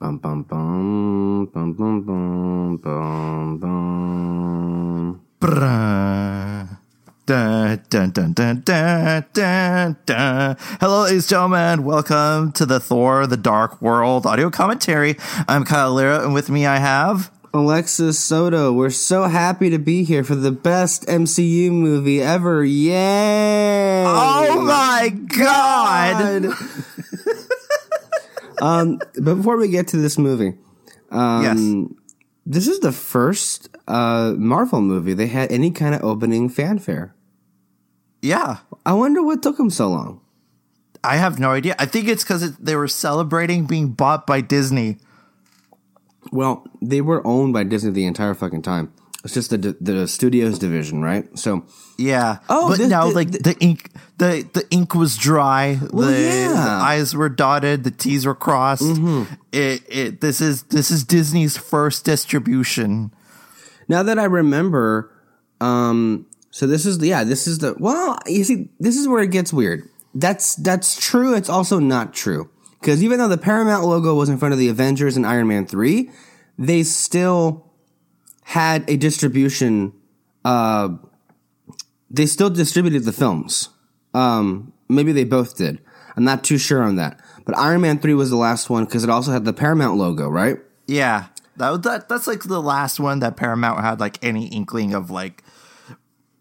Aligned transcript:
Bum 0.00 0.16
bum 0.18 0.44
bum 0.44 1.46
bum 1.46 1.72
bum 1.72 2.02
bum 2.02 2.76
bum 2.76 3.58
bum. 3.58 5.20
Brrrr. 5.40 6.78
Dun, 7.26 7.82
dun, 7.90 8.10
dun, 8.12 8.32
dun, 8.32 8.62
dun, 8.64 9.24
dun, 9.32 9.96
dun. 10.06 10.56
Hello, 10.80 11.02
ladies 11.02 11.24
and 11.24 11.30
gentlemen. 11.30 11.82
Welcome 11.82 12.52
to 12.52 12.64
the 12.64 12.78
Thor: 12.78 13.26
The 13.26 13.36
Dark 13.36 13.82
World 13.82 14.24
audio 14.24 14.50
commentary. 14.50 15.16
I'm 15.48 15.64
Kyle 15.64 15.92
Lira, 15.92 16.22
and 16.22 16.32
with 16.32 16.48
me 16.48 16.64
I 16.64 16.76
have. 16.76 17.32
Alexis 17.52 18.20
Soto, 18.20 18.72
we're 18.72 18.90
so 18.90 19.24
happy 19.24 19.68
to 19.68 19.78
be 19.80 20.04
here 20.04 20.22
for 20.22 20.36
the 20.36 20.52
best 20.52 21.06
MCU 21.08 21.72
movie 21.72 22.22
ever. 22.22 22.64
Yay! 22.64 24.04
Oh 24.06 24.62
my 24.62 25.08
god! 25.08 26.54
Um, 28.60 28.98
but 29.14 29.36
before 29.36 29.56
we 29.56 29.68
get 29.68 29.88
to 29.88 29.96
this 29.96 30.18
movie, 30.18 30.54
um, 31.10 31.42
yes. 31.42 31.98
this 32.46 32.68
is 32.68 32.80
the 32.80 32.92
first 32.92 33.68
uh, 33.86 34.34
Marvel 34.36 34.80
movie 34.80 35.14
they 35.14 35.26
had 35.26 35.50
any 35.50 35.70
kind 35.70 35.94
of 35.94 36.02
opening 36.02 36.48
fanfare. 36.48 37.14
Yeah. 38.22 38.58
I 38.84 38.94
wonder 38.94 39.22
what 39.22 39.42
took 39.42 39.56
them 39.56 39.70
so 39.70 39.88
long. 39.88 40.20
I 41.04 41.16
have 41.16 41.38
no 41.38 41.50
idea. 41.50 41.76
I 41.78 41.86
think 41.86 42.08
it's 42.08 42.24
because 42.24 42.56
they 42.56 42.74
were 42.74 42.88
celebrating 42.88 43.66
being 43.66 43.92
bought 43.92 44.26
by 44.26 44.40
Disney. 44.40 44.98
Well, 46.32 46.66
they 46.82 47.00
were 47.00 47.24
owned 47.26 47.52
by 47.52 47.64
Disney 47.64 47.92
the 47.92 48.04
entire 48.04 48.34
fucking 48.34 48.62
time. 48.62 48.92
It's 49.24 49.34
just 49.34 49.50
the 49.50 49.76
the 49.80 50.06
studios 50.06 50.58
division, 50.58 51.02
right? 51.02 51.26
So 51.38 51.64
Yeah. 51.98 52.38
Oh, 52.48 52.68
but 52.68 52.78
this- 52.78 52.88
no, 52.88 53.08
thi- 53.08 53.14
like 53.14 53.30
thi- 53.32 53.38
the 53.38 53.56
ink, 53.58 53.90
the 54.18 54.48
the 54.52 54.64
ink 54.70 54.94
was 54.94 55.16
dry. 55.16 55.78
Well, 55.92 56.08
the, 56.08 56.20
yeah. 56.20 56.52
the 56.52 56.58
eyes 56.60 57.14
were 57.16 57.28
dotted. 57.28 57.82
The 57.84 57.90
T's 57.90 58.24
were 58.26 58.34
crossed. 58.36 58.82
Mm-hmm. 58.82 59.24
It 59.52 59.82
it 59.88 60.20
this 60.20 60.40
is 60.40 60.62
this 60.64 60.90
is 60.92 61.02
Disney's 61.04 61.56
first 61.56 62.04
distribution. 62.04 63.10
now 63.88 64.02
that 64.04 64.18
I 64.20 64.24
remember, 64.24 65.10
um, 65.60 66.26
so 66.50 66.66
this 66.68 66.86
is 66.86 66.98
the 66.98 67.08
yeah, 67.08 67.24
this 67.24 67.46
is 67.48 67.58
the 67.58 67.74
well, 67.78 68.18
you 68.26 68.44
see, 68.44 68.68
this 68.78 68.96
is 68.96 69.08
where 69.08 69.22
it 69.22 69.30
gets 69.32 69.52
weird. 69.52 69.82
That's 70.14 70.54
that's 70.54 70.96
true. 70.98 71.34
It's 71.34 71.48
also 71.50 71.80
not 71.80 72.14
true 72.14 72.50
because 72.80 73.02
even 73.02 73.18
though 73.18 73.28
the 73.28 73.36
Paramount 73.36 73.84
logo 73.84 74.14
was 74.14 74.28
in 74.28 74.38
front 74.38 74.52
of 74.52 74.58
the 74.60 74.68
Avengers 74.68 75.16
and 75.16 75.26
Iron 75.26 75.48
Man 75.48 75.66
three, 75.66 76.10
they 76.56 76.82
still 76.84 77.64
had 78.48 78.88
a 78.88 78.96
distribution. 78.96 79.92
Uh, 80.44 80.88
they 82.10 82.24
still 82.26 82.48
distributed 82.48 83.04
the 83.04 83.12
films. 83.12 83.68
Um, 84.14 84.72
maybe 84.88 85.12
they 85.12 85.24
both 85.24 85.56
did. 85.56 85.80
I'm 86.16 86.24
not 86.24 86.42
too 86.44 86.56
sure 86.56 86.82
on 86.82 86.96
that. 86.96 87.20
But 87.44 87.58
Iron 87.58 87.82
Man 87.82 87.98
three 87.98 88.14
was 88.14 88.30
the 88.30 88.36
last 88.36 88.70
one 88.70 88.84
because 88.86 89.04
it 89.04 89.10
also 89.10 89.32
had 89.32 89.44
the 89.44 89.52
Paramount 89.52 89.98
logo, 89.98 90.28
right? 90.28 90.56
Yeah, 90.86 91.26
that, 91.58 91.70
was- 91.70 91.80
that 91.82 92.08
that's 92.08 92.26
like 92.26 92.42
the 92.44 92.60
last 92.62 92.98
one 92.98 93.18
that 93.20 93.36
Paramount 93.36 93.80
had 93.80 94.00
like 94.00 94.18
any 94.24 94.46
inkling 94.48 94.94
of 94.94 95.10
like 95.10 95.44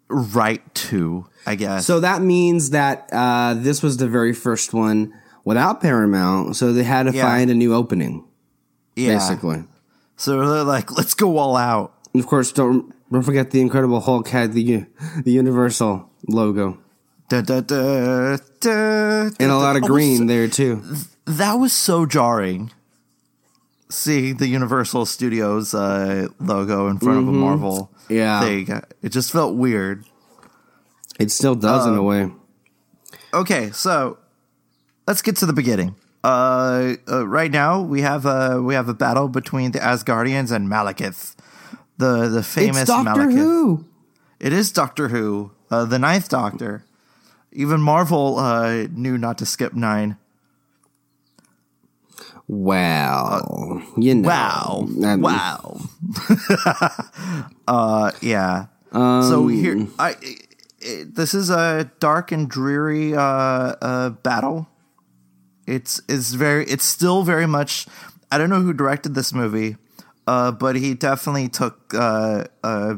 right 0.07 0.61
to. 0.75 1.27
I 1.45 1.55
guess. 1.55 1.85
So 1.85 1.99
that 1.99 2.21
means 2.21 2.69
that 2.71 3.09
uh, 3.11 3.53
this 3.55 3.83
was 3.83 3.97
the 3.97 4.07
very 4.07 4.33
first 4.33 4.73
one 4.73 5.13
without 5.43 5.81
Paramount, 5.81 6.55
so 6.55 6.71
they 6.73 6.83
had 6.83 7.03
to 7.03 7.11
Yeah. 7.13 7.23
find 7.23 7.49
a 7.49 7.53
new 7.55 7.73
opening, 7.73 8.25
yeah. 8.95 9.13
basically. 9.13 9.63
So 10.17 10.31
they're 10.49 10.63
like, 10.63 10.91
let's 10.97 11.13
go 11.13 11.37
all 11.37 11.55
out. 11.55 11.93
And 12.17 12.23
of 12.23 12.27
course, 12.29 12.51
don't 12.51 12.91
don't 13.11 13.21
forget 13.21 13.51
the 13.51 13.61
Incredible 13.61 14.01
Hulk 14.01 14.29
had 14.29 14.53
the 14.53 14.85
the 15.23 15.31
Universal 15.31 16.09
logo 16.27 16.79
Da, 17.29 17.41
da, 17.41 17.59
da, 17.61 18.37
and 19.39 19.51
a 19.51 19.57
lot 19.57 19.75
of 19.75 19.83
green 19.83 20.25
there 20.25 20.47
too. 20.47 20.81
that 21.25 21.53
was 21.59 21.73
so 21.73 22.05
jarring. 22.07 22.71
Seeing 23.89 24.37
the 24.37 24.47
Universal 24.47 25.05
Studios 25.05 25.73
uh, 25.75 26.27
logo 26.39 26.87
in 26.87 26.97
front 26.99 27.19
of 27.19 27.27
a 27.27 27.31
Marvel 27.31 27.91
Mm-hmm. 28.09 28.13
Yeah. 28.13 28.39
thing, 28.41 28.81
it 29.03 29.09
just 29.11 29.31
felt 29.31 29.55
weird. 29.55 30.05
It 31.19 31.29
still 31.31 31.55
does 31.55 31.85
Uh, 31.85 31.91
in 31.91 31.97
a 31.97 32.03
way. 32.03 32.31
Okay, 33.33 33.71
so 33.71 34.17
let's 35.05 35.21
get 35.21 35.35
to 35.37 35.45
the 35.45 35.53
beginning. 35.53 35.95
Uh, 36.23 36.95
uh, 37.09 37.27
right 37.27 37.51
now 37.51 37.79
we 37.81 38.01
have 38.01 38.25
a 38.25 38.61
we 38.61 38.73
have 38.75 38.89
a 38.89 38.93
battle 38.93 39.27
between 39.29 39.71
the 39.71 39.79
Asgardians 39.79 40.51
and 40.51 40.67
Malekith, 40.67 41.35
the 41.97 42.27
the 42.27 42.43
famous 42.43 42.81
It's 42.81 42.89
Doctor 42.89 43.21
Malekith. 43.21 43.33
Who. 43.33 43.85
It 44.39 44.53
is 44.53 44.71
Doctor 44.71 45.07
Who, 45.07 45.51
uh, 45.71 45.85
the 45.85 45.99
Ninth 45.99 46.29
Doctor. 46.29 46.85
Even 47.51 47.81
Marvel 47.81 48.37
uh, 48.37 48.87
knew 48.91 49.17
not 49.17 49.37
to 49.39 49.45
skip 49.45 49.73
nine. 49.73 50.17
Wow, 52.47 53.81
you 53.97 54.15
know. 54.15 54.27
Wow! 54.27 54.87
Um, 55.03 55.21
wow! 55.21 55.81
uh, 57.67 58.11
yeah. 58.21 58.67
so 58.93 59.47
here, 59.47 59.87
I. 59.99 60.09
i 60.09 60.15
this 61.05 61.33
is 61.33 61.49
a 61.49 61.89
dark 61.99 62.31
and 62.31 62.49
dreary 62.49 63.15
uh, 63.15 63.19
uh, 63.19 64.09
battle. 64.09 64.67
It's 65.65 66.01
it's 66.07 66.33
very 66.33 66.65
it's 66.65 66.85
still 66.85 67.23
very 67.23 67.45
much. 67.45 67.87
I 68.31 68.37
don't 68.37 68.49
know 68.49 68.61
who 68.61 68.73
directed 68.73 69.15
this 69.15 69.33
movie, 69.33 69.77
uh, 70.27 70.51
but 70.51 70.75
he 70.75 70.93
definitely 70.93 71.49
took 71.49 71.93
uh, 71.93 72.43
uh, 72.63 72.95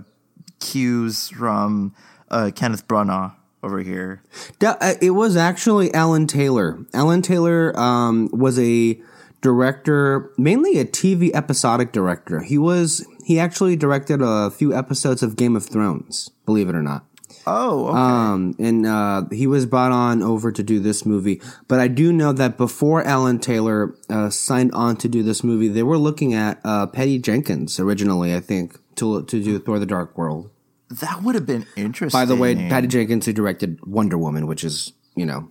cues 0.59 1.29
from 1.29 1.93
uh, 2.29 2.51
Kenneth 2.53 2.87
Branagh 2.87 3.33
over 3.63 3.79
here. 3.79 4.23
Uh, 4.61 4.93
It 5.01 5.11
was 5.11 5.37
actually 5.37 5.93
Alan 5.93 6.27
Taylor. 6.27 6.79
Alan 6.93 7.21
Taylor 7.21 7.77
um, 7.79 8.29
was 8.31 8.57
a 8.59 8.99
director, 9.41 10.31
mainly 10.37 10.79
a 10.79 10.85
TV 10.85 11.31
episodic 11.33 11.91
director. 11.91 12.41
He 12.41 12.57
was 12.57 13.05
he 13.25 13.39
actually 13.39 13.75
directed 13.75 14.21
a 14.23 14.49
few 14.49 14.73
episodes 14.75 15.21
of 15.21 15.35
Game 15.35 15.55
of 15.55 15.65
Thrones. 15.65 16.31
Believe 16.45 16.67
it 16.67 16.75
or 16.75 16.81
not. 16.81 17.05
Oh, 17.51 17.87
okay. 17.87 17.97
Um, 17.97 18.55
and 18.59 18.85
uh, 18.85 19.23
he 19.31 19.47
was 19.47 19.65
brought 19.65 19.91
on 19.91 20.21
over 20.21 20.51
to 20.51 20.61
do 20.61 20.79
this 20.79 21.05
movie. 21.05 21.41
But 21.67 21.79
I 21.79 21.87
do 21.87 22.13
know 22.13 22.31
that 22.31 22.57
before 22.57 23.03
Alan 23.03 23.39
Taylor 23.39 23.95
uh, 24.07 24.29
signed 24.29 24.71
on 24.73 24.97
to 24.97 25.07
do 25.09 25.23
this 25.23 25.43
movie, 25.43 25.67
they 25.67 25.81
were 25.81 25.97
looking 25.97 26.33
at 26.33 26.59
uh, 26.63 26.85
Patty 26.85 27.17
Jenkins 27.17 27.79
originally. 27.79 28.35
I 28.35 28.39
think 28.39 28.77
to 28.95 29.23
to 29.23 29.43
do 29.43 29.57
Thor: 29.57 29.79
The 29.79 29.87
Dark 29.87 30.15
World. 30.17 30.51
that 30.89 31.23
would 31.23 31.33
have 31.35 31.45
been 31.47 31.65
interesting. 31.75 32.17
By 32.19 32.25
the 32.25 32.35
way, 32.35 32.55
Patty 32.55 32.87
Jenkins 32.87 33.25
who 33.25 33.33
directed 33.33 33.83
Wonder 33.85 34.17
Woman, 34.17 34.45
which 34.45 34.63
is 34.63 34.93
you 35.15 35.25
know 35.25 35.47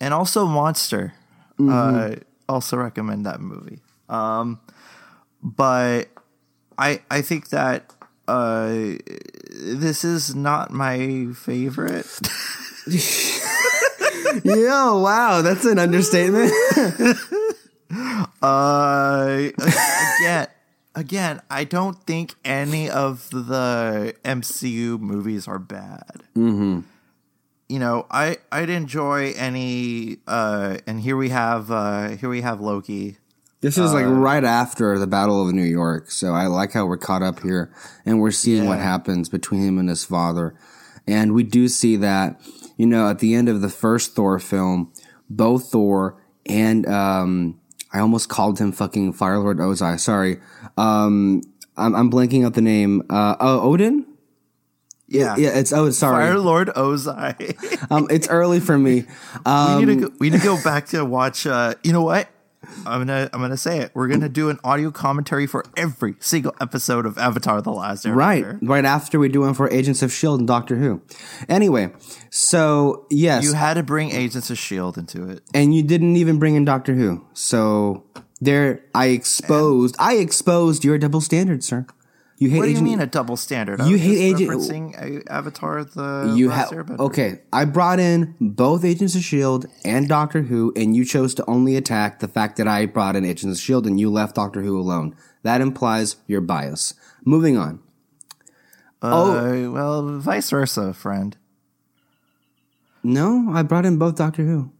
and 0.00 0.12
also 0.12 0.46
Monster. 0.46 1.14
Uh, 1.58 2.16
also 2.48 2.76
recommend 2.76 3.24
that 3.26 3.40
movie. 3.40 3.80
Um, 4.08 4.60
but 5.42 6.08
I 6.76 7.00
I 7.10 7.22
think 7.22 7.50
that 7.50 7.92
uh, 8.28 8.98
this 9.56 10.04
is 10.04 10.34
not 10.34 10.70
my 10.70 11.28
favorite. 11.34 12.06
Yeah, 14.44 14.92
wow, 14.92 15.42
that's 15.42 15.64
an 15.64 15.78
understatement. 15.78 16.52
Uh, 18.42 19.48
again, 20.18 20.46
again, 20.94 21.40
I 21.48 21.62
don't 21.64 22.02
think 22.04 22.34
any 22.44 22.90
of 22.90 23.30
the 23.30 24.14
MCU 24.24 24.98
movies 25.00 25.46
are 25.46 25.60
bad. 25.60 26.24
Mm-hmm. 26.36 26.80
You 27.68 27.78
know, 27.78 28.06
I 28.10 28.38
I'd 28.50 28.70
enjoy 28.70 29.32
any. 29.36 30.18
Uh, 30.26 30.78
and 30.86 31.00
here 31.00 31.16
we 31.16 31.28
have 31.28 31.70
uh, 31.70 32.08
here 32.10 32.28
we 32.28 32.40
have 32.40 32.60
Loki. 32.60 33.18
This 33.60 33.78
is 33.78 33.92
like 33.92 34.06
right 34.06 34.44
after 34.44 34.98
the 34.98 35.06
Battle 35.06 35.46
of 35.46 35.54
New 35.54 35.64
York, 35.64 36.10
so 36.10 36.32
I 36.32 36.46
like 36.46 36.72
how 36.72 36.86
we're 36.86 36.98
caught 36.98 37.22
up 37.22 37.40
here 37.40 37.72
and 38.04 38.20
we're 38.20 38.30
seeing 38.30 38.66
what 38.66 38.78
happens 38.78 39.28
between 39.28 39.62
him 39.62 39.78
and 39.78 39.88
his 39.88 40.04
father. 40.04 40.54
And 41.06 41.32
we 41.34 41.42
do 41.42 41.68
see 41.68 41.96
that, 41.96 42.40
you 42.76 42.86
know, 42.86 43.08
at 43.08 43.20
the 43.20 43.34
end 43.34 43.48
of 43.48 43.60
the 43.62 43.68
first 43.68 44.14
Thor 44.14 44.38
film, 44.38 44.92
both 45.30 45.70
Thor 45.70 46.22
and 46.44 46.86
um 46.86 47.60
I 47.92 48.00
almost 48.00 48.28
called 48.28 48.58
him 48.58 48.72
fucking 48.72 49.14
Firelord 49.14 49.56
Ozai. 49.56 49.98
Sorry. 49.98 50.38
Um 50.76 51.42
I'm, 51.76 51.94
I'm 51.94 52.10
blanking 52.10 52.44
out 52.44 52.54
the 52.54 52.62
name. 52.62 53.02
Uh 53.08 53.36
oh, 53.40 53.72
Odin? 53.72 54.06
Yeah, 55.08 55.36
Yeah, 55.36 55.50
it's 55.58 55.72
oh 55.72 55.90
sorry. 55.90 56.26
Fire 56.26 56.38
Lord 56.38 56.68
Ozai. 56.68 57.90
Um 57.90 58.06
it's 58.10 58.28
early 58.28 58.60
for 58.60 58.76
me. 58.76 59.04
Um 59.44 59.78
we 59.80 59.86
need 59.86 60.00
to 60.00 60.08
go, 60.08 60.14
we 60.18 60.30
need 60.30 60.40
to 60.40 60.44
go 60.44 60.62
back 60.62 60.86
to 60.88 61.04
watch. 61.04 61.46
Uh, 61.46 61.74
you 61.82 61.92
know 61.92 62.02
what? 62.02 62.28
I'm 62.86 63.00
gonna 63.00 63.28
I'm 63.32 63.40
gonna 63.40 63.56
say 63.56 63.78
it. 63.80 63.90
We're 63.94 64.08
gonna 64.08 64.28
do 64.28 64.48
an 64.50 64.58
audio 64.64 64.90
commentary 64.90 65.46
for 65.46 65.64
every 65.76 66.14
single 66.20 66.54
episode 66.60 67.06
of 67.06 67.18
Avatar: 67.18 67.60
The 67.62 67.72
Last 67.72 68.04
Airbender. 68.04 68.16
Right, 68.16 68.44
right 68.62 68.84
after 68.84 69.18
we 69.18 69.28
do 69.28 69.40
one 69.40 69.54
for 69.54 69.70
Agents 69.70 70.02
of 70.02 70.12
Shield 70.12 70.40
and 70.40 70.46
Doctor 70.48 70.76
Who. 70.76 71.00
Anyway, 71.48 71.92
so 72.30 73.06
yes, 73.10 73.44
You 73.44 73.54
had 73.54 73.74
to 73.74 73.82
bring 73.82 74.10
Agents 74.12 74.50
of 74.50 74.58
Shield 74.58 74.98
into 74.98 75.28
it. 75.28 75.42
and 75.54 75.74
you 75.74 75.82
didn't 75.82 76.16
even 76.16 76.38
bring 76.38 76.54
in 76.54 76.64
Doctor 76.64 76.94
Who. 76.94 77.24
So 77.32 78.04
there, 78.40 78.80
I 78.94 79.06
exposed, 79.06 79.96
I 79.98 80.16
exposed 80.16 80.84
your 80.84 80.98
double 80.98 81.20
standard, 81.20 81.64
sir. 81.64 81.86
You 82.38 82.50
hate 82.50 82.58
What 82.58 82.64
do 82.66 82.72
you 82.72 82.82
mean 82.82 83.00
a 83.00 83.06
double 83.06 83.36
standard? 83.38 83.80
You 83.80 83.92
was 83.92 84.00
hate 84.02 84.34
Agent- 84.34 84.50
referencing 84.50 85.22
Avatar 85.30 85.84
the 85.84 86.34
you 86.36 86.48
Last 86.48 86.70
have 86.70 86.86
Airbender. 86.86 86.98
okay. 86.98 87.40
I 87.50 87.64
brought 87.64 87.98
in 87.98 88.34
both 88.40 88.84
Agents 88.84 89.14
of 89.14 89.22
Shield 89.22 89.64
and 89.86 90.06
Doctor 90.06 90.42
Who, 90.42 90.70
and 90.76 90.94
you 90.94 91.06
chose 91.06 91.34
to 91.36 91.44
only 91.48 91.76
attack 91.76 92.18
the 92.20 92.28
fact 92.28 92.58
that 92.58 92.68
I 92.68 92.84
brought 92.84 93.16
in 93.16 93.24
Agents 93.24 93.58
of 93.58 93.64
Shield 93.64 93.86
and 93.86 93.98
you 93.98 94.10
left 94.10 94.34
Doctor 94.34 94.60
Who 94.62 94.78
alone. 94.78 95.16
That 95.44 95.62
implies 95.62 96.16
your 96.26 96.42
bias. 96.42 96.92
Moving 97.24 97.56
on. 97.56 97.80
Uh, 99.00 99.70
well, 99.72 100.18
vice 100.18 100.50
versa, 100.50 100.92
friend. 100.92 101.36
No, 103.02 103.50
I 103.52 103.62
brought 103.62 103.86
in 103.86 103.96
both 103.98 104.16
Doctor 104.16 104.42
Who. 104.44 104.72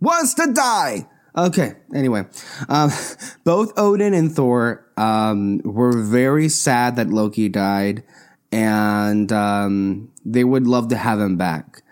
Wants 0.00 0.34
to 0.34 0.52
die. 0.52 1.06
Okay. 1.36 1.74
Anyway, 1.94 2.26
um, 2.68 2.90
both 3.44 3.72
Odin 3.78 4.14
and 4.14 4.34
Thor 4.34 4.86
um, 4.96 5.60
were 5.64 5.92
very 5.92 6.48
sad 6.48 6.96
that 6.96 7.08
Loki 7.08 7.48
died, 7.48 8.04
and 8.50 9.32
um, 9.32 10.12
they 10.24 10.44
would 10.44 10.66
love 10.66 10.88
to 10.88 10.96
have 10.96 11.20
him 11.20 11.36
back. 11.36 11.82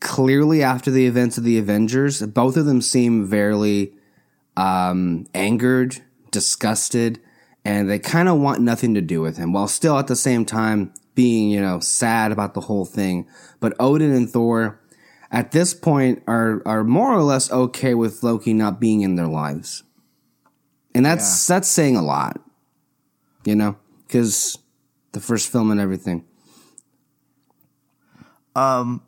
Clearly, 0.00 0.62
after 0.62 0.90
the 0.90 1.06
events 1.06 1.38
of 1.38 1.44
the 1.44 1.58
Avengers, 1.58 2.20
both 2.22 2.56
of 2.56 2.66
them 2.66 2.82
seem 2.82 3.26
very 3.26 3.94
um, 4.56 5.26
angered, 5.34 6.02
disgusted, 6.30 7.20
and 7.64 7.88
they 7.88 7.98
kind 7.98 8.28
of 8.28 8.38
want 8.38 8.60
nothing 8.60 8.94
to 8.94 9.00
do 9.00 9.22
with 9.22 9.38
him, 9.38 9.52
while 9.52 9.68
still 9.68 9.98
at 9.98 10.08
the 10.08 10.16
same 10.16 10.44
time 10.44 10.92
being, 11.14 11.48
you 11.48 11.60
know, 11.60 11.80
sad 11.80 12.32
about 12.32 12.54
the 12.54 12.60
whole 12.62 12.84
thing. 12.84 13.26
But 13.60 13.74
Odin 13.80 14.12
and 14.12 14.28
Thor, 14.28 14.80
at 15.34 15.50
this 15.50 15.74
point, 15.74 16.22
are 16.28 16.62
are 16.64 16.84
more 16.84 17.12
or 17.12 17.22
less 17.22 17.50
okay 17.50 17.92
with 17.94 18.22
Loki 18.22 18.54
not 18.54 18.80
being 18.80 19.02
in 19.02 19.16
their 19.16 19.26
lives, 19.26 19.82
and 20.94 21.04
that's 21.04 21.46
that's 21.46 21.66
saying 21.68 21.96
a 21.96 22.02
lot, 22.02 22.40
you 23.44 23.56
know, 23.56 23.76
because 24.06 24.56
the 25.12 25.20
first 25.20 25.50
film 25.50 25.70
and 25.70 25.80
everything. 25.80 26.24
Um 28.54 29.02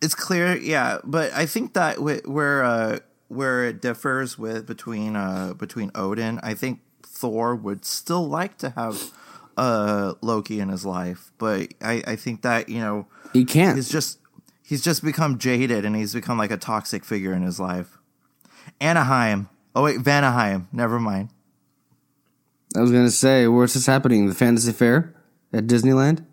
it's 0.00 0.14
clear, 0.14 0.56
yeah, 0.56 0.98
but 1.02 1.32
I 1.32 1.46
think 1.46 1.72
that 1.72 1.96
wh- 1.96 2.28
where 2.28 2.62
uh, 2.62 2.98
where 3.28 3.64
it 3.64 3.80
differs 3.80 4.38
with 4.38 4.66
between 4.66 5.16
uh, 5.16 5.54
between 5.54 5.90
Odin, 5.94 6.38
I 6.42 6.54
think 6.54 6.80
Thor 7.02 7.56
would 7.56 7.84
still 7.84 8.28
like 8.28 8.58
to 8.58 8.70
have 8.70 9.10
uh, 9.56 10.14
Loki 10.20 10.60
in 10.60 10.68
his 10.68 10.84
life, 10.84 11.32
but 11.38 11.74
I, 11.80 12.02
I 12.06 12.16
think 12.16 12.42
that 12.42 12.68
you 12.68 12.78
know 12.80 13.06
He 13.32 13.44
can't. 13.44 13.76
he's 13.76 13.88
just 13.88 14.17
he's 14.68 14.82
just 14.84 15.02
become 15.02 15.38
jaded 15.38 15.86
and 15.86 15.96
he's 15.96 16.12
become 16.12 16.36
like 16.36 16.50
a 16.50 16.58
toxic 16.58 17.04
figure 17.04 17.32
in 17.32 17.42
his 17.42 17.58
life. 17.58 17.96
Anaheim. 18.80 19.48
Oh 19.74 19.82
wait, 19.82 19.98
Vanaheim. 19.98 20.66
Never 20.72 21.00
mind. 21.00 21.30
I 22.76 22.80
was 22.80 22.92
gonna 22.92 23.10
say, 23.10 23.46
where's 23.48 23.72
this 23.74 23.86
happening? 23.86 24.26
The 24.28 24.34
Fantasy 24.34 24.72
Fair 24.72 25.14
at 25.52 25.66
Disneyland? 25.66 26.24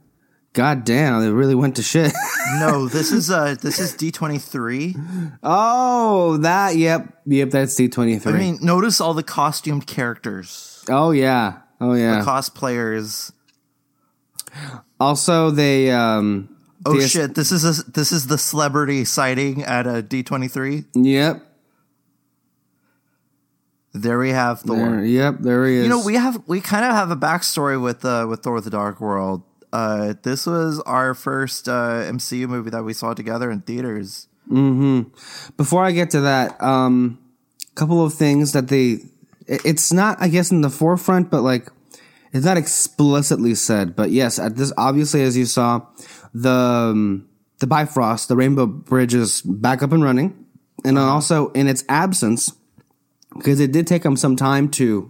God 0.51 0.83
damn, 0.83 1.21
they 1.21 1.29
really 1.29 1.55
went 1.55 1.77
to 1.77 1.83
shit. 1.83 2.11
No, 2.59 2.87
this 2.87 3.11
is 3.11 3.31
uh 3.31 3.55
this 3.59 3.79
is 3.79 3.95
D 3.95 4.11
twenty 4.11 4.37
three. 4.37 4.95
oh, 5.41 6.37
that. 6.37 6.75
Yep, 6.75 7.21
yep. 7.25 7.49
That's 7.49 7.73
D 7.75 7.89
twenty 7.89 8.19
three. 8.19 8.33
I 8.33 8.37
mean, 8.37 8.59
notice 8.61 9.01
all 9.01 9.15
the 9.15 9.23
costumed 9.23 9.87
characters, 9.87 10.85
Oh 10.87 11.09
yeah. 11.09 11.61
Oh 11.81 11.93
yeah. 11.93 12.19
The 12.19 12.25
cosplayers. 12.25 13.31
also, 14.99 15.49
they. 15.49 15.89
um 15.89 16.55
Oh 16.85 16.93
the- 16.97 17.07
shit! 17.07 17.33
This 17.35 17.51
is 17.51 17.63
a, 17.79 17.91
this 17.91 18.11
is 18.11 18.27
the 18.27 18.37
celebrity 18.37 19.05
sighting 19.05 19.63
at 19.63 19.87
a 19.87 20.01
D 20.01 20.21
twenty 20.23 20.47
three. 20.47 20.85
Yep. 20.93 21.41
There 23.93 24.19
we 24.19 24.31
have 24.31 24.59
Thor. 24.61 24.75
There, 24.75 25.05
yep. 25.05 25.37
There 25.39 25.65
he 25.65 25.75
is. 25.77 25.83
You 25.83 25.89
know, 25.89 26.03
we 26.03 26.15
have 26.15 26.43
we 26.47 26.59
kind 26.59 26.83
of 26.85 26.91
have 26.91 27.11
a 27.11 27.15
backstory 27.15 27.81
with 27.81 28.03
uh, 28.03 28.25
with 28.29 28.43
Thor: 28.43 28.59
The 28.61 28.69
Dark 28.69 28.99
World. 28.99 29.43
Uh, 29.71 30.13
this 30.23 30.45
was 30.45 30.79
our 30.81 31.13
first 31.13 31.67
uh, 31.67 32.03
MCU 32.11 32.47
movie 32.47 32.69
that 32.69 32.83
we 32.83 32.93
saw 32.93 33.13
together 33.13 33.49
in 33.51 33.61
theaters. 33.61 34.27
Before 35.57 35.83
I 35.83 35.91
get 35.91 36.11
to 36.11 36.21
that, 36.21 36.61
um, 36.61 37.17
a 37.71 37.75
couple 37.75 38.03
of 38.05 38.13
things 38.13 38.51
that 38.53 38.67
they. 38.67 38.99
it- 39.47 39.61
It's 39.65 39.91
not, 39.93 40.17
I 40.21 40.27
guess, 40.27 40.51
in 40.51 40.61
the 40.61 40.69
forefront, 40.69 41.29
but 41.31 41.41
like, 41.41 41.69
it's 42.35 42.45
not 42.45 42.57
explicitly 42.57 43.55
said. 43.55 43.95
But 43.95 44.11
yes, 44.11 44.39
at 44.39 44.57
this, 44.57 44.73
obviously, 44.77 45.23
as 45.23 45.37
you 45.37 45.45
saw, 45.45 45.87
the 46.33 46.51
um, 46.51 47.29
the 47.59 47.67
Bifrost, 47.67 48.27
the 48.27 48.35
Rainbow 48.35 48.65
Bridge, 48.65 49.13
is 49.13 49.41
back 49.41 49.81
up 49.81 49.93
and 49.93 50.03
running, 50.03 50.45
and 50.83 50.97
then 50.97 51.03
also 51.05 51.47
in 51.51 51.67
its 51.67 51.85
absence, 51.87 52.51
because 53.33 53.61
it 53.61 53.71
did 53.71 53.87
take 53.87 54.03
them 54.03 54.17
some 54.17 54.35
time 54.35 54.69
to 54.71 55.09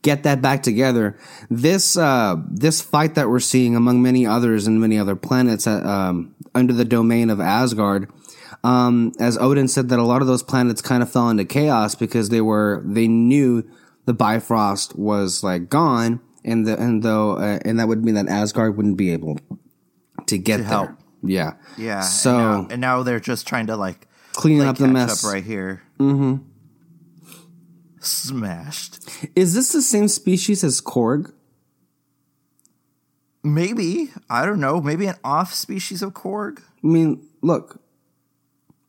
get 0.00 0.22
that 0.22 0.40
back 0.40 0.62
together. 0.62 1.18
This 1.50 1.98
uh, 1.98 2.36
this 2.48 2.80
fight 2.80 3.14
that 3.16 3.28
we're 3.28 3.38
seeing 3.38 3.76
among 3.76 4.00
many 4.00 4.26
others 4.26 4.66
and 4.66 4.80
many 4.80 4.98
other 4.98 5.16
planets 5.16 5.66
uh, 5.66 5.82
um, 5.86 6.34
under 6.54 6.72
the 6.72 6.86
domain 6.86 7.28
of 7.28 7.40
Asgard, 7.40 8.10
um, 8.62 9.12
as 9.20 9.36
Odin 9.36 9.68
said 9.68 9.90
that 9.90 9.98
a 9.98 10.04
lot 10.04 10.22
of 10.22 10.28
those 10.28 10.42
planets 10.42 10.80
kind 10.80 11.02
of 11.02 11.12
fell 11.12 11.28
into 11.28 11.44
chaos 11.44 11.94
because 11.94 12.30
they 12.30 12.40
were 12.40 12.82
they 12.86 13.06
knew 13.06 13.68
the 14.06 14.14
Bifrost 14.14 14.96
was 14.96 15.42
like 15.42 15.68
gone, 15.68 16.20
and 16.44 16.66
the 16.66 16.80
and 16.80 17.02
though 17.02 17.36
uh, 17.36 17.58
and 17.64 17.78
that 17.80 17.88
would 17.88 18.04
mean 18.04 18.14
that 18.14 18.28
Asgard 18.28 18.76
wouldn't 18.76 18.96
be 18.96 19.10
able 19.12 19.38
to 20.26 20.38
get 20.38 20.58
there. 20.58 20.66
help. 20.66 20.90
Yeah, 21.22 21.54
Yeah. 21.78 22.00
So 22.00 22.30
and 22.30 22.38
now, 22.38 22.66
and 22.70 22.80
now 22.80 23.02
they're 23.02 23.20
just 23.20 23.46
trying 23.46 23.66
to 23.68 23.76
like 23.76 24.06
clean 24.32 24.60
up 24.60 24.76
the 24.76 24.88
mess. 24.88 25.24
up 25.24 25.32
right 25.32 25.44
here. 25.44 25.82
Mm-hmm. 25.98 26.36
Smashed. 28.00 28.98
Is 29.34 29.54
this 29.54 29.72
the 29.72 29.80
same 29.80 30.08
species 30.08 30.62
as 30.62 30.82
Korg? 30.82 31.32
Maybe 33.42 34.10
I 34.28 34.44
don't 34.44 34.60
know. 34.60 34.80
Maybe 34.80 35.06
an 35.06 35.16
off 35.24 35.54
species 35.54 36.02
of 36.02 36.12
Korg. 36.12 36.60
I 36.60 36.86
mean, 36.86 37.26
look, 37.40 37.80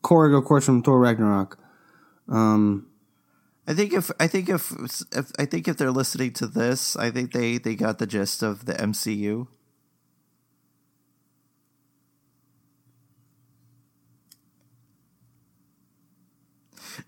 Korg, 0.02 0.36
of 0.36 0.44
course, 0.44 0.66
from 0.66 0.82
Thor 0.82 1.00
Ragnarok. 1.00 1.58
Um, 2.28 2.86
I 3.66 3.74
think 3.74 3.92
if 3.92 4.10
I 4.20 4.26
think 4.28 4.48
if, 4.48 4.72
if 5.12 5.32
I 5.38 5.44
think 5.44 5.66
if 5.66 5.76
they're 5.76 5.90
listening 5.90 6.32
to 6.34 6.46
this, 6.46 6.96
I 6.96 7.10
think 7.10 7.32
they 7.32 7.58
they 7.58 7.74
got 7.74 7.98
the 7.98 8.06
gist 8.06 8.42
of 8.42 8.64
the 8.66 8.74
MCU. 8.74 9.48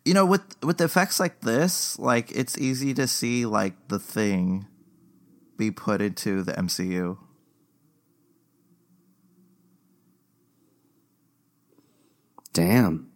You 0.05 0.15
know, 0.15 0.27
with 0.27 0.43
with 0.63 0.81
effects 0.81 1.21
like 1.21 1.41
this, 1.41 1.99
like 1.99 2.31
it's 2.33 2.59
easy 2.59 2.93
to 2.95 3.07
see 3.07 3.47
like 3.47 3.89
the 3.89 3.99
thing 3.99 4.67
be 5.57 5.71
put 5.71 6.01
into 6.01 6.43
the 6.43 6.53
MCU. 6.53 7.19
damn. 12.59 13.08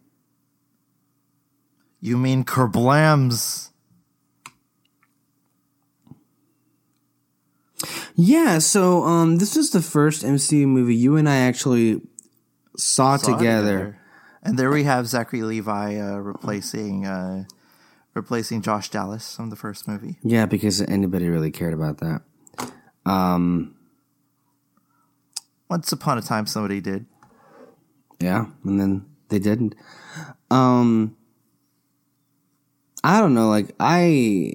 You 2.03 2.17
mean 2.17 2.43
kerblams? 2.43 3.69
Yeah, 8.13 8.59
so 8.59 9.03
um, 9.05 9.37
this 9.37 9.55
is 9.55 9.69
the 9.69 9.81
first 9.81 10.21
MCU 10.21 10.67
movie 10.67 10.95
you 10.95 11.15
and 11.15 11.29
I 11.29 11.37
actually 11.37 12.01
saw, 12.75 13.15
Saw 13.15 13.37
together. 13.37 13.97
And 14.41 14.59
there 14.59 14.69
we 14.69 14.83
have 14.83 15.07
Zachary 15.07 15.43
Levi 15.43 15.97
uh, 15.97 16.17
replacing 16.17 17.05
uh, 17.05 17.45
replacing 18.13 18.61
Josh 18.61 18.89
Dallas 18.89 19.37
from 19.37 19.49
the 19.49 19.55
first 19.55 19.87
movie. 19.87 20.17
Yeah, 20.23 20.45
because 20.45 20.81
anybody 20.81 21.29
really 21.29 21.51
cared 21.51 21.73
about 21.73 21.99
that. 21.99 22.21
Um, 23.05 23.75
Once 25.69 25.89
upon 25.93 26.17
a 26.17 26.21
time, 26.21 26.47
somebody 26.47 26.81
did. 26.81 27.05
yeah, 28.19 28.47
and 28.65 28.77
then 28.77 29.05
they 29.29 29.39
didn't. 29.39 29.73
Um, 30.51 31.15
I 33.03 33.19
don't 33.19 33.33
know. 33.33 33.49
Like 33.49 33.75
I, 33.79 34.53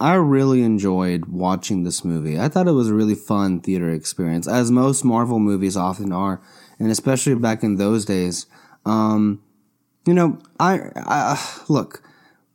I 0.00 0.14
really 0.14 0.62
enjoyed 0.62 1.26
watching 1.26 1.84
this 1.84 2.04
movie. 2.04 2.38
I 2.38 2.48
thought 2.48 2.68
it 2.68 2.72
was 2.72 2.88
a 2.88 2.94
really 2.94 3.14
fun 3.14 3.60
theater 3.60 3.90
experience, 3.90 4.48
as 4.48 4.70
most 4.70 5.04
Marvel 5.04 5.38
movies 5.38 5.76
often 5.76 6.12
are, 6.12 6.40
and 6.78 6.90
especially 6.90 7.34
back 7.34 7.62
in 7.62 7.76
those 7.76 8.04
days. 8.04 8.46
Um, 8.86 9.42
you 10.06 10.14
know, 10.14 10.38
I, 10.58 10.80
I 10.96 11.62
look. 11.68 12.02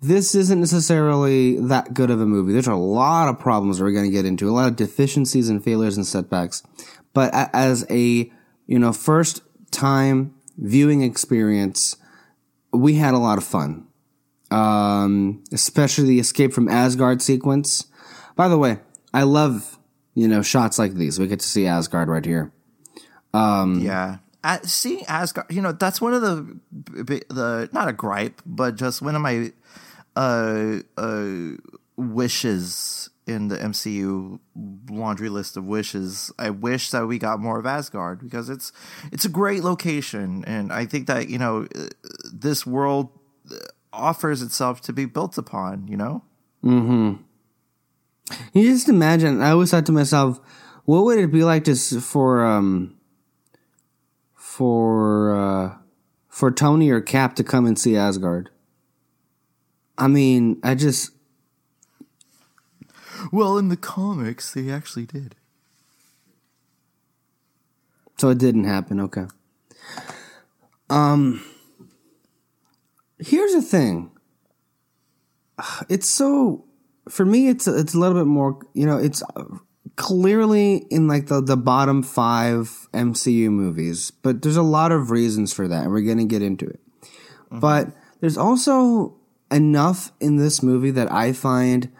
This 0.01 0.35
isn't 0.35 0.59
necessarily 0.59 1.59
that 1.59 1.93
good 1.93 2.11
of 2.11 2.19
a 2.21 2.25
movie. 2.25 2.53
There's 2.53 2.67
a 2.67 2.75
lot 2.75 3.27
of 3.27 3.39
problems 3.39 3.79
we're 3.79 3.91
going 3.91 4.05
to 4.05 4.11
get 4.11 4.25
into, 4.25 4.49
a 4.49 4.51
lot 4.51 4.67
of 4.67 4.75
deficiencies 4.75 5.49
and 5.49 5.63
failures 5.63 5.97
and 5.97 6.05
setbacks. 6.05 6.63
But 7.13 7.31
as 7.53 7.85
a 7.89 8.31
you 8.67 8.79
know 8.79 8.91
first 8.91 9.41
time 9.71 10.33
viewing 10.57 11.01
experience, 11.01 11.97
we 12.73 12.95
had 12.95 13.13
a 13.13 13.19
lot 13.19 13.37
of 13.37 13.43
fun. 13.43 13.84
Um, 14.51 15.43
especially 15.51 16.07
the 16.07 16.19
escape 16.19 16.53
from 16.53 16.69
Asgard 16.69 17.21
sequence. 17.21 17.85
By 18.35 18.47
the 18.47 18.57
way, 18.57 18.79
I 19.13 19.23
love 19.23 19.79
you 20.13 20.27
know 20.27 20.41
shots 20.41 20.77
like 20.79 20.93
these. 20.93 21.19
We 21.19 21.27
get 21.27 21.39
to 21.39 21.47
see 21.47 21.67
Asgard 21.67 22.09
right 22.09 22.25
here. 22.25 22.51
Um, 23.33 23.79
yeah. 23.79 24.17
At, 24.43 24.67
seeing 24.67 25.05
Asgard, 25.07 25.47
you 25.51 25.61
know, 25.61 25.71
that's 25.71 25.99
one 25.99 26.13
of 26.13 26.21
the 26.21 26.59
the 27.29 27.69
not 27.73 27.87
a 27.87 27.93
gripe, 27.93 28.41
but 28.45 28.75
just 28.75 29.01
one 29.01 29.15
of 29.15 29.21
my 29.21 29.51
uh 30.15 30.79
uh 30.97 31.55
wishes 31.97 33.09
in 33.27 33.47
the 33.47 33.57
MCU 33.57 34.39
laundry 34.89 35.29
list 35.29 35.57
of 35.57 35.65
wishes. 35.65 36.31
I 36.37 36.51
wish 36.51 36.91
that 36.91 37.07
we 37.07 37.17
got 37.17 37.39
more 37.39 37.59
of 37.59 37.65
Asgard 37.65 38.19
because 38.19 38.49
it's 38.49 38.71
it's 39.11 39.25
a 39.25 39.29
great 39.29 39.63
location, 39.63 40.45
and 40.45 40.71
I 40.71 40.85
think 40.85 41.07
that 41.07 41.29
you 41.29 41.37
know 41.37 41.67
this 42.31 42.65
world 42.65 43.09
offers 43.95 44.41
itself 44.41 44.81
to 44.81 44.93
be 44.93 45.05
built 45.05 45.37
upon. 45.37 45.87
You 45.87 45.97
know. 45.97 46.23
Hmm. 46.61 47.13
You 48.53 48.63
just 48.63 48.89
imagine. 48.89 49.41
I 49.41 49.51
always 49.51 49.71
thought 49.71 49.85
to 49.85 49.91
myself, 49.91 50.39
what 50.85 51.03
would 51.05 51.19
it 51.19 51.31
be 51.31 51.43
like 51.43 51.63
to 51.65 51.75
for 51.75 52.45
um 52.45 52.95
for 54.33 55.35
uh 55.35 55.77
for 56.27 56.51
Tony 56.51 56.89
or 56.89 57.01
Cap 57.01 57.35
to 57.35 57.43
come 57.43 57.65
and 57.65 57.77
see 57.77 57.95
Asgard? 57.95 58.49
I 59.97 60.07
mean, 60.07 60.59
I 60.63 60.75
just 60.75 61.11
Well, 63.31 63.57
in 63.57 63.69
the 63.69 63.77
comics, 63.77 64.53
they 64.53 64.69
actually 64.69 65.05
did. 65.05 65.35
So 68.17 68.29
it 68.29 68.37
didn't 68.37 68.65
happen. 68.65 68.99
Okay. 68.99 69.25
Um. 70.89 71.43
Here's 73.25 73.53
the 73.53 73.61
thing. 73.63 74.11
It's 75.89 76.07
so 76.07 76.63
for 77.09 77.25
me. 77.25 77.47
It's 77.47 77.65
it's 77.65 77.95
a 77.95 77.97
little 77.99 78.19
bit 78.19 78.27
more. 78.27 78.59
You 78.75 78.85
know, 78.85 78.97
it's 78.99 79.23
clearly 79.95 80.85
in 80.91 81.07
like 81.07 81.25
the 81.25 81.41
the 81.41 81.57
bottom 81.57 82.03
five 82.03 82.87
MCU 82.93 83.49
movies, 83.49 84.11
but 84.11 84.43
there's 84.43 84.57
a 84.57 84.61
lot 84.61 84.91
of 84.91 85.09
reasons 85.09 85.51
for 85.51 85.67
that, 85.67 85.85
and 85.85 85.91
we're 85.91 86.07
gonna 86.07 86.25
get 86.25 86.43
into 86.43 86.67
it. 86.67 86.79
But 87.49 87.93
there's 88.21 88.37
also 88.37 89.15
enough 89.49 90.11
in 90.19 90.35
this 90.35 90.61
movie 90.61 90.91
that 90.91 91.11
I 91.11 91.33
find. 91.33 91.91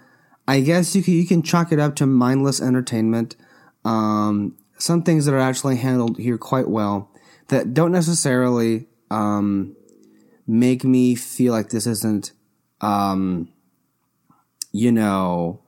I 0.48 0.60
guess 0.60 0.96
you 0.96 1.02
can 1.02 1.16
you 1.16 1.26
can 1.26 1.42
chalk 1.42 1.72
it 1.72 1.80
up 1.80 1.96
to 1.96 2.06
mindless 2.06 2.62
entertainment. 2.62 3.36
Um, 3.84 4.58
some 4.78 5.02
things 5.02 5.26
that 5.26 5.34
are 5.34 5.40
actually 5.40 5.78
handled 5.78 6.20
here 6.20 6.38
quite 6.38 6.70
well 6.70 7.10
that 7.48 7.74
don't 7.74 7.92
necessarily 7.92 8.86
um, 9.10 9.76
make 10.48 10.84
me 10.84 11.16
feel 11.16 11.54
like 11.54 11.70
this 11.70 11.88
isn't, 11.88 12.32
um, 12.82 13.50
you 14.72 14.92
know, 14.92 15.60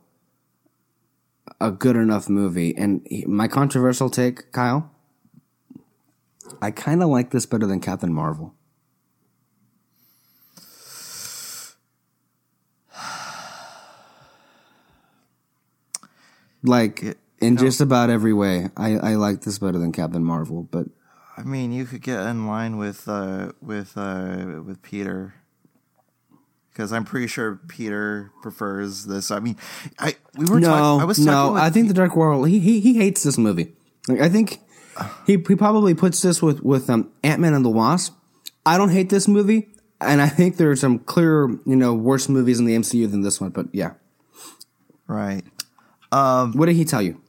a 1.60 1.72
good 1.72 1.96
enough 1.96 2.30
movie. 2.30 2.76
And 2.78 3.06
my 3.26 3.48
controversial 3.48 4.10
take, 4.10 4.52
Kyle, 4.52 4.92
I 6.62 6.72
kind 6.72 7.02
of 7.02 7.10
like 7.10 7.32
this 7.32 7.46
better 7.46 7.66
than 7.66 7.80
Captain 7.80 8.14
Marvel. 8.14 8.54
Like 16.64 17.18
in 17.40 17.56
just 17.56 17.80
about 17.82 18.10
every 18.10 18.34
way, 18.34 18.70
I, 18.76 18.98
I 18.98 19.16
like 19.16 19.42
this 19.42 19.60
better 19.60 19.78
than 19.78 19.92
Captain 19.92 20.24
Marvel. 20.24 20.64
But 20.64 20.88
I 21.38 21.44
mean, 21.44 21.72
you 21.72 21.86
could 21.86 22.02
get 22.02 22.20
in 22.22 22.48
line 22.48 22.78
with 22.78 23.08
uh, 23.08 23.52
with 23.62 23.96
uh, 23.96 24.62
with 24.66 24.82
Peter 24.82 25.36
because 26.74 26.92
I'm 26.92 27.06
pretty 27.06 27.28
sure 27.28 27.60
Peter 27.68 28.32
prefers 28.42 29.06
this. 29.06 29.30
I 29.30 29.40
mean, 29.40 29.56
I 30.00 30.16
we 30.36 30.46
were 30.46 30.60
no, 30.60 30.68
talking. 30.68 31.02
I 31.02 31.06
was 31.06 31.20
no, 31.20 31.54
I 31.54 31.70
think 31.70 31.90
the 31.90 31.94
Dark 31.94 32.16
World. 32.16 32.50
He 32.50 32.60
he, 32.60 32.80
he 32.80 32.96
hates 32.96 33.22
this 33.22 33.38
movie. 33.38 33.74
Like 34.08 34.20
I 34.20 34.30
think 34.30 34.60
he 35.28 35.34
he 35.34 35.56
probably 35.56 35.94
puts 35.94 36.24
this 36.24 36.42
with 36.42 36.64
with 36.64 36.90
um, 36.90 37.12
Ant 37.24 37.40
Man 37.40 37.54
and 37.54 37.64
the 37.64 37.70
Wasp. 37.70 38.16
I 38.66 38.80
don't 38.80 38.90
hate 38.90 39.10
this 39.12 39.28
movie, 39.28 39.70
and 40.02 40.24
I 40.24 40.30
think 40.30 40.58
there 40.58 40.72
are 40.72 40.76
some 40.76 40.98
clear 40.98 41.50
you 41.68 41.76
know 41.76 41.94
worse 41.94 42.30
movies 42.30 42.60
in 42.60 42.66
the 42.66 42.76
MCU 42.76 43.10
than 43.10 43.22
this 43.22 43.40
one. 43.40 43.52
But 43.52 43.68
yeah, 43.74 43.94
right. 45.06 45.44
what 46.12 46.66
did 46.66 46.76
he 46.76 46.84
tell 46.84 47.04
you? 47.04 47.22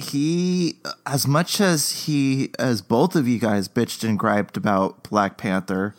He 0.00 0.78
as 1.06 1.26
much 1.26 1.60
as 1.60 2.04
he 2.04 2.50
as 2.58 2.82
both 2.82 3.14
of 3.16 3.28
you 3.28 3.38
guys 3.38 3.68
bitched 3.68 4.06
and 4.08 4.18
griped 4.18 4.56
about 4.56 5.04
Black 5.04 5.38
Panther, 5.38 5.94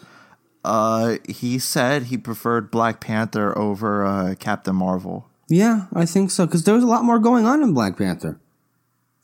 uh 0.63 1.17
he 1.27 1.59
said 1.59 2.03
he 2.03 2.17
preferred 2.17 2.71
Black 2.71 2.99
Panther 2.99 3.57
over 3.57 4.05
uh 4.05 4.35
Captain 4.39 4.75
Marvel. 4.75 5.29
Yeah, 5.47 5.87
I 5.93 6.05
think 6.05 6.31
so 6.31 6.45
because 6.45 6.63
there 6.63 6.75
was 6.75 6.83
a 6.83 6.87
lot 6.87 7.03
more 7.03 7.19
going 7.19 7.45
on 7.45 7.63
in 7.63 7.73
Black 7.73 7.97
Panther. 7.97 8.39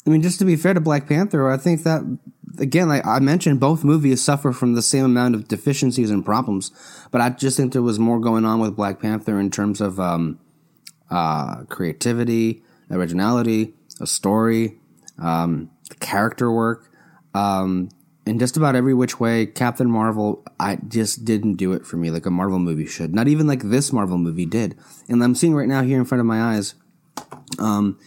I 0.06 0.10
mean, 0.10 0.22
just 0.22 0.40
to 0.40 0.46
be 0.46 0.56
fair 0.56 0.74
to 0.74 0.80
Black 0.80 1.08
Panther, 1.08 1.50
I 1.50 1.58
think 1.58 1.84
that 1.84 2.02
again, 2.58 2.88
like 2.88 3.06
I 3.06 3.20
mentioned, 3.20 3.60
both 3.60 3.84
movies 3.84 4.24
suffer 4.24 4.52
from 4.52 4.74
the 4.74 4.82
same 4.82 5.06
amount 5.06 5.36
of 5.36 5.48
deficiencies 5.48 6.10
and 6.10 6.24
problems. 6.26 6.72
But 7.12 7.22
I 7.22 7.30
just 7.30 7.58
think 7.58 7.74
there 7.74 7.82
was 7.82 8.00
more 8.00 8.20
going 8.20 8.46
on 8.46 8.60
with 8.60 8.76
Black 8.76 9.02
Panther 9.02 9.40
in 9.40 9.52
terms 9.52 9.82
of 9.82 10.00
um, 10.00 10.40
uh, 11.10 11.64
creativity, 11.66 12.64
originality, 12.90 13.74
a 14.00 14.08
story, 14.08 14.78
um, 15.20 15.70
character 16.00 16.52
work, 16.52 16.90
um, 17.34 17.90
in 18.26 18.40
just 18.40 18.58
about 18.58 18.76
every 18.76 18.94
which 18.94 19.20
way. 19.20 19.46
Captain 19.46 19.90
Marvel, 19.90 20.44
I 20.60 20.78
just 20.88 21.26
didn't 21.26 21.56
do 21.56 21.74
it 21.74 21.86
for 21.86 21.98
me 21.98 22.12
like 22.12 22.26
a 22.26 22.32
Marvel 22.32 22.60
movie 22.60 22.86
should. 22.86 23.14
Not 23.14 23.28
even 23.28 23.48
like 23.48 23.64
this 23.64 23.94
Marvel 23.94 24.18
movie 24.18 24.46
did. 24.46 24.78
And 25.08 25.24
I'm 25.24 25.36
seeing 25.36 25.56
right 25.56 25.68
now 25.68 25.82
here 25.82 25.98
in 25.98 26.06
front 26.06 26.20
of 26.20 26.26
my 26.26 26.56
eyes. 26.56 26.76
Um, 27.58 27.98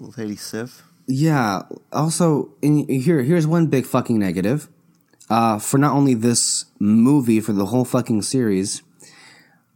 Lady 0.00 0.36
Sif. 0.36 0.82
Yeah. 1.06 1.62
Also, 1.92 2.50
in, 2.62 2.88
here, 2.88 3.22
here's 3.22 3.46
one 3.46 3.66
big 3.66 3.86
fucking 3.86 4.18
negative. 4.18 4.68
Uh, 5.28 5.58
for 5.58 5.78
not 5.78 5.94
only 5.94 6.14
this 6.14 6.66
movie, 6.78 7.40
for 7.40 7.52
the 7.52 7.66
whole 7.66 7.84
fucking 7.84 8.22
series, 8.22 8.82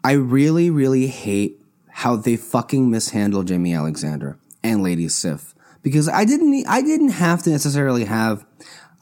I 0.03 0.13
really, 0.13 0.71
really 0.71 1.09
hate 1.09 1.61
how 1.89 2.17
they 2.17 2.37
fucking 2.37 2.91
mishandle 2.91 3.43
Jaimie 3.43 3.77
Alexander 3.77 4.39
and 4.62 4.83
Lady 4.83 5.09
Sif 5.09 5.55
because 5.83 6.09
I 6.09 6.25
didn't, 6.25 6.67
I 6.69 6.83
didn't 6.83 7.11
have 7.11 7.43
to 7.45 7.50
necessarily 7.50 8.05
have. 8.05 8.45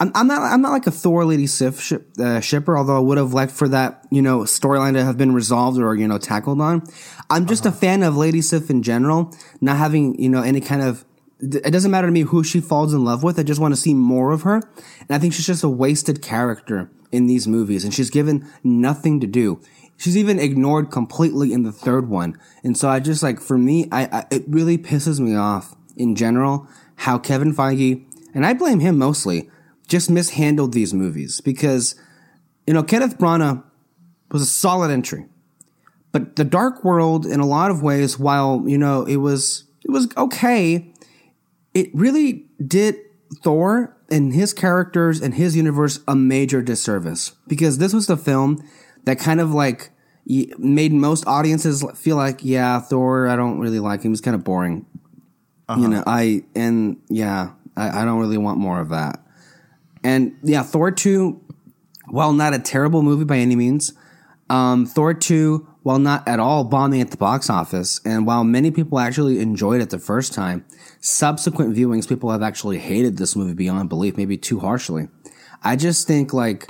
I'm, 0.01 0.11
I'm 0.15 0.27
not, 0.27 0.41
I'm 0.41 0.61
not 0.61 0.71
like 0.71 0.87
a 0.87 0.91
Thor 0.91 1.25
Lady 1.25 1.45
Sif 1.45 1.81
ship, 1.81 2.09
uh, 2.19 2.39
shipper, 2.39 2.77
although 2.77 2.95
I 2.95 2.99
would 2.99 3.17
have 3.17 3.33
liked 3.33 3.51
for 3.51 3.67
that, 3.67 4.05
you 4.09 4.21
know, 4.21 4.39
storyline 4.39 4.93
to 4.93 5.03
have 5.03 5.17
been 5.17 5.33
resolved 5.33 5.77
or 5.77 5.93
you 5.95 6.07
know 6.07 6.17
tackled 6.17 6.61
on. 6.61 6.83
I'm 7.29 7.45
just 7.47 7.65
a 7.65 7.71
fan 7.71 8.03
of 8.03 8.15
Lady 8.15 8.41
Sif 8.41 8.69
in 8.69 8.81
general, 8.81 9.35
not 9.59 9.75
having 9.77 10.17
you 10.17 10.29
know 10.29 10.41
any 10.41 10.61
kind 10.61 10.81
of 10.81 11.05
it 11.41 11.71
doesn't 11.71 11.91
matter 11.91 12.07
to 12.07 12.11
me 12.11 12.21
who 12.21 12.43
she 12.43 12.59
falls 12.59 12.93
in 12.93 13.05
love 13.05 13.23
with. 13.23 13.39
I 13.39 13.43
just 13.43 13.61
want 13.61 13.73
to 13.73 13.79
see 13.79 13.93
more 13.93 14.31
of 14.31 14.41
her. 14.41 14.55
And 14.55 15.11
I 15.11 15.19
think 15.19 15.33
she's 15.33 15.45
just 15.45 15.63
a 15.63 15.69
wasted 15.69 16.21
character 16.21 16.91
in 17.11 17.27
these 17.27 17.47
movies 17.47 17.83
and 17.83 17.93
she's 17.93 18.09
given 18.09 18.47
nothing 18.63 19.19
to 19.21 19.27
do. 19.27 19.61
She's 19.99 20.15
even 20.15 20.39
ignored 20.39 20.91
completely 20.91 21.51
in 21.51 21.63
the 21.63 21.73
third 21.73 22.07
one. 22.07 22.39
And 22.63 22.77
so 22.77 22.87
I 22.87 23.01
just 23.01 23.21
like, 23.21 23.41
for 23.41 23.57
me, 23.57 23.89
I, 23.91 24.05
I 24.05 24.25
it 24.31 24.45
really 24.47 24.77
pisses 24.77 25.19
me 25.19 25.35
off 25.35 25.75
in 25.97 26.15
general 26.15 26.69
how 26.95 27.17
Kevin 27.17 27.53
Feige, 27.53 28.05
and 28.33 28.45
I 28.45 28.53
blame 28.53 28.79
him 28.79 28.97
mostly, 28.97 29.49
just 29.89 30.09
mishandled 30.09 30.71
these 30.71 30.93
movies 30.93 31.41
because, 31.41 31.95
you 32.65 32.73
know, 32.73 32.81
Kenneth 32.81 33.17
Branagh 33.17 33.61
was 34.31 34.41
a 34.41 34.45
solid 34.45 34.89
entry. 34.89 35.25
But 36.13 36.37
The 36.37 36.45
Dark 36.45 36.85
World, 36.85 37.25
in 37.25 37.41
a 37.41 37.45
lot 37.45 37.69
of 37.69 37.83
ways, 37.83 38.17
while, 38.17 38.63
you 38.65 38.77
know, 38.77 39.03
it 39.03 39.17
was, 39.17 39.65
it 39.83 39.91
was 39.91 40.07
okay, 40.15 40.93
it 41.73 41.89
really 41.93 42.45
did 42.65 42.95
Thor 43.43 43.97
and 44.09 44.33
his 44.33 44.53
characters 44.53 45.19
and 45.19 45.33
his 45.33 45.57
universe 45.57 45.99
a 46.07 46.15
major 46.15 46.61
disservice 46.61 47.33
because 47.47 47.79
this 47.79 47.93
was 47.93 48.07
the 48.07 48.17
film 48.17 48.63
that 49.09 49.17
kind 49.17 49.41
of 49.41 49.51
like 49.51 49.89
made 50.59 50.93
most 50.93 51.25
audiences 51.25 51.83
feel 51.95 52.15
like, 52.15 52.41
yeah, 52.43 52.79
Thor, 52.79 53.27
I 53.27 53.35
don't 53.35 53.59
really 53.59 53.79
like 53.79 54.03
him. 54.03 54.11
He's 54.11 54.21
kind 54.21 54.35
of 54.35 54.43
boring. 54.43 54.85
You 55.75 55.87
know, 55.87 56.03
I, 56.05 56.43
and 56.53 56.97
yeah, 57.09 57.53
I, 57.75 58.01
I 58.01 58.05
don't 58.05 58.19
really 58.19 58.37
want 58.37 58.59
more 58.59 58.79
of 58.79 58.89
that. 58.89 59.23
And 60.03 60.37
yeah, 60.43 60.61
Thor 60.61 60.91
2, 60.91 61.41
while 62.09 62.33
not 62.33 62.53
a 62.53 62.59
terrible 62.59 63.01
movie 63.01 63.25
by 63.25 63.37
any 63.37 63.55
means, 63.55 63.93
um, 64.47 64.85
Thor 64.85 65.15
2, 65.15 65.67
while 65.81 65.97
not 65.97 66.27
at 66.27 66.39
all 66.39 66.63
bombing 66.63 67.01
at 67.01 67.09
the 67.09 67.17
box 67.17 67.49
office, 67.49 68.01
and 68.05 68.27
while 68.27 68.43
many 68.43 68.69
people 68.69 68.99
actually 68.99 69.39
enjoyed 69.39 69.81
it 69.81 69.89
the 69.89 69.97
first 69.97 70.33
time, 70.33 70.65
subsequent 71.01 71.75
viewings, 71.75 72.07
people 72.07 72.29
have 72.29 72.43
actually 72.43 72.77
hated 72.77 73.17
this 73.17 73.35
movie 73.35 73.55
beyond 73.55 73.89
belief, 73.89 74.17
maybe 74.17 74.37
too 74.37 74.59
harshly. 74.59 75.07
I 75.63 75.75
just 75.77 76.05
think 76.05 76.31
like 76.31 76.69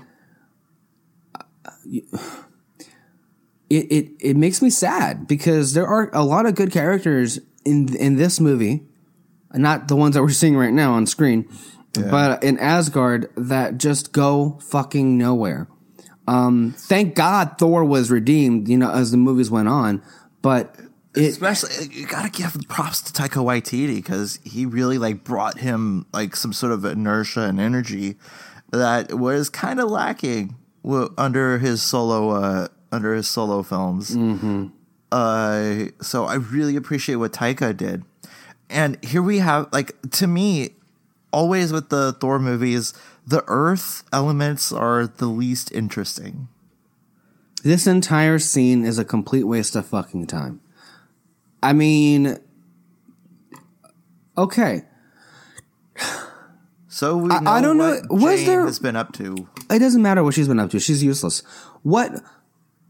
it, 1.85 2.03
it 3.69 4.11
it 4.19 4.37
makes 4.37 4.61
me 4.61 4.69
sad 4.69 5.27
because 5.27 5.73
there 5.73 5.87
are 5.87 6.09
a 6.13 6.23
lot 6.23 6.45
of 6.45 6.55
good 6.55 6.71
characters 6.71 7.39
in 7.65 7.95
in 7.95 8.15
this 8.15 8.39
movie, 8.39 8.83
not 9.53 9.87
the 9.87 9.95
ones 9.95 10.15
that 10.15 10.21
we're 10.21 10.29
seeing 10.29 10.57
right 10.57 10.73
now 10.73 10.93
on 10.93 11.05
screen, 11.05 11.47
but 11.93 12.43
in 12.43 12.57
Asgard 12.59 13.29
that 13.35 13.77
just 13.77 14.11
go 14.11 14.59
fucking 14.61 15.17
nowhere. 15.17 15.67
Um, 16.27 16.75
thank 16.77 17.15
God 17.15 17.57
Thor 17.57 17.83
was 17.83 18.11
redeemed, 18.11 18.67
you 18.69 18.77
know, 18.77 18.91
as 18.91 19.09
the 19.09 19.17
movies 19.17 19.49
went 19.49 19.67
on, 19.67 20.03
but 20.43 20.75
it, 21.15 21.29
Especially, 21.29 21.87
you 21.91 22.05
gotta 22.05 22.29
give 22.29 22.55
props 22.67 23.01
to 23.01 23.13
Taika 23.13 23.43
Waititi 23.43 23.95
because 23.95 24.39
he 24.43 24.65
really 24.67 24.99
like 24.99 25.23
brought 25.23 25.57
him 25.57 26.05
like 26.13 26.35
some 26.35 26.53
sort 26.53 26.71
of 26.71 26.85
inertia 26.85 27.41
and 27.41 27.59
energy 27.59 28.17
that 28.71 29.15
was 29.15 29.49
kind 29.49 29.79
of 29.79 29.89
lacking 29.89 30.55
w- 30.83 31.13
under 31.17 31.57
his 31.59 31.81
solo 31.81 32.29
uh, 32.31 32.67
under 32.91 33.13
his 33.13 33.27
solo 33.27 33.63
films. 33.63 34.15
Uh, 35.11 35.85
so 36.01 36.25
I 36.25 36.35
really 36.35 36.75
appreciate 36.75 37.15
what 37.15 37.33
Taika 37.33 37.75
did. 37.75 38.03
And 38.69 39.03
here 39.03 39.23
we 39.23 39.39
have, 39.39 39.67
like, 39.73 39.99
to 40.11 40.27
me, 40.27 40.75
always 41.33 41.73
with 41.73 41.89
the 41.89 42.13
Thor 42.13 42.37
movies, 42.37 42.93
the 43.25 43.43
Earth 43.47 44.03
elements 44.13 44.71
are 44.71 45.07
the 45.07 45.25
least 45.25 45.71
interesting. 45.71 46.47
This 47.63 47.87
entire 47.87 48.37
scene 48.37 48.85
is 48.85 48.99
a 48.99 49.03
complete 49.05 49.43
waste 49.45 49.75
of 49.75 49.87
fucking 49.87 50.27
time. 50.27 50.61
I 51.63 51.73
mean, 51.73 52.37
okay. 54.37 54.83
So 56.91 57.17
we 57.17 57.29
I- 57.31 57.39
know 57.39 57.51
I 57.51 57.61
don't 57.61 57.77
know- 57.77 58.01
what 58.07 58.21
was 58.21 58.39
Jane 58.39 58.47
there- 58.47 58.65
has 58.65 58.79
been 58.79 58.95
up 58.95 59.13
to. 59.13 59.47
It 59.69 59.79
doesn't 59.79 60.01
matter 60.01 60.23
what 60.23 60.33
she's 60.33 60.47
been 60.47 60.59
up 60.59 60.71
to. 60.71 60.79
She's 60.79 61.03
useless. 61.03 61.43
What 61.83 62.11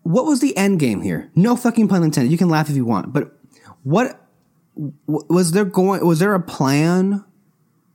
what 0.04 0.26
was 0.26 0.40
the 0.40 0.56
end 0.56 0.80
game 0.80 1.02
here? 1.02 1.30
No 1.36 1.56
fucking 1.56 1.88
pun 1.88 2.04
intended. 2.04 2.32
You 2.32 2.38
can 2.38 2.50
laugh 2.50 2.70
if 2.70 2.76
you 2.76 2.86
want, 2.86 3.12
but 3.14 3.38
what 3.84 4.26
was 4.76 5.52
there 5.52 5.66
going 5.66 6.06
was 6.06 6.20
there 6.20 6.34
a 6.34 6.40
plan 6.42 7.24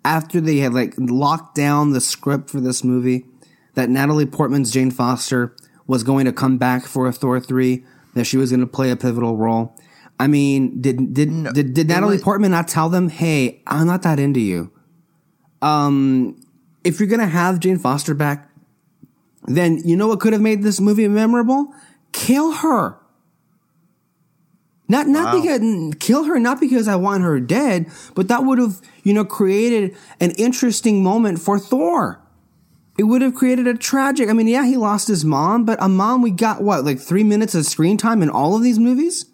after 0.04 0.40
they 0.40 0.58
had 0.58 0.74
like 0.74 0.94
locked 0.98 1.54
down 1.54 1.92
the 1.92 2.00
script 2.00 2.50
for 2.50 2.60
this 2.60 2.84
movie 2.84 3.24
that 3.74 3.88
Natalie 3.88 4.26
Portman's 4.26 4.70
Jane 4.70 4.90
Foster 4.90 5.56
was 5.86 6.02
going 6.02 6.26
to 6.26 6.32
come 6.32 6.58
back 6.58 6.84
for 6.84 7.06
a 7.06 7.12
Thor 7.12 7.40
3 7.40 7.84
that 8.14 8.24
she 8.24 8.36
was 8.36 8.50
going 8.50 8.60
to 8.60 8.66
play 8.66 8.90
a 8.90 8.96
pivotal 8.96 9.36
role? 9.36 9.76
I 10.20 10.26
mean, 10.28 10.80
did 10.80 11.12
did 11.14 11.52
did, 11.54 11.74
did 11.74 11.88
Natalie 11.88 12.16
was- 12.16 12.22
Portman 12.22 12.50
not 12.52 12.68
tell 12.68 12.88
them, 12.88 13.08
"Hey, 13.08 13.62
I'm 13.66 13.86
not 13.86 14.02
that 14.02 14.20
into 14.20 14.40
you." 14.40 14.70
Um 15.62 16.36
if 16.84 17.00
you're 17.00 17.08
going 17.08 17.20
to 17.20 17.26
have 17.26 17.60
Jane 17.60 17.78
Foster 17.78 18.12
back, 18.14 18.50
then 19.46 19.80
you 19.84 19.96
know 19.96 20.08
what 20.08 20.20
could 20.20 20.32
have 20.32 20.42
made 20.42 20.62
this 20.62 20.80
movie 20.80 21.06
memorable? 21.08 21.72
Kill 22.12 22.52
her. 22.52 22.96
Not 24.88 25.06
not 25.08 25.34
Wow. 25.34 25.40
because 25.40 25.94
kill 25.98 26.24
her 26.24 26.38
not 26.38 26.60
because 26.60 26.88
I 26.88 26.96
want 26.96 27.22
her 27.22 27.40
dead, 27.40 27.86
but 28.14 28.28
that 28.28 28.44
would 28.44 28.58
have, 28.58 28.80
you 29.02 29.14
know, 29.14 29.24
created 29.24 29.96
an 30.20 30.32
interesting 30.32 31.02
moment 31.02 31.38
for 31.40 31.58
Thor. 31.58 32.20
It 32.98 33.04
would 33.04 33.22
have 33.22 33.34
created 33.34 33.66
a 33.66 33.74
tragic. 33.74 34.28
I 34.28 34.34
mean, 34.34 34.46
yeah, 34.46 34.64
he 34.66 34.76
lost 34.76 35.08
his 35.08 35.24
mom, 35.24 35.64
but 35.64 35.82
a 35.82 35.88
mom 35.88 36.22
we 36.22 36.30
got 36.30 36.62
what, 36.62 36.84
like 36.84 37.00
3 37.00 37.24
minutes 37.24 37.54
of 37.54 37.64
screen 37.66 37.96
time 37.96 38.22
in 38.22 38.28
all 38.30 38.54
of 38.54 38.62
these 38.62 38.78
movies? 38.78 39.26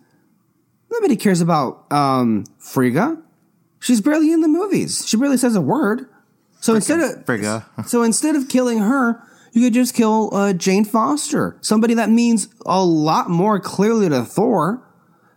Nobody 0.91 1.17
cares 1.17 1.41
about 1.41 1.91
um 1.93 2.45
Frigga. 2.59 3.19
She's 3.81 4.01
barely 4.01 4.33
in 4.33 4.43
the 4.43 4.49
movies. 4.49 5.05
She 5.07 5.17
barely 5.17 5.37
says 5.37 5.57
a 5.57 5.61
word. 5.61 6.07
So 6.61 6.75
instead 6.75 7.01
of 7.01 7.25
Frigga. 7.27 7.67
so 7.87 8.03
instead 8.03 8.37
of 8.37 8.49
killing 8.49 8.79
her, 8.79 9.21
you 9.53 9.63
could 9.63 9.75
just 9.75 9.95
kill 9.95 10.35
uh, 10.35 10.53
Jane 10.53 10.85
Foster, 10.85 11.57
somebody 11.61 11.95
that 11.95 12.11
means 12.11 12.49
a 12.67 12.85
lot 12.85 13.29
more 13.31 13.59
clearly 13.61 14.09
to 14.09 14.25
Thor. 14.25 14.87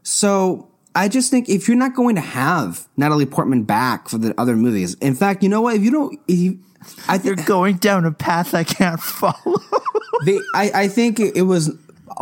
So 0.03 0.70
I 0.96 1.08
just 1.08 1.32
think 1.32 1.50
if 1.50 1.67
you're 1.67 1.77
not 1.77 1.96
going 1.96 2.15
to 2.15 2.22
have 2.22 2.88
Natalie 2.98 3.25
Portman 3.25 3.63
back 3.63 4.10
for 4.10 4.17
the 4.17 4.39
other 4.39 4.55
movies, 4.55 4.93
in 4.96 5.15
fact, 5.15 5.43
you 5.43 5.50
know 5.50 5.62
what? 5.62 5.75
If 5.75 5.84
you 5.84 5.91
don't, 5.91 6.20
if 6.27 6.38
you, 6.38 6.60
I 7.08 7.17
You're 7.17 7.36
going 7.36 7.77
down 7.77 8.05
a 8.05 8.12
path 8.12 8.53
I 8.53 8.63
can't 8.63 9.00
follow. 9.00 9.60
they, 10.25 10.39
I, 10.53 10.72
I 10.74 10.88
think 10.88 11.20
it, 11.20 11.43
was 11.43 11.72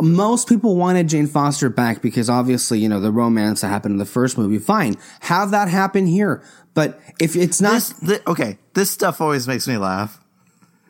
most 0.00 0.48
people 0.48 0.76
wanted 0.76 1.08
Jane 1.08 1.26
Foster 1.26 1.68
back 1.68 2.00
because 2.00 2.30
obviously 2.30 2.78
you 2.78 2.88
know 2.88 3.00
the 3.00 3.10
romance 3.10 3.60
that 3.60 3.68
happened 3.68 3.92
in 3.92 3.98
the 3.98 4.06
first 4.06 4.38
movie. 4.38 4.58
Fine, 4.58 4.96
have 5.20 5.50
that 5.50 5.68
happen 5.68 6.06
here. 6.06 6.42
But 6.74 7.00
if 7.20 7.36
it's 7.36 7.60
not 7.60 7.74
this, 7.74 7.92
thi- 7.92 8.22
okay, 8.26 8.58
this 8.74 8.90
stuff 8.90 9.20
always 9.20 9.46
makes 9.46 9.68
me 9.68 9.76
laugh. 9.76 10.21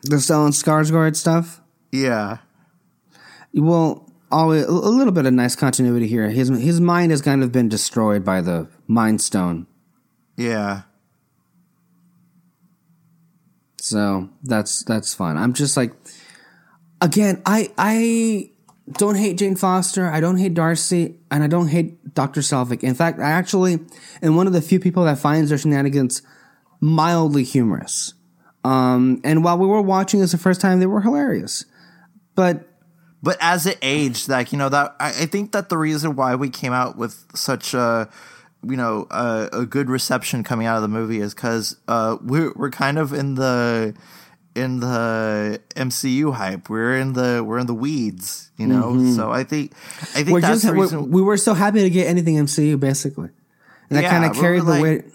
The 0.03 0.17
Stellan 0.17 0.51
Skarsgård 0.51 1.15
stuff, 1.15 1.61
Yeah. 1.91 2.37
well, 3.53 4.09
always, 4.31 4.65
a 4.65 4.71
little 4.71 5.13
bit 5.13 5.25
of 5.25 5.33
nice 5.33 5.55
continuity 5.55 6.07
here. 6.07 6.29
His 6.29 6.49
his 6.49 6.79
mind 6.81 7.11
has 7.11 7.21
kind 7.21 7.43
of 7.43 7.51
been 7.51 7.69
destroyed 7.69 8.23
by 8.25 8.41
the 8.41 8.67
Mind 8.87 9.21
Stone, 9.21 9.67
Yeah. 10.37 10.81
so 13.77 14.29
that's 14.43 14.83
that's 14.83 15.13
fun. 15.13 15.37
I'm 15.37 15.53
just 15.53 15.75
like, 15.77 15.93
again, 17.01 17.41
I 17.45 17.71
I 17.77 18.51
don't 18.91 19.15
hate 19.15 19.37
Jane 19.37 19.55
Foster, 19.55 20.09
I 20.09 20.19
don't 20.19 20.37
hate 20.37 20.53
Darcy, 20.53 21.15
and 21.31 21.43
I 21.43 21.47
don't 21.47 21.67
hate 21.69 22.13
Doctor 22.13 22.41
Selvig. 22.41 22.83
In 22.83 22.95
fact, 22.95 23.19
I 23.19 23.31
actually 23.31 23.79
am 24.21 24.35
one 24.35 24.47
of 24.47 24.53
the 24.53 24.61
few 24.61 24.79
people 24.79 25.05
that 25.05 25.17
finds 25.19 25.49
their 25.49 25.57
shenanigans 25.57 26.21
mildly 26.81 27.43
humorous. 27.43 28.13
Um, 28.63 29.19
and 29.23 29.43
while 29.43 29.57
we 29.57 29.67
were 29.67 29.81
watching 29.81 30.19
this 30.19 30.31
the 30.31 30.37
first 30.37 30.61
time, 30.61 30.79
they 30.79 30.85
were 30.85 31.01
hilarious. 31.01 31.65
But 32.35 32.67
But 33.21 33.37
as 33.41 33.65
it 33.65 33.77
aged, 33.81 34.29
like, 34.29 34.51
you 34.51 34.57
know, 34.57 34.69
that 34.69 34.95
I, 34.99 35.09
I 35.09 35.25
think 35.25 35.51
that 35.51 35.69
the 35.69 35.77
reason 35.77 36.15
why 36.15 36.35
we 36.35 36.49
came 36.49 36.73
out 36.73 36.97
with 36.97 37.25
such 37.35 37.73
a, 37.73 38.09
you 38.65 38.77
know, 38.77 39.07
a, 39.11 39.49
a 39.53 39.65
good 39.65 39.89
reception 39.89 40.43
coming 40.43 40.65
out 40.67 40.77
of 40.77 40.81
the 40.81 40.87
movie 40.87 41.19
is 41.19 41.33
because 41.33 41.75
uh, 41.87 42.17
we're, 42.21 42.53
we're 42.55 42.69
kind 42.69 42.97
of 42.97 43.11
in 43.13 43.35
the, 43.35 43.93
in 44.55 44.79
the 44.79 45.59
MCU 45.75 46.33
hype. 46.33 46.69
We're 46.69 46.97
in 46.97 47.13
the 47.13 47.43
we're 47.45 47.57
in 47.59 47.65
the 47.65 47.73
weeds, 47.73 48.51
you 48.57 48.67
know. 48.67 49.03
So 49.15 49.31
I 49.31 49.43
think 49.43 49.73
I 50.01 50.21
think 50.23 50.29
we're 50.29 50.41
that's 50.41 50.61
just 50.61 50.67
the 50.67 50.73
reason. 50.79 51.09
we 51.09 51.23
were 51.23 51.37
so 51.37 51.55
happy 51.55 51.81
to 51.81 51.89
get 51.89 52.05
anything 52.07 52.35
MCU 52.35 52.79
basically, 52.79 53.29
and 53.89 53.97
that 53.97 54.03
Yeah, 54.03 54.11
kind 54.11 54.25
of 54.25 54.35
carried 54.37 54.61
the 54.61 54.69
like- 54.69 54.83
weight. 54.83 55.05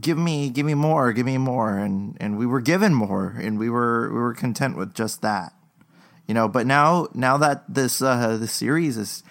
Give 0.00 0.18
me 0.18 0.50
give 0.50 0.66
me 0.66 0.74
more 0.74 1.12
give 1.12 1.26
me 1.26 1.38
more. 1.38 1.76
And 1.78 2.16
and 2.20 2.38
we 2.38 2.46
were 2.46 2.60
given 2.60 2.94
more 2.94 3.36
and 3.40 3.58
we 3.58 3.70
were 3.70 4.08
we 4.12 4.18
were 4.18 4.34
content 4.34 4.76
with 4.76 4.94
just 4.94 5.22
that 5.22 5.52
you 6.26 6.34
know. 6.34 6.48
But 6.48 6.66
now 6.66 7.08
now 7.14 7.36
that 7.38 7.64
this 7.68 8.02
uh 8.02 8.36
the 8.36 8.48
series 8.48 8.96
is 8.96 9.22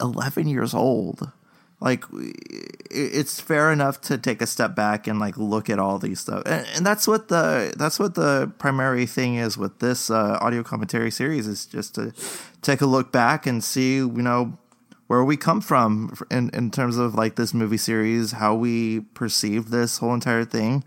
11 0.00 0.46
years 0.48 0.74
old 0.74 1.32
like 1.80 2.04
it's 2.90 3.40
fair 3.40 3.70
enough 3.70 4.00
to 4.00 4.16
take 4.16 4.40
a 4.40 4.46
step 4.46 4.74
back 4.74 5.06
and 5.06 5.18
like 5.18 5.36
look 5.36 5.68
at 5.68 5.78
all 5.78 5.98
these 5.98 6.20
stuff. 6.20 6.42
And, 6.46 6.66
and 6.74 6.86
that's 6.86 7.06
what 7.06 7.28
the 7.28 7.74
that's 7.76 7.98
what 7.98 8.14
the 8.14 8.50
primary 8.58 9.06
thing 9.06 9.36
is 9.36 9.58
with 9.58 9.78
this 9.78 10.10
uh, 10.10 10.38
audio 10.40 10.62
commentary 10.62 11.10
series 11.10 11.46
is 11.46 11.66
just 11.66 11.94
to 11.96 12.12
take 12.62 12.80
a 12.80 12.86
look 12.86 13.12
back 13.12 13.46
and 13.46 13.62
see 13.62 13.96
you 13.96 14.08
know 14.08 14.58
where 15.06 15.24
we 15.24 15.36
come 15.36 15.60
from 15.60 16.14
in, 16.30 16.50
in 16.50 16.70
terms 16.70 16.96
of 16.96 17.14
like 17.14 17.36
this 17.36 17.54
movie 17.54 17.76
series, 17.76 18.32
how 18.32 18.54
we 18.54 19.00
perceive 19.00 19.70
this 19.70 19.98
whole 19.98 20.14
entire 20.14 20.44
thing, 20.44 20.84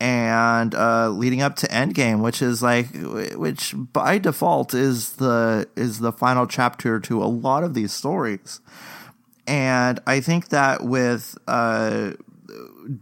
and 0.00 0.74
uh, 0.74 1.08
leading 1.08 1.40
up 1.40 1.56
to 1.56 1.66
Endgame, 1.68 2.22
which 2.22 2.42
is 2.42 2.62
like, 2.62 2.88
which 3.34 3.74
by 3.74 4.18
default 4.18 4.74
is 4.74 5.14
the 5.14 5.68
is 5.76 6.00
the 6.00 6.12
final 6.12 6.46
chapter 6.46 7.00
to 7.00 7.22
a 7.22 7.26
lot 7.26 7.64
of 7.64 7.74
these 7.74 7.92
stories, 7.92 8.60
and 9.46 10.00
I 10.06 10.20
think 10.20 10.48
that 10.48 10.84
with 10.84 11.36
uh, 11.48 12.12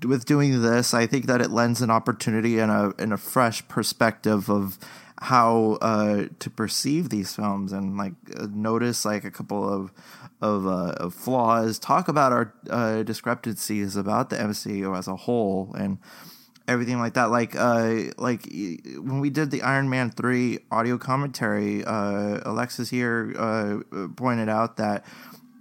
with 0.05 0.25
doing 0.25 0.63
this, 0.63 0.95
I 0.95 1.07
think 1.07 1.27
that 1.27 1.41
it 1.41 1.51
lends 1.51 1.83
an 1.83 1.91
opportunity 1.91 2.59
and 2.59 2.71
a 2.71 2.95
and 2.99 3.13
a 3.13 3.19
fresh 3.19 3.67
perspective 3.69 4.49
of 4.49 4.79
how 5.23 5.79
uh, 5.81 6.25
to 6.41 6.51
perceive 6.51 7.09
these 7.09 7.35
films 7.35 7.73
and 7.73 7.97
like 7.97 8.15
uh, 8.37 8.49
notice 8.53 9.05
like 9.05 9.25
a 9.25 9.31
couple 9.31 9.69
of 9.69 9.93
of, 10.43 10.67
uh, 10.67 10.93
of 10.99 11.15
flaws. 11.15 11.79
Talk 11.79 12.09
about 12.09 12.33
our 12.33 12.55
uh, 12.69 13.03
discrepancies 13.03 13.97
about 13.97 14.29
the 14.29 14.37
MCU 14.37 14.97
as 14.97 15.09
a 15.09 15.17
whole 15.17 15.75
and 15.79 15.99
everything 16.69 16.99
like 16.99 17.15
that. 17.15 17.31
Like 17.31 17.57
uh, 17.57 18.13
like 18.19 18.47
when 18.53 19.21
we 19.21 19.31
did 19.31 19.51
the 19.51 19.63
Iron 19.63 19.89
Man 19.89 20.11
three 20.11 20.59
audio 20.71 20.99
commentary, 20.99 21.85
uh, 21.85 22.41
Alexis 22.45 22.91
here 22.91 23.35
uh, 23.39 24.09
pointed 24.17 24.49
out 24.49 24.77
that 24.77 25.05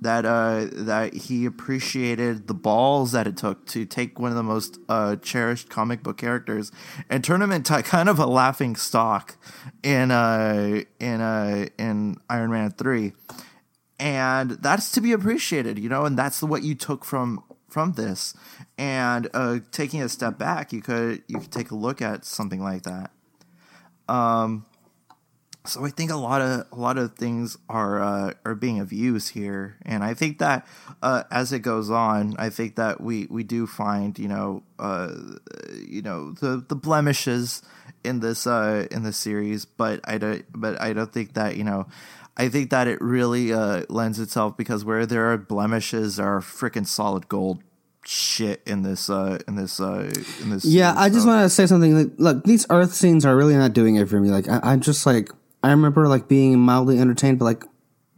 that 0.02 0.26
uh, 0.26 0.68
that 0.72 1.14
he 1.14 1.46
appreciated 1.46 2.48
the 2.48 2.56
balls 2.56 3.12
that 3.12 3.28
it 3.28 3.38
took 3.38 3.66
to 3.68 3.86
take 3.86 4.20
one 4.20 4.32
of 4.32 4.36
the 4.36 4.44
most 4.44 4.80
uh, 4.90 5.16
cherished 5.18 5.70
comic 5.70 6.02
book 6.02 6.18
characters 6.18 6.72
and 7.10 7.24
turn 7.24 7.42
him 7.42 7.52
into 7.52 7.82
kind 7.84 8.10
of 8.10 8.20
a 8.20 8.26
laughing 8.26 8.76
stock 8.76 9.38
in 9.84 10.12
uh, 10.12 10.82
in 11.00 11.22
uh, 11.22 11.68
in 11.78 12.18
Iron 12.30 12.52
Man 12.52 12.72
three, 12.72 13.14
and 14.02 14.50
that's 14.50 14.92
to 14.94 15.02
be 15.02 15.12
appreciated, 15.12 15.78
you 15.78 15.88
know, 15.88 16.06
and 16.06 16.18
that's 16.18 16.42
what 16.42 16.64
you 16.64 16.74
took 16.74 17.06
from 17.06 17.44
from 17.70 17.94
this. 17.94 18.34
And 18.78 19.30
uh, 19.34 19.60
taking 19.72 20.02
a 20.02 20.10
step 20.10 20.40
back, 20.40 20.74
you 20.74 20.82
could 20.82 21.24
you 21.28 21.40
could 21.40 21.52
take 21.52 21.70
a 21.70 21.76
look 21.76 22.02
at 22.02 22.26
something 22.26 22.62
like 22.62 22.82
that. 22.84 23.12
Um, 24.10 24.66
so 25.66 25.86
I 25.86 25.92
think 25.92 26.10
a 26.10 26.16
lot 26.16 26.42
of 26.42 26.66
a 26.72 26.76
lot 26.76 26.98
of 26.98 27.16
things 27.16 27.60
are 27.70 28.02
uh, 28.02 28.34
are 28.44 28.56
being 28.56 28.80
of 28.80 28.92
use 28.92 29.28
here, 29.28 29.78
and 29.84 30.04
I 30.04 30.16
think 30.16 30.40
that 30.40 30.68
uh, 31.04 31.24
as 31.30 31.54
it 31.54 31.60
goes 31.60 31.92
on, 31.92 32.36
I 32.40 32.50
think 32.50 32.78
that 32.78 33.02
we, 33.02 33.28
we 33.30 33.44
do 33.44 33.68
find 33.68 34.18
you 34.18 34.28
know 34.28 34.64
uh, 34.80 35.14
you 35.78 36.02
know 36.02 36.32
the 36.32 36.66
the 36.68 36.76
blemishes 36.76 37.62
in 38.04 38.20
this 38.20 38.48
uh, 38.48 38.88
in 38.90 39.04
this 39.04 39.18
series, 39.18 39.66
but 39.66 40.00
I 40.04 40.18
don't 40.18 40.44
but 40.52 40.82
I 40.82 40.94
don't 40.94 41.14
think 41.14 41.36
that 41.36 41.56
you 41.56 41.64
know 41.64 41.86
I 42.38 42.50
think 42.50 42.70
that 42.70 42.88
it 42.88 43.02
really 43.02 43.54
uh, 43.54 43.84
lends 43.90 44.20
itself 44.20 44.58
because 44.58 44.86
where 44.86 45.06
there 45.06 45.32
are 45.32 45.38
blemishes 45.38 46.20
are 46.20 46.40
freaking 46.40 46.88
solid 46.88 47.28
gold 47.28 47.62
shit 48.04 48.64
in 48.66 48.82
this 48.82 49.10
uh 49.10 49.38
in 49.48 49.56
this 49.56 49.80
uh 49.80 50.12
in 50.42 50.50
this 50.50 50.66
Yeah, 50.66 50.94
I 50.98 51.10
just 51.10 51.28
want 51.28 51.44
to 51.44 51.50
say 51.50 51.68
something. 51.68 51.96
Like, 51.96 52.12
look, 52.18 52.44
these 52.44 52.66
Earth 52.70 52.94
scenes 52.94 53.26
are 53.26 53.36
really 53.36 53.56
not 53.56 53.74
doing 53.74 53.96
it 53.96 54.10
for 54.10 54.20
me. 54.20 54.30
Like, 54.30 54.48
I, 54.50 54.60
I'm 54.64 54.82
just 54.82 55.06
like, 55.06 55.30
I 55.64 55.70
remember 55.70 56.08
like 56.08 56.28
being 56.28 56.58
mildly 56.60 57.00
entertained, 57.00 57.40
but 57.40 57.46
like, 57.46 57.64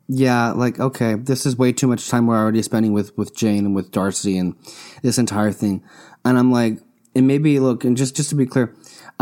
yeah, 0.08 0.52
like 0.52 0.80
okay, 0.80 1.16
this 1.16 1.46
is 1.46 1.58
way 1.58 1.72
too 1.74 1.88
much 1.88 2.08
time 2.08 2.28
we're 2.28 2.38
already 2.38 2.62
spending 2.62 2.94
with 2.94 3.18
with 3.18 3.36
Jane 3.36 3.66
and 3.66 3.76
with 3.76 3.92
Darcy 3.92 4.38
and 4.38 4.56
this 5.02 5.18
entire 5.18 5.52
thing. 5.52 5.84
And 6.26 6.38
I'm 6.38 6.52
like, 6.52 6.80
and 7.16 7.28
maybe 7.28 7.60
look, 7.60 7.84
and 7.84 7.98
just 7.98 8.16
just 8.16 8.30
to 8.30 8.36
be 8.36 8.46
clear, 8.46 8.74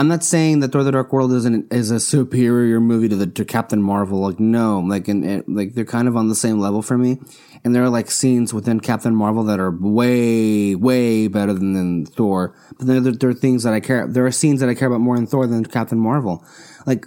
I'm 0.02 0.08
not 0.08 0.24
saying 0.24 0.62
that 0.62 0.72
Thor: 0.72 0.84
The 0.84 0.92
Dark 0.92 1.14
World 1.14 1.32
is 1.32 1.46
an, 1.46 1.68
is 1.70 1.92
a 1.92 2.00
superior 2.00 2.80
movie 2.80 3.08
to 3.08 3.16
the 3.16 3.28
to 3.28 3.46
Captain 3.46 3.84
Marvel. 3.84 4.22
Like 4.22 4.40
no, 4.40 4.80
like 4.80 5.08
and, 5.08 5.24
and 5.24 5.44
like 5.48 5.76
they're 5.76 5.86
kind 5.86 6.08
of 6.08 6.18
on 6.18 6.28
the 6.28 6.34
same 6.34 6.60
level 6.60 6.82
for 6.82 6.98
me. 6.98 7.20
And 7.64 7.76
there 7.76 7.84
are 7.84 7.90
like 7.90 8.10
scenes 8.10 8.52
within 8.52 8.80
Captain 8.80 9.16
Marvel 9.16 9.44
that 9.44 9.60
are 9.60 9.70
way 9.70 10.74
way 10.74 11.28
better 11.28 11.54
than, 11.54 11.74
than 11.74 12.08
Thor. 12.08 12.56
But 12.80 12.88
then 12.88 13.04
there, 13.04 13.12
there 13.12 13.30
are 13.30 13.34
things 13.36 13.62
that 13.62 13.76
I 13.76 13.80
care. 13.80 14.08
There 14.08 14.26
are 14.26 14.32
scenes 14.32 14.60
that 14.62 14.70
I 14.70 14.74
care 14.74 14.88
about 14.88 15.02
more 15.02 15.16
in 15.16 15.28
Thor 15.28 15.46
than 15.46 15.64
Captain 15.66 16.00
Marvel. 16.00 16.44
Like 16.88 17.06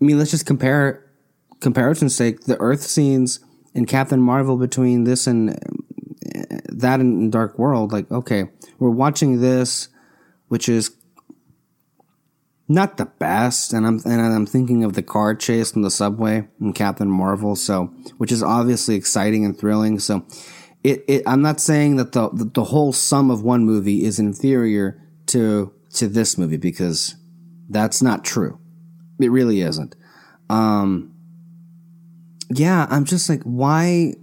I 0.00 0.04
mean, 0.04 0.16
let's 0.16 0.30
just 0.30 0.46
compare 0.46 1.04
comparison's 1.58 2.14
sake, 2.14 2.42
the 2.42 2.56
Earth 2.60 2.82
scenes 2.82 3.40
in 3.74 3.86
Captain 3.86 4.20
Marvel 4.20 4.56
between 4.56 5.02
this 5.02 5.26
and 5.26 5.50
uh, 5.50 6.60
that 6.68 7.00
and 7.00 7.32
Dark 7.32 7.58
World, 7.58 7.90
like, 7.90 8.08
okay, 8.12 8.44
we're 8.78 8.90
watching 8.90 9.40
this, 9.40 9.88
which 10.46 10.68
is 10.68 10.94
not 12.68 12.96
the 12.96 13.06
best, 13.06 13.72
and 13.72 13.86
I'm 13.86 14.00
and 14.04 14.20
I'm 14.20 14.46
thinking 14.46 14.84
of 14.84 14.94
the 14.94 15.02
car 15.02 15.34
chase 15.34 15.72
in 15.72 15.82
the 15.82 15.90
subway 15.90 16.48
in 16.60 16.72
Captain 16.72 17.10
Marvel, 17.10 17.56
so 17.56 17.86
which 18.18 18.32
is 18.32 18.42
obviously 18.42 18.94
exciting 18.94 19.44
and 19.44 19.58
thrilling. 19.58 19.98
So, 19.98 20.26
it, 20.82 21.04
it 21.06 21.22
I'm 21.26 21.42
not 21.42 21.60
saying 21.60 21.96
that 21.96 22.12
the, 22.12 22.28
the 22.30 22.44
the 22.44 22.64
whole 22.64 22.92
sum 22.92 23.30
of 23.30 23.42
one 23.42 23.64
movie 23.64 24.04
is 24.04 24.18
inferior 24.18 25.00
to 25.26 25.72
to 25.94 26.08
this 26.08 26.36
movie 26.36 26.56
because 26.56 27.16
that's 27.68 28.02
not 28.02 28.24
true. 28.24 28.58
It 29.20 29.30
really 29.30 29.60
isn't. 29.60 29.94
Um, 30.48 31.14
yeah, 32.50 32.86
I'm 32.90 33.04
just 33.04 33.28
like, 33.28 33.42
why, 33.42 34.14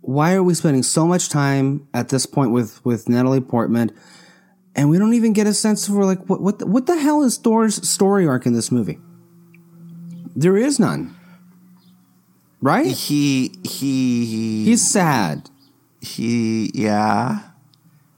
why 0.00 0.34
are 0.34 0.42
we 0.42 0.54
spending 0.54 0.82
so 0.82 1.06
much 1.06 1.28
time 1.28 1.86
at 1.92 2.08
this 2.08 2.26
point 2.26 2.52
with, 2.52 2.84
with 2.84 3.08
Natalie 3.08 3.40
Portman? 3.40 3.90
And 4.76 4.90
we 4.90 4.98
don't 4.98 5.14
even 5.14 5.32
get 5.32 5.46
a 5.46 5.54
sense 5.54 5.86
for 5.86 6.04
like, 6.04 6.28
what, 6.28 6.42
what, 6.42 6.58
the, 6.58 6.66
what 6.66 6.84
the 6.84 6.98
hell 6.98 7.22
is 7.22 7.38
Thor's 7.38 7.88
story 7.88 8.26
arc 8.26 8.44
in 8.44 8.52
this 8.52 8.70
movie? 8.70 8.98
There 10.36 10.58
is 10.58 10.78
none. 10.78 11.16
Right? 12.60 12.86
He, 12.86 13.54
he, 13.64 14.64
he's 14.66 14.88
sad. 14.88 15.48
He, 16.02 16.70
yeah. 16.74 17.40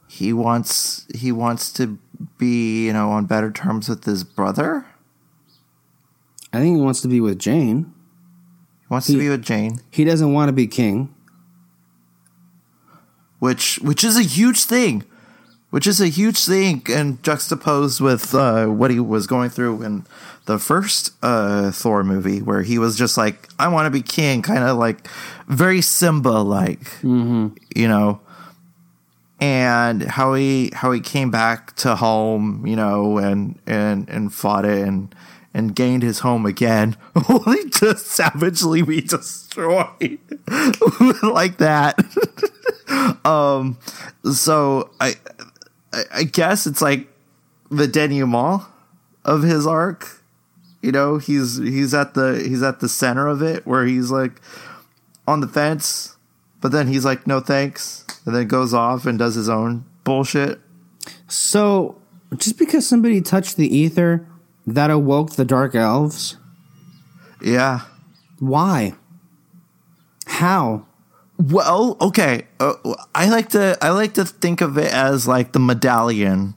He 0.08 0.32
wants, 0.32 1.06
he 1.14 1.30
wants 1.30 1.72
to 1.74 1.98
be, 2.38 2.86
you 2.86 2.92
know, 2.92 3.10
on 3.10 3.26
better 3.26 3.52
terms 3.52 3.88
with 3.88 4.02
his 4.02 4.24
brother. 4.24 4.84
I 6.52 6.58
think 6.58 6.76
he 6.76 6.82
wants 6.82 7.00
to 7.02 7.08
be 7.08 7.20
with 7.20 7.38
Jane 7.38 7.92
He 8.80 8.86
wants 8.88 9.06
he, 9.06 9.12
to 9.12 9.18
be 9.20 9.28
with 9.28 9.44
Jane. 9.44 9.78
He 9.90 10.04
doesn't 10.04 10.32
want 10.32 10.48
to 10.48 10.52
be 10.52 10.66
king. 10.66 11.14
Which 13.38 13.78
which 13.80 14.02
is 14.02 14.16
a 14.16 14.22
huge 14.22 14.64
thing. 14.64 15.04
Which 15.70 15.86
is 15.86 16.00
a 16.00 16.08
huge 16.08 16.44
thing 16.44 16.82
and 16.88 17.22
juxtaposed 17.22 18.00
with 18.00 18.34
uh, 18.34 18.66
what 18.66 18.90
he 18.90 18.98
was 19.00 19.26
going 19.26 19.50
through 19.50 19.82
in 19.82 20.06
the 20.46 20.58
first 20.58 21.12
uh, 21.22 21.72
Thor 21.72 22.02
movie, 22.02 22.40
where 22.40 22.62
he 22.62 22.78
was 22.78 22.96
just 22.96 23.18
like, 23.18 23.50
I 23.58 23.68
want 23.68 23.84
to 23.84 23.90
be 23.90 24.00
king, 24.00 24.40
kind 24.40 24.64
of 24.64 24.78
like 24.78 25.06
very 25.46 25.82
Simba 25.82 26.28
like, 26.28 26.80
mm-hmm. 27.02 27.48
you 27.76 27.86
know 27.86 28.20
and 29.40 30.02
how 30.02 30.34
he 30.34 30.70
how 30.74 30.90
he 30.90 31.00
came 31.00 31.30
back 31.30 31.74
to 31.76 31.96
home, 31.96 32.66
you 32.66 32.76
know, 32.76 33.18
and 33.18 33.58
and 33.66 34.08
and 34.08 34.32
fought 34.32 34.64
it 34.64 34.86
and 34.86 35.14
and 35.54 35.74
gained 35.74 36.02
his 36.02 36.20
home 36.20 36.44
again, 36.44 36.96
only 37.28 37.68
to 37.70 37.96
savagely 37.96 38.82
be 38.82 39.00
destroyed 39.00 40.18
like 41.22 41.58
that. 41.58 41.98
um, 43.24 43.78
so 44.32 44.90
I, 45.00 45.14
I 46.12 46.24
guess 46.24 46.66
it's 46.66 46.82
like 46.82 47.08
the 47.70 47.86
denouement 47.86 48.62
of 49.24 49.42
his 49.42 49.66
arc. 49.66 50.22
You 50.82 50.92
know, 50.92 51.18
he's 51.18 51.56
he's 51.56 51.94
at 51.94 52.14
the 52.14 52.42
he's 52.46 52.62
at 52.62 52.80
the 52.80 52.88
center 52.88 53.26
of 53.26 53.42
it 53.42 53.66
where 53.66 53.84
he's 53.84 54.10
like 54.10 54.40
on 55.26 55.40
the 55.40 55.48
fence, 55.48 56.16
but 56.60 56.72
then 56.72 56.86
he's 56.88 57.04
like, 57.04 57.26
no 57.26 57.40
thanks, 57.40 58.04
and 58.24 58.34
then 58.34 58.46
goes 58.46 58.72
off 58.72 59.06
and 59.06 59.18
does 59.18 59.34
his 59.34 59.48
own 59.48 59.84
bullshit. 60.04 60.60
So 61.26 62.00
just 62.36 62.58
because 62.58 62.86
somebody 62.86 63.20
touched 63.20 63.56
the 63.56 63.74
ether 63.74 64.26
that 64.66 64.90
awoke 64.90 65.32
the 65.32 65.44
dark 65.44 65.74
elves? 65.74 66.36
Yeah. 67.42 67.80
Why? 68.38 68.94
How? 70.26 70.86
Well, 71.38 71.96
okay. 72.00 72.46
Uh, 72.58 72.74
I 73.14 73.28
like 73.28 73.50
to 73.50 73.78
I 73.80 73.90
like 73.90 74.14
to 74.14 74.24
think 74.24 74.60
of 74.60 74.76
it 74.76 74.92
as 74.92 75.28
like 75.28 75.52
the 75.52 75.60
medallion 75.60 76.54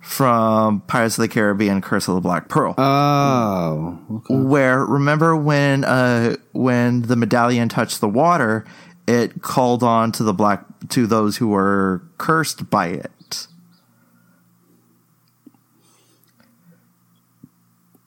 from 0.00 0.82
Pirates 0.82 1.16
of 1.18 1.22
the 1.22 1.28
Caribbean: 1.28 1.80
Curse 1.80 2.06
of 2.08 2.14
the 2.14 2.20
Black 2.20 2.48
Pearl. 2.48 2.74
Oh, 2.76 3.98
okay. 4.10 4.34
where 4.34 4.84
remember 4.84 5.34
when 5.34 5.84
uh 5.84 6.36
when 6.52 7.02
the 7.02 7.16
medallion 7.16 7.68
touched 7.68 8.00
the 8.00 8.08
water, 8.08 8.66
it 9.06 9.40
called 9.40 9.82
on 9.82 10.12
to 10.12 10.22
the 10.22 10.34
black 10.34 10.64
to 10.90 11.06
those 11.06 11.38
who 11.38 11.48
were 11.48 12.02
cursed 12.18 12.68
by 12.68 12.88
it. 12.88 13.46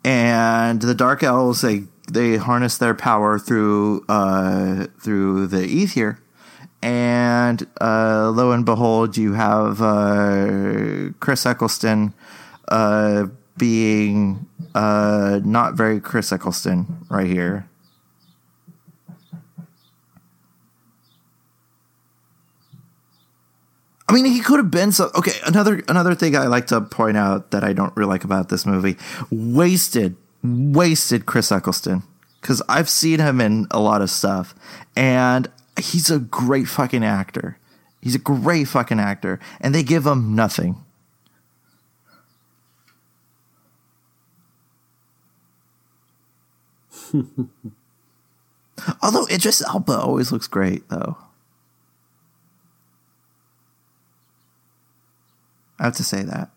and 0.10 0.82
the 0.82 0.96
dark 0.96 1.24
elves 1.24 1.62
they 1.62 1.84
they 2.12 2.38
harness 2.38 2.78
their 2.78 2.94
power 2.94 3.40
through 3.40 4.06
uh, 4.10 4.88
through 5.00 5.48
the 5.48 5.64
ether, 5.66 6.20
and 6.82 7.66
uh, 7.82 8.32
lo 8.34 8.52
and 8.52 8.66
behold, 8.66 9.18
you 9.18 9.34
have 9.34 9.82
uh, 9.82 11.12
Chris 11.20 11.46
Eccleston 11.46 12.14
uh, 12.68 13.28
being 13.58 14.48
uh, 14.76 15.40
not 15.44 15.76
very 15.76 16.00
Chris 16.00 16.32
Eccleston 16.32 17.06
right 17.10 17.28
here. 17.28 17.70
I 24.10 24.12
mean, 24.12 24.26
he 24.26 24.40
could 24.40 24.58
have 24.58 24.72
been 24.72 24.92
so. 24.92 25.12
Okay, 25.14 25.34
another 25.46 25.84
another 25.88 26.16
thing 26.16 26.36
I 26.36 26.48
like 26.48 26.66
to 26.68 26.82
point 26.82 27.16
out 27.16 27.52
that 27.52 27.64
I 27.64 27.74
don't 27.74 27.96
really 27.96 28.10
like 28.10 28.24
about 28.24 28.50
this 28.50 28.66
movie: 28.66 28.98
wasted, 29.30 30.18
wasted 30.44 31.26
Chris 31.26 31.52
Eccleston. 31.52 32.04
Because 32.42 32.62
I've 32.70 32.90
seen 32.90 33.20
him 33.20 33.42
in 33.42 33.68
a 33.70 33.80
lot 33.80 34.02
of 34.02 34.10
stuff, 34.10 34.56
and 34.96 35.52
he's 35.78 36.10
a 36.10 36.20
great 36.20 36.68
fucking 36.70 37.04
actor. 37.04 37.58
He's 38.02 38.16
a 38.16 38.20
great 38.20 38.70
fucking 38.70 39.00
actor, 39.00 39.40
and 39.60 39.76
they 39.76 39.84
give 39.84 40.06
him 40.06 40.36
nothing. 40.36 40.84
Although 49.02 49.28
Idris 49.28 49.62
Elba 49.62 49.98
always 50.00 50.32
looks 50.32 50.48
great, 50.48 50.88
though. 50.90 51.18
I 55.80 55.84
have 55.86 55.96
to 55.96 56.04
say 56.04 56.24
that. 56.24 56.50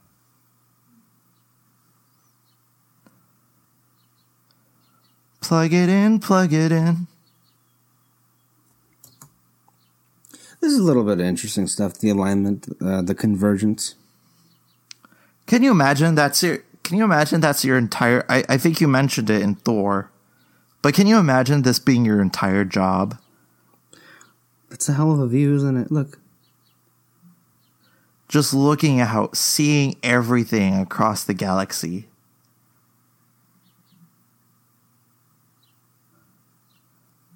Plug 5.43 5.73
it 5.73 5.89
in, 5.89 6.21
plug 6.21 6.53
it 6.53 6.73
in. 6.73 7.09
This 10.61 10.73
is 10.73 10.79
a 10.79 10.83
little 10.83 11.03
bit 11.03 11.19
of 11.19 11.27
interesting 11.27 11.67
stuff. 11.67 11.99
The 11.99 12.11
alignment, 12.11 12.69
uh, 12.81 13.03
the 13.03 13.17
convergence. 13.17 13.97
Can 15.47 15.65
you 15.65 15.73
imagine 15.73 16.15
that's 16.15 16.43
your? 16.45 16.59
Can 16.85 16.97
you 16.97 17.05
imagine 17.05 17.41
that's 17.41 17.65
your 17.65 17.77
entire? 17.77 18.25
I, 18.29 18.45
I 18.49 18.57
think 18.57 18.81
you 18.81 18.87
mentioned 18.87 19.29
it 19.29 19.43
in 19.43 19.57
Thor, 19.57 20.13
but 20.81 20.95
can 20.95 21.09
you 21.09 21.19
imagine 21.19 21.63
this 21.63 21.81
being 21.81 22.05
your 22.05 22.23
entire 22.23 22.65
job? 22.65 23.19
That's 24.71 24.89
a 24.89 24.93
hell 24.93 25.13
of 25.13 25.19
a 25.19 25.27
view, 25.27 25.57
isn't 25.57 25.77
it? 25.77 25.91
Look, 25.91 26.21
just 28.29 28.55
looking 28.55 29.01
out, 29.01 29.37
seeing 29.37 29.97
everything 30.05 30.81
across 30.81 31.25
the 31.25 31.35
galaxy. 31.35 32.07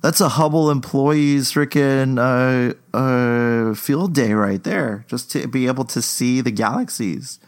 That's 0.07 0.21
a 0.21 0.29
Hubble 0.29 0.71
employee's 0.71 1.53
freaking 1.53 2.17
uh, 2.17 2.75
uh, 2.97 3.75
field 3.75 4.15
day 4.15 4.35
right 4.35 4.63
there, 4.63 5.05
just 5.09 5.33
to 5.33 5.49
be 5.49 5.67
able 5.67 5.83
to 5.87 6.01
see 6.01 6.41
the 6.41 6.53
galaxies. 6.53 7.41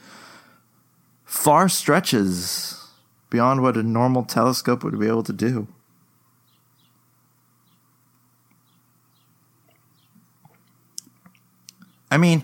Far 1.25 1.69
stretches 1.69 2.85
beyond 3.31 3.63
what 3.63 3.77
a 3.77 3.85
normal 3.85 4.25
telescope 4.25 4.83
would 4.83 4.99
be 4.99 5.07
able 5.07 5.23
to 5.23 5.33
do. 5.33 5.69
I 12.11 12.17
mean, 12.17 12.43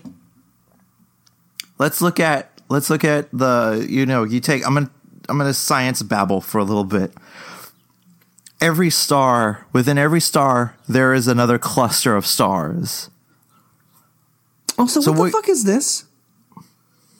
let's 1.77 2.01
look 2.01 2.21
at 2.21 2.61
let's 2.69 2.89
look 2.89 3.03
at 3.03 3.29
the 3.33 3.85
you 3.89 4.05
know 4.05 4.23
you 4.23 4.39
take 4.39 4.65
I'm 4.65 4.75
gonna 4.75 4.91
I'm 5.27 5.37
gonna 5.37 5.53
science 5.53 6.01
babble 6.03 6.39
for 6.39 6.59
a 6.59 6.63
little 6.63 6.85
bit. 6.85 7.13
Every 8.65 8.89
star, 8.89 9.67
within 9.73 9.99
every 9.99 10.19
star, 10.19 10.75
there 10.89 11.13
is 11.13 11.27
another 11.27 11.59
cluster 11.59 12.15
of 12.15 12.25
stars. 12.25 13.11
Oh, 14.77 14.83
also, 14.83 15.01
So 15.01 15.11
what 15.11 15.25
the 15.25 15.31
fuck 15.31 15.49
is 15.49 15.65
this? 15.65 16.05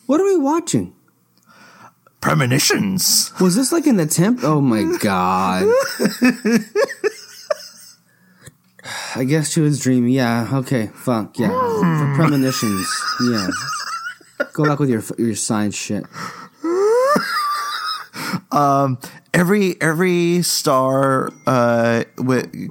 What 0.08 0.20
are 0.20 0.26
we 0.26 0.38
watching? 0.38 0.94
Premonitions. 2.20 3.32
Was 3.40 3.56
this 3.56 3.72
like 3.72 3.86
an 3.86 4.00
attempt? 4.00 4.44
Oh 4.44 4.60
my 4.60 4.98
god. 5.02 5.68
I 9.16 9.24
guess 9.24 9.52
she 9.52 9.62
was 9.62 9.80
dreaming. 9.80 10.12
Yeah. 10.12 10.50
Okay. 10.52 10.88
Fuck. 10.88 11.38
Yeah. 11.38 11.50
For 11.50 11.84
hmm. 11.86 12.16
premonitions. 12.16 12.88
Yeah. 13.30 13.50
Go 14.54 14.66
back 14.66 14.80
with 14.80 14.90
your 14.90 15.04
your 15.20 15.36
science 15.36 15.76
shit. 15.76 16.06
Every 19.36 19.76
every 19.82 20.42
star 20.44 21.30
uh, 21.46 22.06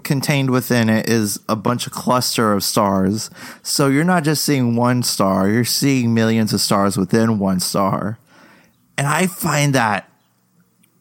contained 0.02 0.48
within 0.48 0.88
it 0.88 1.10
is 1.10 1.38
a 1.46 1.56
bunch 1.56 1.86
of 1.86 1.92
cluster 1.92 2.54
of 2.54 2.64
stars. 2.64 3.28
So 3.62 3.88
you're 3.88 4.02
not 4.02 4.24
just 4.24 4.44
seeing 4.44 4.74
one 4.74 5.02
star; 5.02 5.48
you're 5.50 5.66
seeing 5.66 6.14
millions 6.14 6.54
of 6.54 6.62
stars 6.62 6.96
within 6.96 7.38
one 7.38 7.60
star. 7.60 8.18
And 8.96 9.06
I 9.06 9.26
find 9.26 9.74
that 9.74 10.08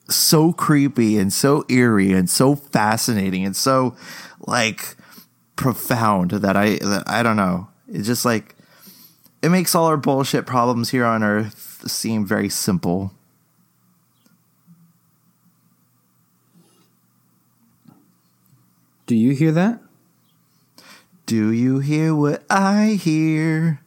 so 0.09 0.51
creepy 0.51 1.17
and 1.17 1.31
so 1.31 1.63
eerie 1.69 2.11
and 2.11 2.29
so 2.29 2.55
fascinating 2.55 3.45
and 3.45 3.55
so 3.55 3.95
like 4.45 4.97
profound 5.55 6.31
that 6.31 6.57
I 6.57 6.75
that 6.79 7.03
I 7.07 7.23
don't 7.23 7.37
know. 7.37 7.69
It's 7.87 8.07
just 8.07 8.25
like 8.25 8.55
it 9.41 9.49
makes 9.49 9.75
all 9.75 9.85
our 9.85 9.97
bullshit 9.97 10.45
problems 10.45 10.89
here 10.89 11.05
on 11.05 11.23
Earth 11.23 11.83
seem 11.89 12.25
very 12.25 12.49
simple. 12.49 13.13
Do 19.05 19.15
you 19.15 19.33
hear 19.33 19.51
that? 19.51 19.79
Do 21.25 21.51
you 21.51 21.79
hear 21.79 22.15
what 22.15 22.43
I 22.49 22.99
hear? 23.01 23.81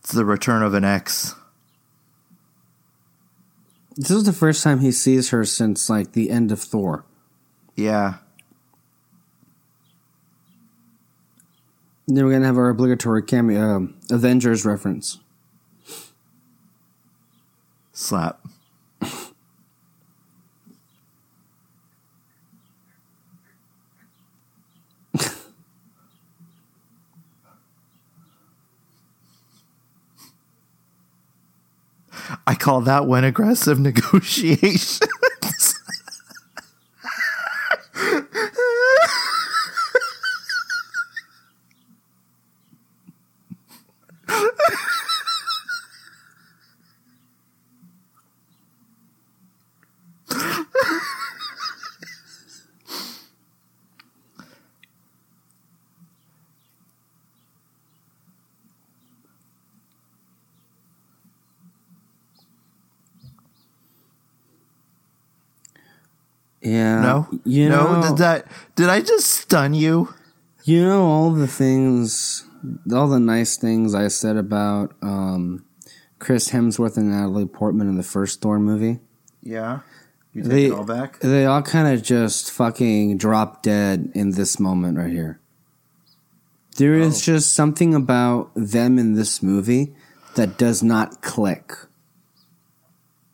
It's 0.00 0.12
the 0.12 0.24
return 0.24 0.62
of 0.62 0.74
an 0.74 0.84
ex. 0.84 1.34
This 3.96 4.10
is 4.10 4.24
the 4.24 4.32
first 4.32 4.62
time 4.62 4.80
he 4.80 4.92
sees 4.92 5.30
her 5.30 5.44
since 5.44 5.88
like 5.88 6.12
the 6.12 6.30
end 6.30 6.52
of 6.52 6.60
Thor. 6.60 7.04
Yeah. 7.74 8.16
Then 12.06 12.24
we're 12.24 12.32
gonna 12.32 12.46
have 12.46 12.58
our 12.58 12.68
obligatory 12.68 13.22
cameo, 13.22 13.76
um 13.76 13.94
Avengers 14.10 14.66
reference. 14.66 15.20
Slap. 17.92 18.40
I 32.46 32.54
call 32.54 32.80
that 32.82 33.06
one 33.06 33.24
aggressive 33.24 33.78
negotiations. 33.80 35.00
Yeah. 66.64 67.00
No, 67.02 67.28
You 67.44 67.68
no. 67.68 68.00
know, 68.00 68.08
Did 68.08 68.18
that? 68.18 68.46
Did 68.74 68.88
I 68.88 69.00
just 69.00 69.26
stun 69.30 69.74
you? 69.74 70.12
You 70.64 70.82
know 70.82 71.04
all 71.04 71.30
the 71.30 71.46
things, 71.46 72.46
all 72.92 73.06
the 73.08 73.20
nice 73.20 73.56
things 73.58 73.94
I 73.94 74.08
said 74.08 74.36
about 74.38 74.94
um, 75.02 75.64
Chris 76.18 76.50
Hemsworth 76.50 76.96
and 76.96 77.10
Natalie 77.10 77.44
Portman 77.46 77.88
in 77.88 77.96
the 77.96 78.02
first 78.02 78.40
Thor 78.40 78.58
movie. 78.58 79.00
Yeah. 79.42 79.80
You 80.32 80.42
take 80.42 80.50
They- 80.50 80.64
it 80.66 80.72
all 80.72 80.84
back. 80.84 81.20
They 81.20 81.44
all 81.44 81.60
kind 81.62 81.86
of 81.94 82.02
just 82.02 82.50
fucking 82.50 83.18
drop 83.18 83.62
dead 83.62 84.10
in 84.14 84.30
this 84.30 84.58
moment 84.58 84.96
right 84.96 85.12
here. 85.12 85.38
There 86.78 86.94
is 86.94 87.18
Oh. 87.18 87.20
just 87.34 87.52
something 87.52 87.94
about 87.94 88.50
them 88.56 88.98
in 88.98 89.12
this 89.14 89.42
movie 89.42 89.94
that 90.34 90.56
does 90.58 90.82
not 90.82 91.20
click. 91.22 91.72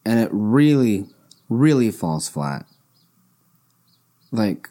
And 0.04 0.18
it 0.18 0.28
really, 0.32 1.06
really 1.48 1.90
falls 1.90 2.28
flat. 2.28 2.66
Like, 4.32 4.68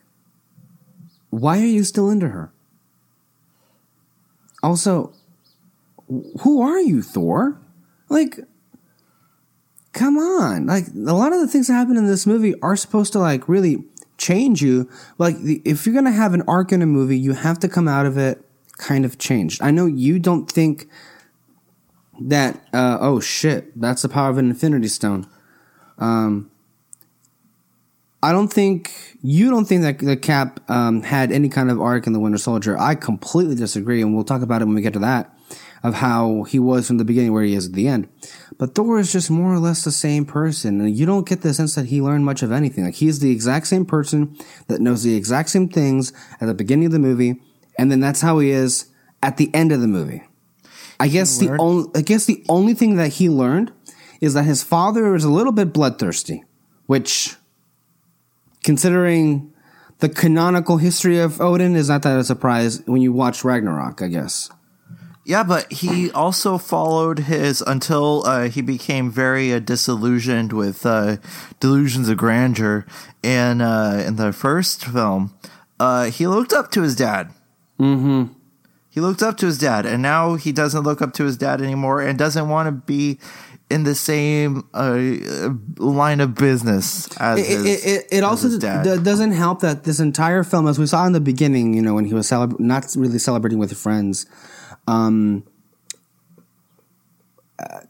why 1.30 1.60
are 1.60 1.66
you 1.66 1.84
still 1.84 2.10
into 2.10 2.30
her? 2.30 2.52
Also, 4.64 5.14
who 6.42 6.62
are 6.62 6.80
you, 6.80 7.02
Thor? 7.02 7.60
Like, 8.10 8.40
come 9.94 10.18
on. 10.18 10.66
Like, 10.66 10.88
a 10.88 11.14
lot 11.14 11.34
of 11.34 11.40
the 11.40 11.48
things 11.48 11.68
that 11.68 11.74
happen 11.74 11.98
in 11.98 12.08
this 12.08 12.26
movie 12.26 12.56
are 12.62 12.76
supposed 12.76 13.14
to, 13.14 13.20
like, 13.20 13.48
really 13.48 13.84
change 14.18 14.62
you. 14.62 14.90
Like, 15.18 15.36
if 15.40 15.86
you're 15.86 15.94
going 15.94 16.06
to 16.06 16.12
have 16.12 16.34
an 16.34 16.44
arc 16.48 16.72
in 16.72 16.82
a 16.82 16.86
movie, 16.86 17.18
you 17.18 17.34
have 17.34 17.60
to 17.60 17.70
come 17.70 17.88
out 17.88 18.06
of 18.06 18.18
it 18.18 18.44
kind 18.78 19.06
of 19.06 19.18
changed. 19.18 19.62
I 19.62 19.72
know 19.72 19.86
you 19.86 20.20
don't 20.20 20.50
think 20.50 20.88
that, 22.22 22.56
uh, 22.74 22.98
oh 23.00 23.20
shit, 23.20 23.80
that's 23.80 24.02
the 24.02 24.10
power 24.10 24.30
of 24.30 24.38
an 24.38 24.50
infinity 24.50 24.88
stone. 24.88 25.28
Um, 25.98 26.50
I 28.22 28.32
don't 28.32 28.52
think 28.52 28.92
you 29.22 29.50
don't 29.50 29.66
think 29.66 29.84
that 29.84 30.00
the 30.00 30.18
Cap 30.18 30.60
um, 30.70 31.02
had 31.04 31.32
any 31.32 31.50
kind 31.50 31.72
of 31.72 31.80
arc 31.80 32.06
in 32.06 32.14
the 32.14 32.20
Winter 32.20 32.38
Soldier. 32.38 32.78
I 32.78 32.96
completely 32.96 33.56
disagree, 33.56 34.02
and 34.02 34.14
we'll 34.14 34.26
talk 34.26 34.42
about 34.42 34.62
it 34.62 34.66
when 34.66 34.76
we 34.76 34.82
get 34.82 34.94
to 34.94 35.00
that 35.00 35.34
of 35.84 35.96
how 35.96 36.44
he 36.44 36.60
was 36.60 36.88
from 36.88 36.98
the 36.98 37.06
beginning 37.06 37.32
where 37.32 37.44
he 37.44 37.54
is 37.54 37.68
at 37.68 37.74
the 37.74 37.88
end. 37.88 38.10
But 38.58 38.76
Thor 38.76 39.00
is 39.00 39.14
just 39.14 39.32
more 39.32 39.54
or 39.54 39.60
less 39.60 39.84
the 39.84 39.92
same 39.92 40.26
person, 40.26 40.82
and 40.82 40.96
you 40.96 41.06
don't 41.06 41.28
get 41.28 41.42
the 41.42 41.54
sense 41.54 41.76
that 41.76 41.86
he 41.86 42.02
learned 42.02 42.26
much 42.26 42.44
of 42.44 42.52
anything. 42.52 42.84
Like 42.84 42.96
he's 42.96 43.20
the 43.20 43.32
exact 43.32 43.68
same 43.68 43.86
person 43.86 44.38
that 44.68 44.82
knows 44.82 45.04
the 45.04 45.16
exact 45.16 45.50
same 45.50 45.70
things 45.70 46.12
at 46.42 46.48
the 46.48 46.54
beginning 46.54 46.88
of 46.88 46.92
the 46.92 47.00
movie, 47.00 47.42
and 47.78 47.90
then 47.90 48.02
that's 48.02 48.22
how 48.22 48.40
he 48.40 48.50
is 48.50 48.90
at 49.24 49.38
the 49.38 49.54
end 49.54 49.72
of 49.72 49.80
the 49.80 49.88
movie. 49.88 50.24
I 51.00 51.08
guess 51.08 51.38
the 51.38 51.56
only 51.58 51.90
I 51.96 52.02
guess 52.02 52.26
the 52.26 52.44
only 52.50 52.74
thing 52.74 52.98
that 52.98 53.14
he 53.14 53.30
learned 53.30 53.72
is 54.20 54.34
that 54.34 54.44
his 54.44 54.64
father 54.64 55.16
is 55.16 55.24
a 55.24 55.30
little 55.30 55.54
bit 55.54 55.72
bloodthirsty, 55.72 56.44
which 56.88 57.38
considering 58.64 59.54
the 60.00 60.10
canonical 60.10 60.78
history 60.78 61.20
of 61.20 61.42
Odin 61.42 61.76
is 61.76 61.90
not 61.90 62.04
that 62.04 62.18
a 62.18 62.24
surprise 62.24 62.82
when 62.86 63.02
you 63.02 63.12
watch 63.12 63.44
Ragnarok, 63.44 64.02
I 64.02 64.08
guess. 64.08 64.50
Yeah, 65.26 65.44
but 65.44 65.72
he 65.72 66.10
also 66.12 66.58
followed 66.58 67.20
his 67.20 67.62
until 67.62 68.26
uh, 68.26 68.50
he 68.50 68.64
became 68.64 69.12
very 69.12 69.54
uh, 69.54 69.60
disillusioned 69.60 70.54
with 70.54 70.86
uh, 70.86 71.18
delusions 71.60 72.10
of 72.10 72.18
grandeur. 72.18 72.88
And 73.24 73.62
uh, 73.62 74.04
in 74.08 74.16
the 74.16 74.34
first 74.34 74.86
film, 74.86 75.36
uh, 75.80 76.06
he 76.06 76.26
looked 76.26 76.52
up 76.54 76.72
to 76.72 76.82
his 76.82 76.96
dad. 76.96 77.30
Mm-hmm. 77.80 78.34
He 78.90 79.02
looked 79.02 79.22
up 79.22 79.38
to 79.38 79.46
his 79.46 79.60
dad, 79.60 79.86
and 79.86 80.02
now 80.02 80.34
he 80.34 80.52
doesn't 80.52 80.82
look 80.82 81.02
up 81.02 81.14
to 81.14 81.26
his 81.26 81.38
dad 81.38 81.62
anymore, 81.62 82.02
and 82.02 82.18
doesn't 82.18 82.50
want 82.50 82.66
to 82.68 82.72
be 82.72 83.20
in 83.70 83.84
the 83.84 83.94
same 83.96 84.68
uh, 84.74 85.50
line 85.78 86.20
of 86.22 86.34
business 86.36 87.08
as 87.18 87.40
It, 87.40 87.46
his, 87.46 87.66
it, 87.66 87.90
it, 87.90 88.08
it 88.12 88.18
as 88.18 88.24
also 88.24 88.50
d- 88.58 89.04
doesn't 89.04 89.32
help 89.32 89.60
that 89.62 89.84
this 89.84 90.00
entire 90.00 90.44
film, 90.44 90.68
as 90.68 90.80
we 90.80 90.88
saw 90.88 91.06
in 91.06 91.14
the 91.14 91.20
beginning, 91.22 91.74
you 91.76 91.82
know, 91.82 91.94
when 91.94 92.06
he 92.06 92.14
was 92.14 92.28
celebra- 92.28 92.60
not 92.60 92.86
really 92.98 93.20
celebrating 93.20 93.60
with 93.60 93.76
friends, 93.78 94.26
um, 94.88 95.44
uh, 97.60 97.82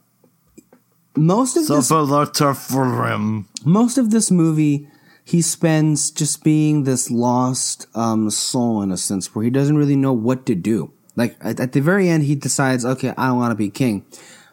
most 1.16 1.56
of 1.56 1.66
this 1.66 1.88
So 1.88 2.02
letter 2.02 2.54
for 2.54 3.06
him. 3.08 3.46
most 3.64 3.98
of 3.98 4.10
this 4.10 4.30
movie 4.30 4.88
he 5.24 5.42
spends 5.42 6.10
just 6.10 6.42
being 6.42 6.84
this 6.84 7.08
lost 7.10 7.86
um, 7.94 8.30
soul 8.30 8.82
in 8.82 8.90
a 8.90 8.96
sense 8.96 9.32
where 9.34 9.44
he 9.44 9.50
doesn't 9.50 9.76
really 9.76 9.94
know 9.94 10.12
what 10.12 10.44
to 10.46 10.54
do. 10.56 10.92
Like 11.14 11.36
at, 11.40 11.60
at 11.60 11.72
the 11.72 11.80
very 11.80 12.08
end 12.08 12.24
he 12.24 12.34
decides 12.34 12.84
okay 12.84 13.12
i 13.18 13.26
don't 13.26 13.36
want 13.36 13.50
to 13.50 13.54
be 13.56 13.68
king 13.70 14.04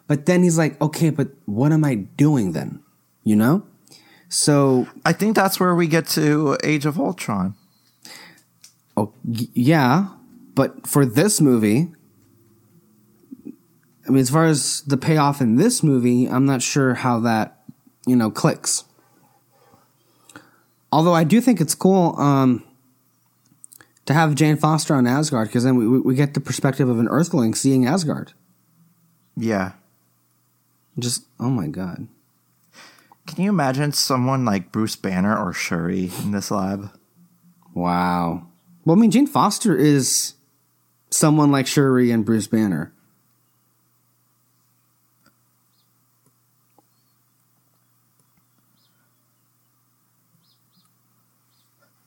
but 0.08 0.26
then 0.26 0.42
he's 0.42 0.58
like 0.58 0.80
okay 0.80 1.10
but 1.10 1.28
what 1.46 1.70
am 1.70 1.84
i 1.84 1.94
doing 1.94 2.52
then 2.52 2.82
you 3.22 3.36
know 3.36 3.64
so 4.30 4.86
I 5.06 5.14
think 5.14 5.34
that's 5.34 5.58
where 5.58 5.74
we 5.74 5.86
get 5.86 6.06
to 6.08 6.58
Age 6.62 6.84
of 6.84 7.00
Ultron. 7.00 7.54
oh, 8.94 9.14
yeah 9.24 10.08
but 10.54 10.86
for 10.86 11.06
this 11.06 11.40
movie 11.40 11.92
i 14.06 14.10
mean 14.10 14.18
as 14.18 14.28
far 14.28 14.44
as 14.46 14.82
the 14.82 14.96
payoff 14.96 15.40
in 15.40 15.56
this 15.56 15.82
movie 15.82 16.28
i'm 16.28 16.44
not 16.44 16.60
sure 16.60 16.94
how 16.94 17.20
that 17.20 17.58
you 18.08 18.16
know, 18.16 18.30
clicks. 18.30 18.84
Although 20.90 21.12
I 21.12 21.24
do 21.24 21.40
think 21.42 21.60
it's 21.60 21.74
cool 21.74 22.18
um, 22.18 22.64
to 24.06 24.14
have 24.14 24.34
Jane 24.34 24.56
Foster 24.56 24.94
on 24.94 25.06
Asgard 25.06 25.48
because 25.48 25.64
then 25.64 25.76
we, 25.76 25.86
we 26.00 26.14
get 26.14 26.32
the 26.32 26.40
perspective 26.40 26.88
of 26.88 26.98
an 26.98 27.06
Earthling 27.08 27.54
seeing 27.54 27.86
Asgard. 27.86 28.32
Yeah. 29.36 29.72
Just 30.98 31.24
oh 31.38 31.50
my 31.50 31.68
god. 31.68 32.08
Can 33.26 33.44
you 33.44 33.50
imagine 33.50 33.92
someone 33.92 34.44
like 34.44 34.72
Bruce 34.72 34.96
Banner 34.96 35.36
or 35.36 35.52
Shuri 35.52 36.10
in 36.22 36.32
this 36.32 36.50
lab? 36.50 36.90
Wow. 37.74 38.46
Well, 38.84 38.96
I 38.96 39.00
mean, 39.00 39.10
Jane 39.10 39.26
Foster 39.26 39.76
is 39.76 40.34
someone 41.10 41.52
like 41.52 41.66
Shuri 41.66 42.10
and 42.10 42.24
Bruce 42.24 42.46
Banner. 42.46 42.92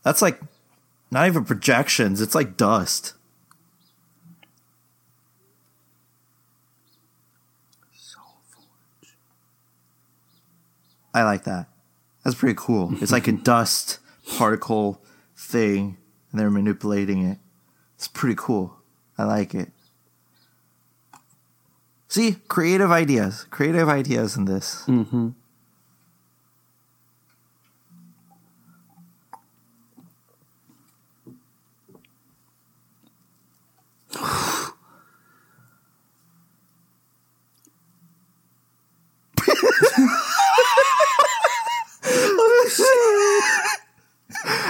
That's 0.03 0.21
like 0.21 0.41
not 1.11 1.27
even 1.27 1.45
projections, 1.45 2.21
it's 2.21 2.33
like 2.33 2.57
dust. 2.57 3.13
I 11.13 11.23
like 11.23 11.43
that. 11.43 11.67
That's 12.23 12.35
pretty 12.35 12.55
cool. 12.57 12.93
It's 13.01 13.11
like 13.11 13.27
a 13.27 13.31
dust 13.51 13.99
particle 14.37 15.01
thing, 15.35 15.97
and 16.31 16.39
they're 16.39 16.49
manipulating 16.51 17.23
it. 17.25 17.39
It's 17.95 18.07
pretty 18.07 18.35
cool. 18.37 18.77
I 19.17 19.25
like 19.25 19.53
it. 19.53 19.71
See, 22.07 22.37
creative 22.47 22.91
ideas, 22.91 23.45
creative 23.51 23.87
ideas 23.87 24.35
in 24.35 24.45
this. 24.45 24.83
Mm-hmm. 24.87 25.29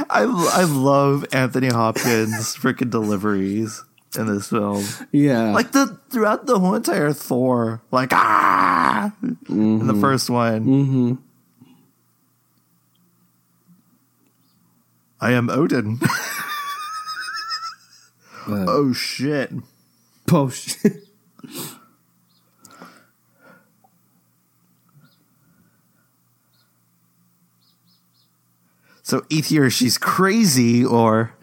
I 0.09 0.23
I 0.53 0.63
love 0.63 1.25
Anthony 1.31 1.67
Hopkins' 1.69 2.55
freaking 2.55 2.89
deliveries 2.89 3.83
in 4.17 4.27
this 4.27 4.49
film. 4.49 4.85
Yeah. 5.11 5.51
Like 5.51 5.71
the 5.71 5.99
throughout 6.09 6.45
the 6.45 6.59
whole 6.59 6.75
entire 6.75 7.13
Thor, 7.13 7.81
like 7.91 8.11
ah, 8.13 9.13
in 9.49 9.87
the 9.87 9.93
first 9.93 10.29
one. 10.29 10.65
mm-hmm. 10.65 11.13
I 15.19 15.31
am 15.33 15.49
Odin. 15.49 15.99
Uh, 18.47 18.65
oh 18.67 18.91
shit! 18.91 19.51
oh 20.31 20.49
shit. 20.49 21.03
So 29.11 29.25
either 29.29 29.69
she's 29.69 29.97
crazy 29.97 30.85
or 30.85 31.33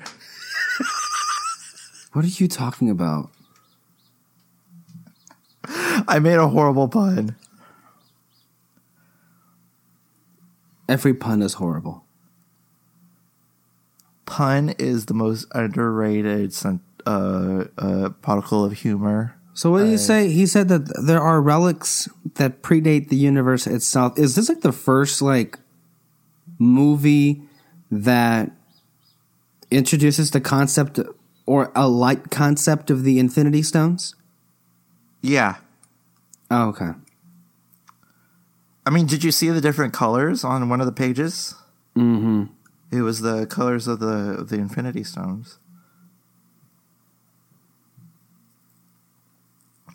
What 2.15 2.25
are 2.25 2.29
you 2.29 2.49
talking 2.49 2.89
about? 2.89 3.31
I 6.09 6.19
made 6.19 6.37
a 6.37 6.49
horrible 6.49 6.89
pun. 6.89 7.37
Every 10.89 11.13
pun 11.13 11.43
is 11.43 11.53
horrible. 11.53 12.07
Pun 14.25 14.71
is 14.79 15.05
the 15.05 15.13
most 15.13 15.47
underrated 15.53 16.57
uh, 17.05 17.65
uh, 17.77 18.09
particle 18.23 18.65
of 18.65 18.73
humor. 18.73 19.37
So 19.53 19.71
what 19.71 19.81
did 19.81 19.91
you 19.91 19.99
say? 19.99 20.31
He 20.31 20.47
said 20.47 20.69
that 20.69 21.05
there 21.05 21.21
are 21.21 21.43
relics 21.43 22.09
that 22.37 22.63
predate 22.63 23.11
the 23.11 23.17
universe 23.17 23.67
itself. 23.67 24.19
Is 24.19 24.37
this 24.37 24.49
like 24.49 24.63
the 24.63 24.73
first 24.73 25.21
like 25.21 25.59
movie 26.59 27.43
that 27.91 28.51
introduces 29.71 30.31
the 30.31 30.41
concept 30.41 30.99
or 31.47 31.73
a 31.75 31.89
light 31.89 32.31
concept 32.31 32.91
of 32.91 33.05
the 33.05 33.19
Infinity 33.19 33.63
Stones? 33.63 34.15
Yeah. 35.23 35.57
Oh, 36.51 36.69
okay. 36.69 36.91
I 38.87 38.91
mean, 38.91 39.07
did 39.07 39.23
you 39.23 39.33
see 39.33 39.51
the 39.51 39.61
different 39.61 39.93
colors 39.93 40.45
on 40.45 40.69
one 40.69 40.81
of 40.81 40.87
the 40.87 40.93
pages? 40.93 41.55
Mm-hmm. 41.95 42.45
It 42.91 43.03
was 43.03 43.21
the 43.21 43.47
colors 43.47 43.87
of 43.87 44.01
the 44.01 44.37
of 44.39 44.49
the 44.49 44.57
Infinity 44.57 45.05
Stones. 45.05 45.59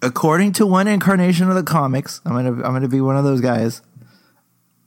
According 0.03 0.51
to 0.53 0.67
one 0.67 0.87
incarnation 0.87 1.49
of 1.49 1.55
the 1.55 1.63
comics, 1.63 2.21
I'm 2.25 2.33
gonna 2.33 2.51
I'm 2.51 2.73
gonna 2.73 2.87
be 2.87 3.01
one 3.01 3.15
of 3.15 3.23
those 3.23 3.41
guys. 3.41 3.81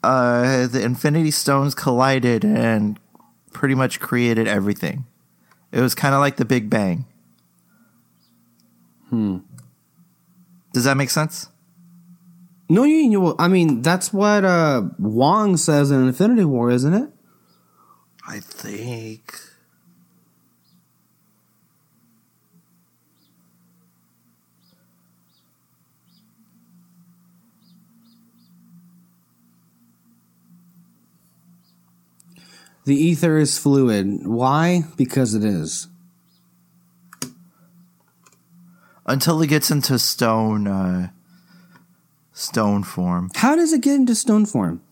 Uh, 0.07 0.69
the 0.69 0.83
Infinity 0.83 1.33
Stones 1.33 1.75
collided 1.75 2.45
and 2.45 3.01
pretty 3.53 3.75
much 3.75 3.99
created 3.99 4.47
everything. 4.47 5.05
It 5.73 5.81
was 5.81 5.97
kind 5.97 6.15
of 6.15 6.21
like 6.21 6.37
the 6.37 6.45
Big 6.45 6.71
Bang. 6.71 7.07
Hmm. 9.11 9.39
Does 10.73 10.85
that 10.85 10.97
make 10.97 11.11
sense? 11.11 11.49
No, 12.69 12.85
you, 12.85 12.97
you. 12.97 13.35
I 13.39 13.49
mean, 13.49 13.83
that's 13.83 14.13
what 14.13 14.45
uh, 14.45 14.83
Wong 14.99 15.57
says 15.57 15.91
in 15.91 16.07
Infinity 16.07 16.45
War, 16.45 16.71
isn't 16.71 16.95
it? 16.95 17.11
I 18.29 18.39
think. 18.41 19.41
The 32.87 32.95
ether 32.95 33.37
is 33.37 33.59
fluid. 33.59 34.25
Why? 34.27 34.85
Because 34.97 35.35
it 35.35 35.45
is. 35.45 35.89
Until 39.05 39.43
it 39.43 39.49
gets 39.49 39.73
into 39.73 39.99
stone, 39.99 40.69
uh, 40.69 41.11
stone 42.33 42.85
form. 42.85 43.31
How 43.35 43.57
does 43.57 43.73
it 43.73 43.83
get 43.83 43.97
into 43.97 44.15
stone 44.15 44.47
form? 44.47 44.83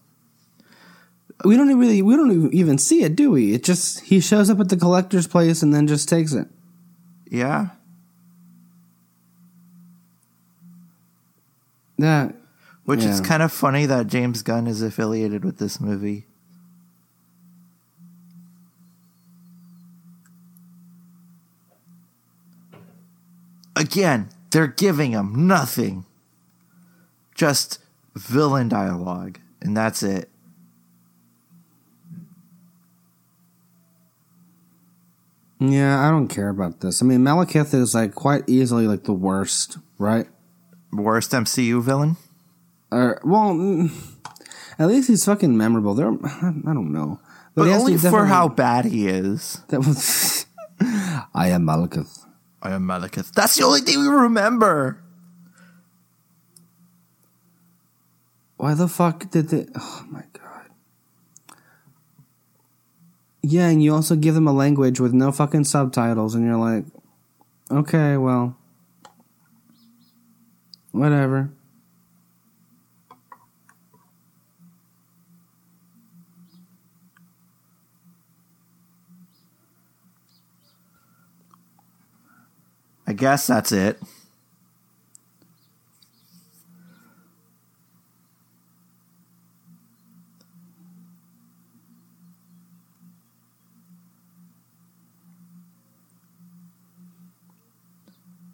We 1.45 1.57
don't 1.57 1.69
really, 1.79 2.03
we 2.03 2.17
don't 2.17 2.53
even 2.53 2.79
see 2.79 3.05
it, 3.05 3.15
do 3.15 3.31
we? 3.31 3.55
It 3.55 3.63
just 3.63 4.01
he 4.01 4.21
shows 4.21 4.51
up 4.51 4.59
at 4.59 4.71
the 4.71 4.77
collector's 4.77 5.29
place 5.29 5.63
and 5.63 5.73
then 5.73 5.87
just 5.87 6.09
takes 6.09 6.33
it. 6.33 6.49
Yeah. 7.31 7.69
That, 11.99 12.35
Which 12.85 13.05
is 13.05 13.21
kind 13.21 13.43
of 13.43 13.53
funny 13.53 13.87
that 13.87 14.09
James 14.09 14.43
Gunn 14.43 14.67
is 14.67 14.83
affiliated 14.83 15.45
with 15.45 15.59
this 15.59 15.81
movie. 15.81 16.27
Again, 23.77 24.29
they're 24.51 24.67
giving 24.67 25.13
him 25.13 25.47
nothing. 25.47 26.05
Just 27.35 27.81
villain 28.15 28.69
dialogue, 28.69 29.39
and 29.61 29.77
that's 29.77 30.03
it. 30.03 30.31
yeah, 35.61 36.07
I 36.07 36.11
don't 36.11 36.29
care 36.29 36.49
about 36.49 36.81
this. 36.81 37.03
I 37.03 37.07
mean, 37.07 37.21
Malekith 37.21 37.75
is 37.75 37.95
like 37.95 38.15
quite 38.15 38.45
easily 38.47 38.87
like 38.87 39.05
the 39.05 39.13
worst, 39.13 39.79
right? 39.99 40.27
Worst 40.93 41.33
MCU 41.33 41.83
villain? 41.83 42.17
Or 42.91 43.21
well, 43.25 43.55
mm, 43.55 43.91
at 44.79 44.89
least 44.89 45.09
he's 45.09 45.25
fucking 45.25 45.57
memorable. 45.57 45.95
There, 45.95 46.09
I 46.09 46.53
don't 46.53 46.93
know, 46.93 47.21
But 47.55 47.65
to 47.65 47.73
only 47.73 47.97
for 47.97 48.27
how 48.27 48.49
bad 48.49 48.85
he 48.85 49.09
is. 49.09 49.63
that 49.69 49.81
was. 49.81 50.47
I 51.35 51.49
am 51.49 51.63
Malekith. 51.65 52.24
I 52.65 52.73
am 52.73 52.87
Malekith. 52.87 53.33
That's 53.33 53.57
the 53.57 53.65
only 53.65 53.83
thing 53.83 54.01
we 54.01 54.09
remember. 54.09 54.99
Why 58.57 58.73
the 58.73 58.89
fuck 58.89 59.31
did 59.31 59.51
they? 59.51 59.67
Oh 59.77 60.07
my 60.09 60.25
god. 60.33 60.71
Yeah, 63.43 63.69
and 63.69 63.83
you 63.83 63.95
also 63.95 64.17
give 64.17 64.35
them 64.35 64.49
a 64.49 64.53
language 64.53 64.99
with 64.99 65.13
no 65.13 65.31
fucking 65.31 65.65
subtitles, 65.65 66.35
and 66.35 66.47
you're 66.47 66.57
like, 66.57 66.87
okay, 67.71 68.17
well, 68.17 68.57
whatever. 70.93 71.51
I 83.07 83.13
guess 83.13 83.47
that's 83.47 83.73
it. 83.73 84.01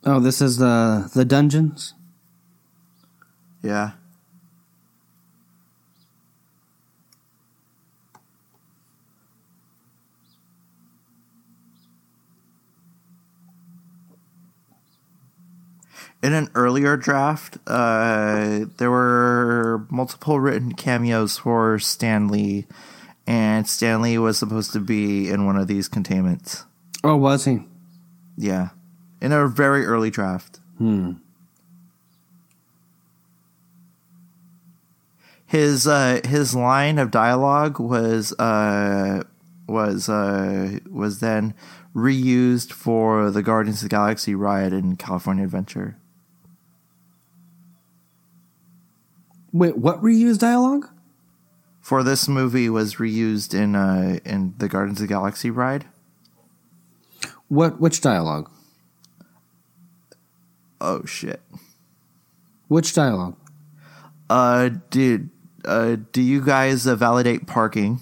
Oh, 0.05 0.19
this 0.19 0.41
is 0.41 0.57
the 0.57 1.11
the 1.15 1.25
dungeons. 1.25 1.95
Yeah. 3.63 3.93
In 16.23 16.33
an 16.35 16.51
earlier 16.55 16.97
draft, 16.97 17.59
uh, 17.66 18.66
there 18.77 18.91
were 18.91 19.87
multiple 19.91 20.39
written 20.39 20.73
cameos 20.73 21.39
for 21.39 21.79
Stan 21.79 22.29
Lee, 22.29 22.66
and 23.27 23.66
Stan 23.66 24.03
Lee 24.03 24.18
was 24.18 24.39
supposed 24.39 24.73
to 24.73 24.81
be 24.81 25.31
in 25.31 25.47
one 25.47 25.57
of 25.57 25.66
these 25.66 25.89
containments. 25.89 26.64
Oh, 27.03 27.16
was 27.16 27.47
he? 27.47 27.61
Yeah, 28.37 28.71
in 29.21 29.33
a 29.33 29.49
very 29.49 29.87
early 29.87 30.11
draft. 30.11 30.61
Hmm. 30.79 31.12
His 35.47 35.87
uh, 35.87 36.21
his 36.25 36.55
line 36.55 36.99
of 36.99 37.11
dialogue 37.11 37.81
was 37.81 38.33
uh, 38.39 39.25
was 39.66 40.09
uh, 40.09 40.79
was 40.89 41.21
then 41.21 41.55
reused 41.95 42.73
for 42.73 43.31
the 43.31 43.43
Guardians 43.43 43.83
of 43.83 43.89
the 43.89 43.95
Galaxy 43.95 44.35
ride 44.35 44.73
in 44.73 44.97
California 44.97 45.45
Adventure. 45.45 45.97
Wait, 49.53 49.77
what 49.77 50.01
reused 50.03 50.39
dialogue? 50.39 50.89
For 51.81 52.03
this 52.03 52.29
movie 52.29 52.69
was 52.69 52.97
reused 52.97 53.55
in 53.55 53.75
uh, 53.75 54.19
in 54.25 54.55
the 54.59 54.69
Guardians 54.69 55.01
of 55.01 55.09
the 55.09 55.13
Galaxy 55.13 55.51
ride. 55.51 55.87
What 57.49 57.81
which 57.81 58.01
dialogue? 58.01 58.51
Oh 60.81 61.05
shit. 61.05 61.43
Which 62.69 62.95
dialogue? 62.95 63.37
Uh 64.29 64.71
did 64.91 65.31
uh 65.65 65.97
do 66.13 66.23
you 66.23 66.45
guys 66.45 66.87
uh, 66.87 66.95
validate 66.95 67.47
parking? 67.47 68.01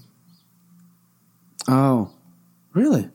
Oh. 1.66 2.12
Really? 2.74 3.08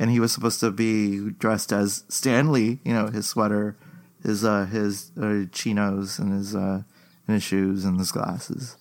And 0.00 0.10
he 0.10 0.20
was 0.20 0.32
supposed 0.32 0.60
to 0.60 0.70
be 0.70 1.30
dressed 1.30 1.72
as 1.72 2.04
Stan 2.08 2.50
Lee, 2.50 2.80
you 2.84 2.92
know, 2.92 3.06
his 3.06 3.26
sweater, 3.26 3.76
his 4.22 4.44
uh 4.44 4.66
his 4.66 5.12
uh, 5.16 5.44
chinos 5.52 6.18
and 6.18 6.32
his 6.32 6.56
uh 6.56 6.82
and 7.28 7.34
his 7.34 7.42
shoes 7.44 7.84
and 7.84 7.98
his 7.98 8.10
glasses. 8.10 8.76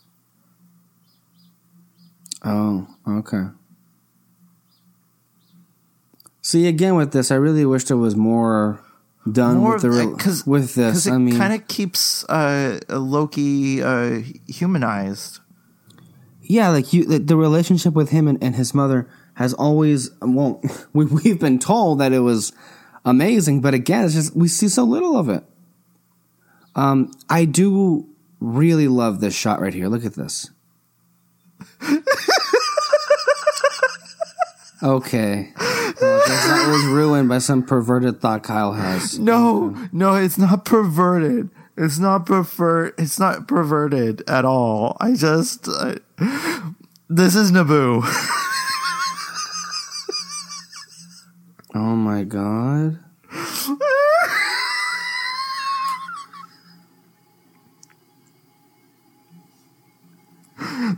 Oh, 2.43 2.88
okay. 3.08 3.43
See 6.41 6.68
again 6.68 6.95
with 6.95 7.12
this, 7.12 7.30
I 7.32 7.36
really 7.36 7.66
wish 7.66 7.86
there 7.86 7.98
was 7.98 8.16
more 8.16 8.80
done 9.30 9.58
More 9.58 9.74
with 9.74 9.82
the 9.82 9.89
of- 9.89 9.95
re- 9.95 10.16
'cause- 10.18 10.48
with 10.48 10.76
this. 10.76 11.06
it 11.06 11.12
I 11.12 11.18
mean, 11.18 11.36
kind 11.36 11.54
of 11.54 11.68
keeps 11.68 12.24
uh, 12.30 12.80
Loki 12.89 13.84
uh, 13.84 14.22
humanized. 14.48 15.39
yeah, 16.41 16.70
like 16.70 16.93
you, 16.93 17.04
the, 17.04 17.20
the 17.20 17.36
relationship 17.36 17.93
with 17.93 18.12
him 18.12 18.28
and, 18.30 18.41
and 18.41 18.56
his 18.56 18.74
mother 18.74 19.10
has 19.34 19.54
always 19.54 20.10
well, 20.22 20.62
we 20.93 21.06
we've 21.06 21.39
been 21.39 21.60
told 21.60 22.00
that 22.00 22.14
it 22.14 22.20
was 22.20 22.54
amazing, 23.04 23.60
but 23.60 23.74
again, 23.74 24.06
it's 24.06 24.14
just 24.14 24.34
we 24.36 24.48
see 24.48 24.70
so 24.70 24.86
little 24.86 25.18
of 25.18 25.28
it. 25.28 25.43
Um, 26.76 27.12
I 27.30 27.43
do 27.43 28.08
really 28.39 28.88
love 28.88 29.19
this 29.19 29.35
shot 29.35 29.59
right 29.59 29.73
here. 29.73 29.88
Look 29.88 30.05
at 30.05 30.13
this. 30.13 30.51
okay. 34.83 35.51
Well, 36.01 36.21
that 36.27 36.67
was 36.69 36.85
ruined 36.85 37.29
by 37.29 37.39
some 37.39 37.63
perverted 37.63 38.21
thought 38.21 38.43
Kyle 38.43 38.73
has. 38.73 39.17
No, 39.17 39.75
no, 39.91 40.15
it's 40.15 40.38
not 40.38 40.65
perverted. 40.65 41.49
It's 41.75 41.99
not 41.99 42.25
prefer. 42.25 42.93
It's 42.97 43.19
not 43.19 43.47
perverted 43.47 44.23
at 44.27 44.45
all. 44.45 44.97
I 44.99 45.13
just. 45.13 45.67
Uh, 45.67 45.95
this 47.09 47.35
is 47.35 47.51
Naboo. 47.51 48.03
Oh 51.75 51.95
my 51.95 52.23
god. 52.23 52.99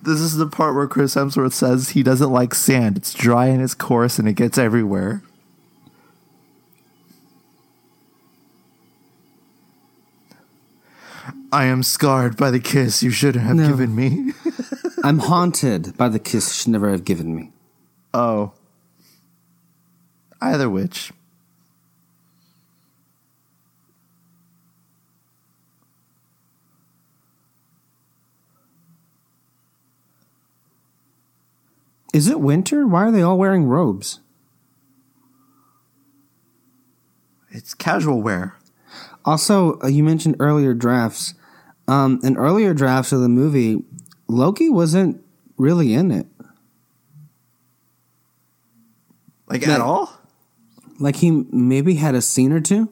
This 0.04 0.20
is 0.20 0.38
the 0.38 0.47
part 0.47 0.76
where 0.76 0.88
Chris 0.88 1.16
Hemsworth 1.16 1.54
says 1.54 1.89
he 1.89 2.04
doesn't 2.04 2.32
like 2.32 2.54
sand. 2.56 2.97
It's 2.97 3.14
dry 3.14 3.47
and 3.47 3.62
it's 3.62 3.74
coarse 3.74 4.20
and 4.20 4.28
it 4.28 4.34
gets 4.34 4.58
everywhere. 4.58 5.22
I 11.52 11.66
am 11.66 11.84
scarred 11.84 12.38
by 12.38 12.52
the 12.52 12.60
kiss 12.60 13.02
you 13.02 13.10
shouldn't 13.12 13.43
have 13.45 13.56
No. 13.56 13.68
given 13.70 13.95
me. 13.95 14.34
I'm 15.04 15.20
haunted 15.20 15.97
by 15.97 16.10
the 16.10 16.20
kiss 16.20 16.47
you 16.47 16.54
should 16.64 16.72
never 16.72 16.89
have 16.91 17.06
given 17.06 17.36
me. 17.36 17.52
oh. 18.14 18.54
Either 20.41 20.70
which. 20.70 21.12
Is 32.14 32.28
it 32.28 32.39
winter? 32.39 32.88
Why 32.88 33.05
are 33.05 33.12
they 33.12 33.22
all 33.22 33.38
wearing 33.38 33.66
robes? 33.66 34.20
It's 37.51 37.74
casual 37.74 38.22
wear. 38.22 38.55
Also, 39.26 39.80
uh, 39.82 39.88
you 39.88 40.03
mentioned 40.03 40.36
earlier 40.39 40.74
drafts. 40.74 41.34
Um, 41.88 42.20
in 42.24 42.38
earlier 42.38 42.74
drafts 42.74 43.12
of 43.12 43.22
the 43.22 43.30
movie, 43.30 43.84
Loki 44.28 44.70
wasn't 44.70 45.24
really 45.57 45.93
in 45.93 46.12
it. 46.12 46.28
Like 49.47 49.66
No. 49.66 49.74
at 49.74 49.82
all? 49.82 50.12
Like 50.99 51.18
he 51.18 51.32
maybe 51.51 51.95
had 51.95 52.14
a 52.16 52.22
scene 52.22 52.51
or 52.51 52.62
two. 52.62 52.89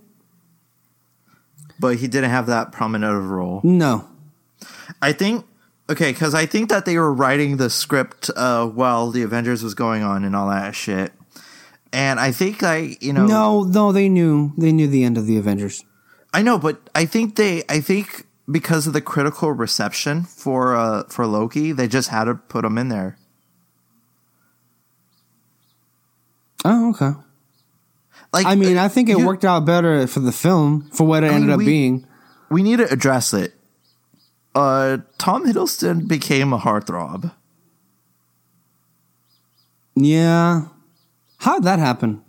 But 1.80 1.98
he 1.98 2.08
didn't 2.08 2.32
have 2.32 2.48
that 2.48 2.72
prominent 2.72 3.16
of 3.16 3.24
a 3.24 3.28
role. 3.28 3.62
No, 3.64 4.08
I 5.02 5.14
think 5.14 5.46
okay, 5.90 6.12
because 6.12 6.34
I 6.34 6.46
think 6.46 6.70
that 6.70 6.86
they 6.86 6.98
were 6.98 7.14
writing 7.14 7.58
the 7.58 7.70
script 7.70 8.30
uh, 8.36 8.66
while 8.68 9.12
the 9.12 9.22
Avengers 9.24 9.64
was 9.64 9.74
going 9.74 10.04
on 10.04 10.24
and 10.24 10.36
all 10.36 10.50
that 10.50 10.76
shit. 10.76 11.12
And 11.94 12.20
I 12.20 12.32
think 12.32 12.64
I, 12.64 12.98
you 13.00 13.14
know, 13.14 13.26
no, 13.26 13.64
no. 13.64 13.92
They 13.92 14.10
knew 14.10 14.52
they 14.58 14.72
knew 14.72 14.88
the 14.88 15.04
end 15.04 15.18
of 15.18 15.26
the 15.26 15.38
Avengers. 15.38 15.84
I 16.34 16.42
know, 16.42 16.60
but 16.60 16.90
I 16.94 17.06
think 17.06 17.36
they, 17.38 17.64
I 17.70 17.80
think 17.80 18.26
because 18.52 18.88
of 18.88 18.94
the 18.94 19.02
critical 19.02 19.52
reception 19.54 20.24
for 20.24 20.76
uh, 20.76 21.04
for 21.06 21.26
Loki, 21.26 21.72
they 21.72 21.88
just 21.88 22.10
had 22.10 22.26
to 22.26 22.36
put 22.36 22.66
him 22.66 22.78
in 22.78 22.90
there. 22.90 23.18
Oh, 26.66 26.90
okay. 26.92 27.12
Like, 28.34 28.46
I 28.46 28.56
mean, 28.56 28.78
I 28.78 28.90
think 28.90 29.10
it 29.10 29.18
you- 29.18 29.26
worked 29.26 29.46
out 29.46 29.66
better 29.66 30.06
for 30.08 30.20
the 30.20 30.32
film 30.34 30.90
for 30.92 31.06
what 31.08 31.24
it 31.24 31.32
I 31.32 31.36
ended 31.36 31.48
mean, 31.48 31.54
up 31.54 31.58
we- 31.60 31.66
being. 31.66 32.08
We 32.50 32.64
need 32.64 32.78
to 32.78 32.92
address 32.92 33.34
it. 33.34 33.54
Uh, 34.58 34.98
Tom 35.20 35.46
Hiddleston 35.46 36.08
became 36.08 36.52
a 36.52 36.58
heartthrob. 36.58 37.32
Yeah. 39.96 40.70
How'd 41.38 41.64
that 41.64 41.78
happen? 41.78 42.24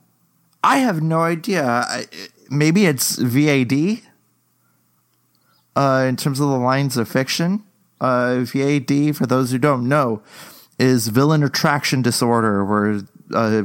I 0.62 0.78
have 0.80 1.00
no 1.02 1.20
idea. 1.20 1.64
I, 1.64 2.04
maybe 2.50 2.84
it's 2.84 3.16
VAD. 3.16 4.02
Uh, 5.74 6.04
in 6.06 6.16
terms 6.16 6.38
of 6.38 6.50
the 6.50 6.58
lines 6.58 6.98
of 6.98 7.08
fiction, 7.08 7.64
uh, 7.98 8.40
VAD, 8.40 9.16
for 9.16 9.24
those 9.24 9.50
who 9.50 9.56
don't 9.56 9.88
know, 9.88 10.20
is 10.78 11.08
villain 11.08 11.42
attraction 11.42 12.02
disorder, 12.02 12.62
where 12.62 13.00
uh, 13.32 13.62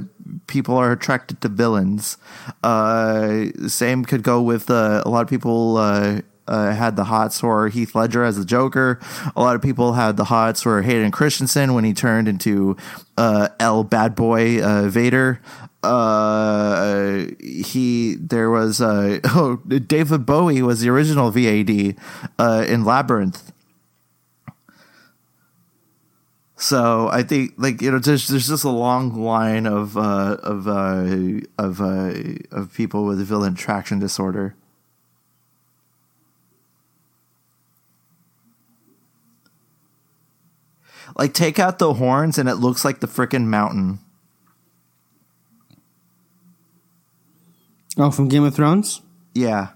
people 0.48 0.78
are 0.78 0.94
attracted 0.94 1.42
to 1.42 1.50
villains. 1.50 2.16
Uh, 2.64 3.48
same 3.68 4.06
could 4.06 4.24
go 4.24 4.42
with 4.42 4.70
uh, 4.70 5.04
a 5.06 5.10
lot 5.10 5.24
of 5.24 5.28
people. 5.28 6.24
Uh, 6.46 6.74
had 6.74 6.98
the 6.98 7.06
hots 7.06 7.40
for 7.40 7.70
Heath 7.70 7.96
Ledger 7.96 8.24
as 8.24 8.38
the 8.38 8.44
Joker. 8.44 9.00
A 9.36 9.42
lot 9.42 9.56
of 9.56 9.62
people 9.62 9.94
had 9.94 10.18
the 10.18 10.26
hots 10.26 10.62
for 10.62 10.82
Hayden 10.82 11.10
Christensen 11.10 11.74
when 11.74 11.86
he 11.86 11.94
turned 11.94 12.28
into 12.28 12.76
uh, 13.18 13.48
L 13.62 13.86
Bad 13.86 14.14
Boy 14.14 14.62
uh, 14.62 14.90
Vader. 14.90 15.40
Uh, 15.84 17.26
he 17.40 18.16
there 18.16 18.50
was 18.50 18.82
uh, 18.82 19.20
oh 19.26 19.58
David 19.68 20.26
Bowie 20.26 20.62
was 20.62 20.82
the 20.82 20.90
original 20.90 21.32
VAD 21.32 21.96
uh, 22.40 22.66
in 22.68 22.84
Labyrinth. 22.84 23.54
So 26.64 27.10
I 27.12 27.24
think 27.24 27.56
like 27.58 27.82
you 27.82 27.92
know 27.92 28.00
there's 28.00 28.30
there's 28.30 28.48
just 28.48 28.64
a 28.64 28.70
long 28.70 29.22
line 29.22 29.66
of 29.66 29.98
uh, 29.98 30.38
of 30.42 30.66
uh, 30.66 31.42
of 31.58 31.82
uh, 31.82 32.14
of 32.52 32.74
people 32.74 33.04
with 33.04 33.20
villain 33.28 33.52
attraction 33.52 34.00
disorder. 34.00 34.56
Like 41.16 41.34
take 41.34 41.60
out 41.60 41.80
the 41.80 41.94
horns 41.94 42.38
and 42.38 42.50
it 42.50 42.56
looks 42.56 42.84
like 42.84 43.00
the 43.00 43.08
freaking 43.08 43.46
mountain. 43.46 44.00
Oh, 47.98 48.10
from 48.10 48.28
Game 48.28 48.44
of 48.44 48.56
Thrones? 48.56 49.02
Yeah. 49.36 49.70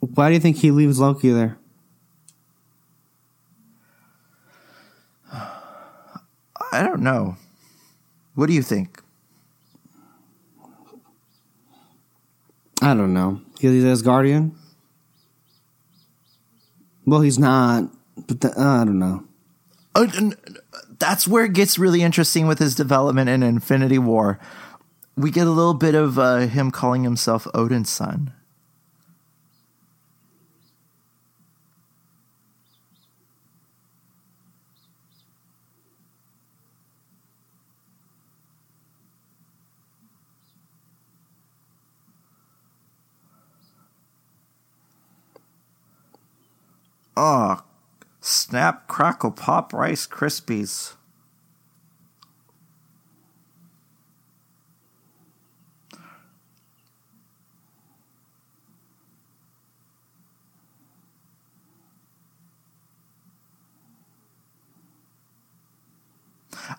Why 0.00 0.28
do 0.28 0.34
you 0.34 0.40
think 0.40 0.56
he 0.58 0.70
leaves 0.70 0.98
Loki 0.98 1.30
there? 1.30 1.58
I 6.74 6.82
don't 6.82 7.02
know. 7.02 7.36
What 8.34 8.46
do 8.46 8.52
you 8.52 8.62
think? 8.62 9.00
I 12.82 12.92
don't 12.94 13.14
know. 13.14 13.40
He's 13.60 13.84
Asgardian? 13.84 14.52
Well, 17.06 17.20
he's 17.20 17.38
not, 17.38 17.84
but 18.26 18.40
the, 18.40 18.48
uh, 18.60 18.82
I 18.82 18.84
don't 18.84 18.98
know. 18.98 19.24
Oh, 19.94 20.06
that's 20.98 21.28
where 21.28 21.44
it 21.44 21.52
gets 21.52 21.78
really 21.78 22.02
interesting 22.02 22.46
with 22.46 22.58
his 22.58 22.74
development 22.74 23.30
in 23.30 23.42
Infinity 23.42 23.98
War. 23.98 24.40
We 25.16 25.30
get 25.30 25.46
a 25.46 25.50
little 25.50 25.74
bit 25.74 25.94
of 25.94 26.18
uh, 26.18 26.38
him 26.40 26.70
calling 26.70 27.04
himself 27.04 27.46
Odin's 27.54 27.88
son. 27.88 28.33
Oh, 47.16 47.62
snap, 48.20 48.88
crackle, 48.88 49.30
pop, 49.30 49.72
Rice 49.72 50.06
Krispies. 50.06 50.94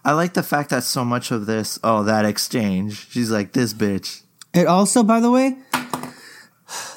I 0.03 0.11
like 0.11 0.33
the 0.33 0.43
fact 0.43 0.69
that 0.69 0.83
so 0.83 1.05
much 1.05 1.31
of 1.31 1.45
this, 1.45 1.79
oh, 1.83 2.03
that 2.03 2.25
exchange. 2.25 3.09
She's 3.09 3.31
like, 3.31 3.53
this 3.53 3.73
bitch. 3.73 4.23
It 4.53 4.67
also, 4.67 5.03
by 5.03 5.19
the 5.19 5.31
way, 5.31 5.57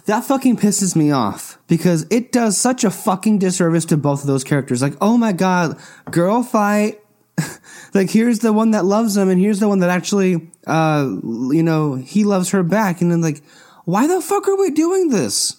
that 0.08 0.24
fucking 0.24 0.56
pisses 0.56 0.96
me 0.96 1.10
off 1.10 1.58
because 1.66 2.06
it 2.10 2.32
does 2.32 2.56
such 2.56 2.82
a 2.82 2.90
fucking 2.90 3.38
disservice 3.38 3.84
to 3.84 3.96
both 3.98 4.22
of 4.22 4.26
those 4.26 4.42
characters. 4.42 4.80
Like, 4.80 4.94
oh 5.02 5.18
my 5.18 5.32
god, 5.32 5.78
girl 6.10 6.42
fight. 6.42 6.98
like, 7.94 8.10
here's 8.10 8.38
the 8.38 8.54
one 8.54 8.70
that 8.70 8.86
loves 8.86 9.18
him, 9.18 9.28
and 9.28 9.38
here's 9.38 9.60
the 9.60 9.68
one 9.68 9.80
that 9.80 9.90
actually, 9.90 10.50
uh, 10.66 11.06
you 11.22 11.62
know, 11.62 11.94
he 11.94 12.24
loves 12.24 12.50
her 12.50 12.62
back. 12.62 13.02
And 13.02 13.12
then, 13.12 13.20
like, 13.20 13.42
why 13.84 14.06
the 14.06 14.22
fuck 14.22 14.48
are 14.48 14.56
we 14.56 14.70
doing 14.70 15.10
this 15.10 15.58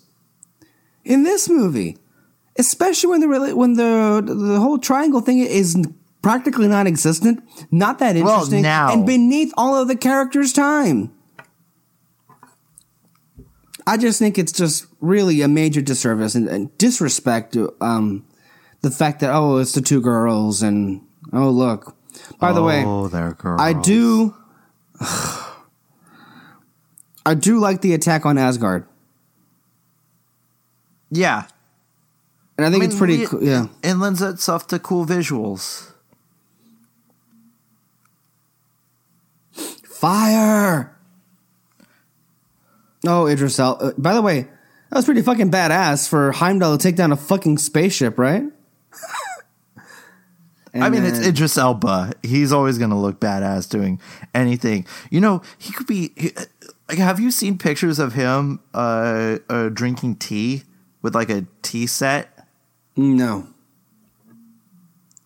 in 1.06 1.22
this 1.24 1.48
movie? 1.48 1.98
Especially 2.58 3.12
when 3.12 3.22
the 3.22 3.56
when 3.56 3.74
the 3.76 4.24
the 4.26 4.60
whole 4.60 4.80
triangle 4.80 5.22
thing 5.22 5.38
is 5.38 5.78
practically 6.24 6.68
non-existent, 6.68 7.44
not 7.70 8.00
that 8.00 8.16
interesting, 8.16 8.64
well, 8.64 8.88
now. 8.88 8.92
and 8.92 9.06
beneath 9.06 9.54
all 9.56 9.80
of 9.80 9.88
the 9.88 9.96
characters' 9.96 10.54
time. 10.54 11.14
I 13.90 13.98
just 13.98 14.20
think 14.20 14.38
it's 14.38 14.52
just 14.52 14.86
really 15.02 15.42
a 15.42 15.48
major 15.48 15.82
disservice 15.82 16.36
and, 16.36 16.48
and 16.48 16.78
disrespect 16.78 17.54
to 17.54 17.74
um, 17.82 18.24
the 18.82 18.92
fact 18.92 19.20
that 19.22 19.34
oh 19.34 19.58
it's 19.58 19.72
the 19.72 19.82
two 19.82 20.00
girls 20.00 20.62
and 20.62 21.02
oh 21.34 21.50
look. 21.50 21.96
By 22.40 22.54
the 22.54 22.62
way, 22.62 22.84
oh 22.86 23.08
they're 23.08 23.34
girls. 23.34 23.60
I 23.60 23.74
do. 23.74 24.36
I 27.26 27.34
do 27.34 27.60
like 27.60 27.82
the 27.82 27.96
attack 27.96 28.28
on 28.28 28.38
Asgard. 28.38 28.86
Yeah, 31.10 31.48
and 32.60 32.68
I 32.68 32.70
think 32.70 32.84
I 32.84 32.86
mean, 32.86 32.90
it's 32.92 33.00
pretty. 33.00 33.26
cool, 33.26 33.44
yeah, 33.44 33.70
it 33.82 33.96
lends 33.96 34.22
itself 34.22 34.68
to 34.68 34.78
cool 34.78 35.04
visuals. 35.04 35.94
Fire! 39.84 40.96
Oh, 43.06 43.28
Idris 43.28 43.60
El. 43.60 43.78
Uh, 43.80 43.92
by 43.98 44.14
the 44.14 44.22
way, 44.22 44.42
that 44.42 44.96
was 44.96 45.06
pretty 45.06 45.22
fucking 45.22 45.52
badass 45.52 46.08
for 46.08 46.32
Heimdall 46.32 46.78
to 46.78 46.82
take 46.82 46.96
down 46.96 47.12
a 47.12 47.18
fucking 47.18 47.58
spaceship, 47.58 48.18
right? 48.18 48.44
I 50.74 50.90
mean, 50.90 51.04
then, 51.04 51.16
it's 51.16 51.26
Idris 51.26 51.58
Elba. 51.58 52.14
He's 52.22 52.52
always 52.52 52.78
going 52.78 52.92
to 52.92 52.96
look 52.96 53.20
badass 53.20 53.70
doing 53.70 54.00
anything. 54.36 54.86
You 55.10 55.22
know, 55.22 55.42
he 55.58 55.74
could 55.74 55.88
be. 55.88 56.12
He, 56.16 56.32
like, 56.88 56.98
have 56.98 57.20
you 57.20 57.32
seen 57.32 57.58
pictures 57.58 58.00
of 58.00 58.14
him 58.14 58.60
uh, 58.74 59.40
uh, 59.50 59.70
drinking 59.70 60.18
tea 60.18 60.64
with 61.02 61.16
like 61.16 61.30
a 61.30 61.46
tea 61.62 61.88
set? 61.88 62.48
No. 62.96 63.48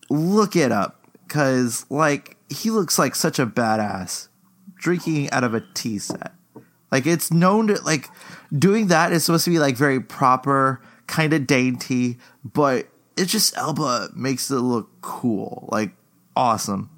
Look 0.08 0.56
it 0.56 0.72
up, 0.72 1.06
because 1.26 1.84
like 1.90 2.36
he 2.48 2.70
looks 2.70 2.98
like 2.98 3.14
such 3.14 3.38
a 3.38 3.46
badass 3.46 4.28
drinking 4.76 5.30
out 5.30 5.44
of 5.44 5.54
a 5.54 5.62
tea 5.74 5.98
set. 5.98 6.32
Like 6.94 7.06
it's 7.06 7.32
known 7.32 7.66
to 7.66 7.82
like 7.82 8.08
doing 8.56 8.86
that 8.86 9.12
is 9.12 9.24
supposed 9.24 9.44
to 9.46 9.50
be 9.50 9.58
like 9.58 9.74
very 9.74 9.98
proper, 9.98 10.80
kind 11.08 11.32
of 11.32 11.44
dainty, 11.44 12.18
but 12.44 12.86
it 13.16 13.24
just 13.24 13.56
Elba 13.56 14.10
makes 14.14 14.48
it 14.48 14.60
look 14.60 14.88
cool, 15.00 15.68
like 15.72 15.90
awesome. 16.36 16.88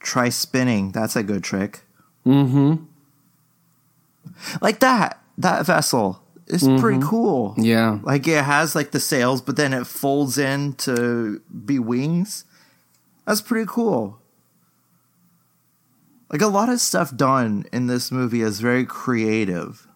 Try 0.00 0.30
spinning. 0.30 0.90
That's 0.90 1.14
a 1.14 1.22
good 1.22 1.44
trick. 1.44 1.82
Mm-hmm 2.26 2.86
like 4.60 4.80
that 4.80 5.20
that 5.38 5.66
vessel 5.66 6.22
is 6.46 6.62
mm-hmm. 6.62 6.80
pretty 6.80 7.00
cool. 7.02 7.54
Yeah, 7.56 7.98
like 8.02 8.26
it 8.28 8.44
has 8.44 8.74
like 8.74 8.92
the 8.92 9.00
sails, 9.00 9.42
but 9.42 9.56
then 9.56 9.72
it 9.72 9.86
folds 9.86 10.38
in 10.38 10.74
to 10.74 11.40
be 11.64 11.78
wings. 11.78 12.44
That's 13.26 13.40
pretty 13.40 13.66
cool. 13.68 14.20
Like 16.30 16.40
a 16.40 16.48
lot 16.48 16.68
of 16.68 16.80
stuff 16.80 17.16
done 17.16 17.66
in 17.72 17.86
this 17.86 18.10
movie 18.10 18.42
is 18.42 18.60
very 18.60 18.84
creative. 18.84 19.86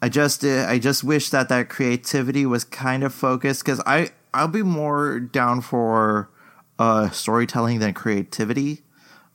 I 0.00 0.08
just 0.08 0.44
uh, 0.44 0.66
I 0.68 0.78
just 0.78 1.02
wish 1.02 1.30
that 1.30 1.48
that 1.48 1.68
creativity 1.68 2.46
was 2.46 2.64
kind 2.64 3.02
of 3.02 3.12
focused 3.12 3.64
because 3.64 3.80
I 3.86 4.10
I'll 4.32 4.48
be 4.48 4.62
more 4.62 5.18
down 5.18 5.60
for 5.60 6.30
uh, 6.78 7.10
storytelling 7.10 7.80
than 7.80 7.94
creativity. 7.94 8.82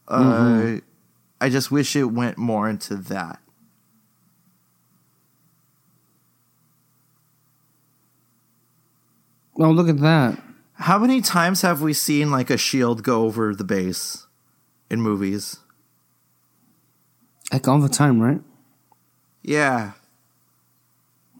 Uh, 0.08 0.22
mm-hmm. 0.22 0.78
I 1.42 1.50
just 1.50 1.72
wish 1.72 1.96
it 1.96 2.06
went 2.06 2.38
more 2.38 2.70
into 2.70 2.96
that. 2.96 3.40
Oh, 9.64 9.72
look 9.72 9.88
at 9.88 10.00
that. 10.00 10.38
How 10.74 11.00
many 11.00 11.22
times 11.22 11.62
have 11.62 11.82
we 11.82 11.94
seen 11.94 12.30
like 12.30 12.50
a 12.50 12.58
shield 12.58 13.02
go 13.02 13.24
over 13.24 13.56
the 13.56 13.64
base 13.64 14.28
in 14.90 15.00
movies? 15.00 15.56
Like 17.50 17.66
all 17.66 17.80
the 17.80 17.88
time, 17.88 18.20
right? 18.20 18.42
Yeah. 19.42 19.94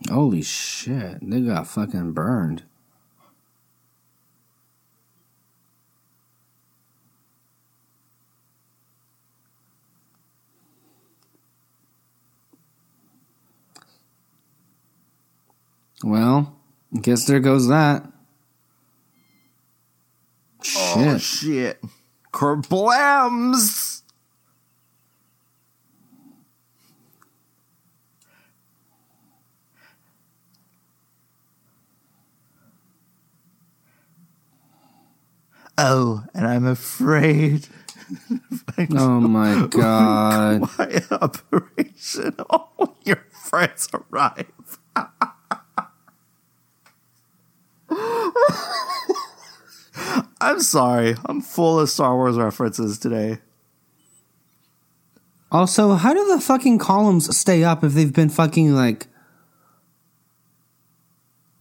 Holy 0.10 0.42
shit. 0.42 1.18
They 1.22 1.42
got 1.42 1.68
fucking 1.68 2.14
burned. 2.14 2.64
Well, 16.02 16.54
Guess 17.02 17.26
there 17.26 17.40
goes 17.40 17.68
that. 17.68 18.06
Oh, 20.66 20.68
shit. 20.68 21.08
Oh, 21.08 21.18
shit. 21.18 21.84
Kerblams! 22.32 24.02
Oh, 35.78 36.24
and 36.34 36.46
I'm 36.46 36.66
afraid. 36.66 37.68
oh 38.96 39.20
my 39.20 39.68
god. 39.68 40.62
Quiet 40.62 41.12
operation. 41.12 42.36
All 42.50 42.98
your 43.04 43.26
friends 43.32 43.90
arrive. 43.94 44.80
I'm 50.42 50.62
sorry. 50.62 51.16
I'm 51.26 51.42
full 51.42 51.80
of 51.80 51.90
Star 51.90 52.16
Wars 52.16 52.38
references 52.38 52.98
today. 52.98 53.40
Also, 55.52 55.94
how 55.94 56.14
do 56.14 56.28
the 56.28 56.42
fucking 56.42 56.80
columns 56.80 57.36
stay 57.38 57.64
up 57.64 57.84
if 57.84 57.94
they've 57.94 58.14
been 58.14 58.30
fucking 58.30 58.74
like? 58.74 59.08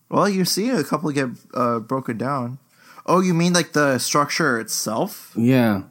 Well, 0.08 0.28
you're 0.28 0.44
seeing 0.44 0.76
a 0.76 0.84
couple 0.84 1.10
get 1.10 1.28
uh, 1.54 1.78
broken 1.80 2.16
down. 2.16 2.58
Oh, 3.04 3.20
you 3.20 3.34
mean 3.34 3.52
like 3.52 3.72
the 3.72 3.98
structure 3.98 4.58
itself? 4.58 5.32
Yeah. 5.36 5.82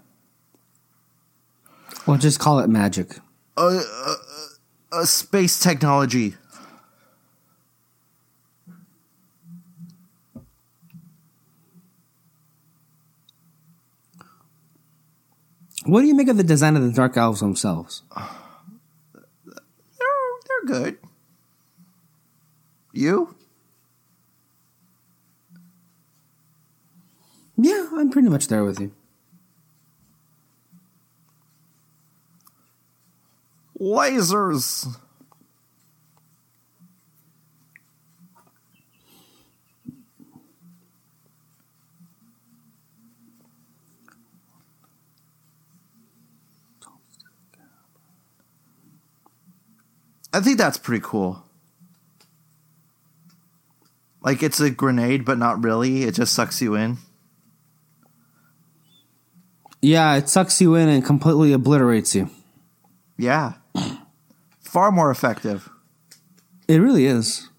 Well, 2.07 2.17
just 2.17 2.39
call 2.39 2.59
it 2.59 2.69
magic. 2.69 3.17
Uh, 3.57 3.81
uh, 3.85 4.15
uh, 4.91 5.05
space 5.05 5.59
technology. 5.59 6.35
What 15.85 16.01
do 16.01 16.07
you 16.07 16.13
make 16.13 16.27
of 16.27 16.37
the 16.37 16.43
design 16.43 16.75
of 16.75 16.83
the 16.83 16.91
Dark 16.91 17.17
Elves 17.17 17.39
themselves? 17.39 18.03
They're 19.45 19.55
they're 19.97 20.65
good. 20.67 20.97
You? 22.93 23.35
Yeah, 27.57 27.89
I'm 27.93 28.09
pretty 28.11 28.29
much 28.29 28.47
there 28.47 28.63
with 28.63 28.79
you. 28.79 28.91
Lasers. 33.79 34.87
I 50.33 50.39
think 50.39 50.57
that's 50.57 50.77
pretty 50.77 51.03
cool. 51.05 51.43
Like 54.23 54.43
it's 54.43 54.59
a 54.59 54.69
grenade, 54.69 55.25
but 55.25 55.37
not 55.37 55.63
really. 55.63 56.03
It 56.03 56.13
just 56.13 56.33
sucks 56.33 56.61
you 56.61 56.75
in. 56.75 56.97
Yeah, 59.81 60.15
it 60.15 60.29
sucks 60.29 60.61
you 60.61 60.75
in 60.75 60.89
and 60.89 61.03
completely 61.03 61.53
obliterates 61.53 62.13
you. 62.13 62.29
Yeah. 63.17 63.53
Far 64.59 64.91
more 64.91 65.09
effective. 65.09 65.69
It 66.67 66.77
really 66.77 67.05
is. 67.05 67.49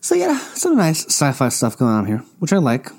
So 0.00 0.14
yeah, 0.14 0.38
some 0.38 0.76
nice 0.76 1.04
sci-fi 1.06 1.48
stuff 1.50 1.76
going 1.76 1.92
on 1.92 2.06
here, 2.06 2.24
which 2.38 2.52
I 2.52 2.58
like. 2.58 2.90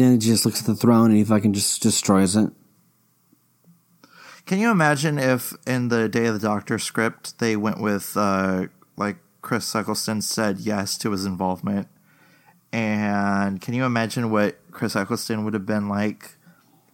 Then 0.00 0.12
he 0.12 0.18
just 0.18 0.46
looks 0.46 0.60
at 0.60 0.66
the 0.66 0.76
throne 0.76 1.10
and 1.10 1.16
he 1.16 1.24
fucking 1.24 1.52
just 1.52 1.82
destroys 1.82 2.36
it. 2.36 2.50
Can 4.46 4.58
you 4.58 4.70
imagine 4.70 5.18
if 5.18 5.54
in 5.66 5.88
the 5.88 6.08
Day 6.08 6.26
of 6.26 6.34
the 6.34 6.46
Doctor 6.46 6.78
script 6.78 7.38
they 7.38 7.56
went 7.56 7.80
with 7.80 8.16
uh, 8.16 8.66
like 8.96 9.16
Chris 9.40 9.74
Eccleston 9.74 10.20
said 10.20 10.58
yes 10.58 10.98
to 10.98 11.10
his 11.12 11.24
involvement? 11.24 11.88
And 12.72 13.60
can 13.60 13.74
you 13.74 13.84
imagine 13.84 14.30
what 14.30 14.58
Chris 14.70 14.96
Eccleston 14.96 15.44
would 15.44 15.54
have 15.54 15.66
been 15.66 15.88
like 15.88 16.36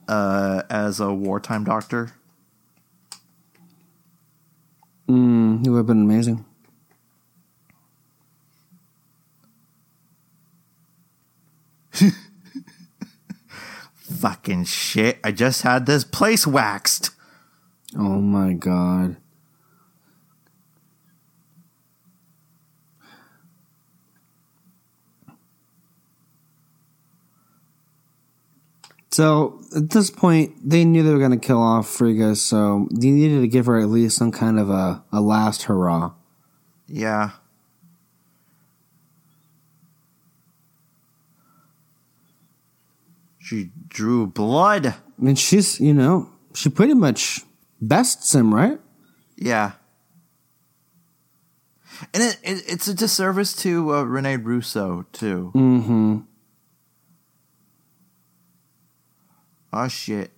uh, 0.08 0.62
as 0.68 1.00
a 1.00 1.12
wartime 1.12 1.64
doctor? 1.64 2.12
Mm, 5.08 5.64
he 5.64 5.70
would 5.70 5.78
have 5.78 5.86
been 5.86 6.02
amazing. 6.02 6.44
Fucking 14.18 14.64
shit. 14.64 15.20
I 15.22 15.30
just 15.30 15.62
had 15.62 15.86
this 15.86 16.02
place 16.02 16.44
waxed. 16.46 17.10
Oh 17.96 18.20
my 18.20 18.52
god. 18.52 19.16
So 29.10 29.60
at 29.74 29.90
this 29.90 30.10
point, 30.10 30.56
they 30.62 30.84
knew 30.84 31.02
they 31.02 31.12
were 31.12 31.18
going 31.18 31.32
to 31.32 31.44
kill 31.44 31.60
off 31.60 31.88
Frigga, 31.88 32.36
so 32.36 32.88
they 32.92 33.10
needed 33.10 33.40
to 33.40 33.48
give 33.48 33.66
her 33.66 33.78
at 33.78 33.88
least 33.88 34.16
some 34.16 34.30
kind 34.32 34.58
of 34.58 34.70
a, 34.70 35.02
a 35.12 35.20
last 35.20 35.64
hurrah. 35.64 36.12
Yeah. 36.86 37.30
She 43.38 43.70
drew 43.88 44.26
blood. 44.26 44.86
I 44.86 44.94
mean, 45.18 45.34
she's, 45.34 45.80
you 45.80 45.94
know, 45.94 46.30
she 46.54 46.68
pretty 46.68 46.94
much 46.94 47.40
bests 47.80 48.34
him, 48.34 48.54
right? 48.54 48.78
Yeah. 49.36 49.72
And 52.14 52.22
it, 52.22 52.38
it 52.42 52.62
it's 52.66 52.88
a 52.88 52.94
disservice 52.94 53.54
to 53.56 53.94
uh, 53.94 54.02
Rene 54.02 54.36
Russo, 54.36 55.06
too. 55.12 55.52
Mm 55.54 55.84
hmm. 55.84 56.18
Oh, 59.72 59.88
shit. 59.88 60.32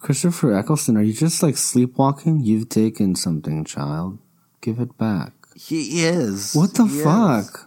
Christopher 0.00 0.54
Eccleston, 0.54 0.96
are 0.96 1.02
you 1.02 1.12
just 1.12 1.42
like 1.42 1.56
sleepwalking? 1.56 2.40
You've 2.40 2.68
taken 2.70 3.14
something, 3.14 3.64
child. 3.64 4.18
Give 4.62 4.78
it 4.80 4.96
back. 4.96 5.32
He 5.54 6.04
is. 6.04 6.54
What 6.54 6.74
the 6.74 6.86
He 6.86 7.02
fuck? 7.02 7.44
is. 7.44 7.66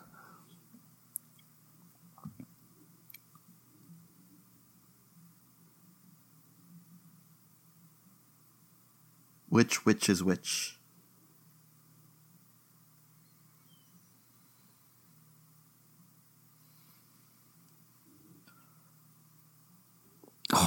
Which 9.49 9.85
which 9.85 10.09
is 10.09 10.23
which? 10.23 10.79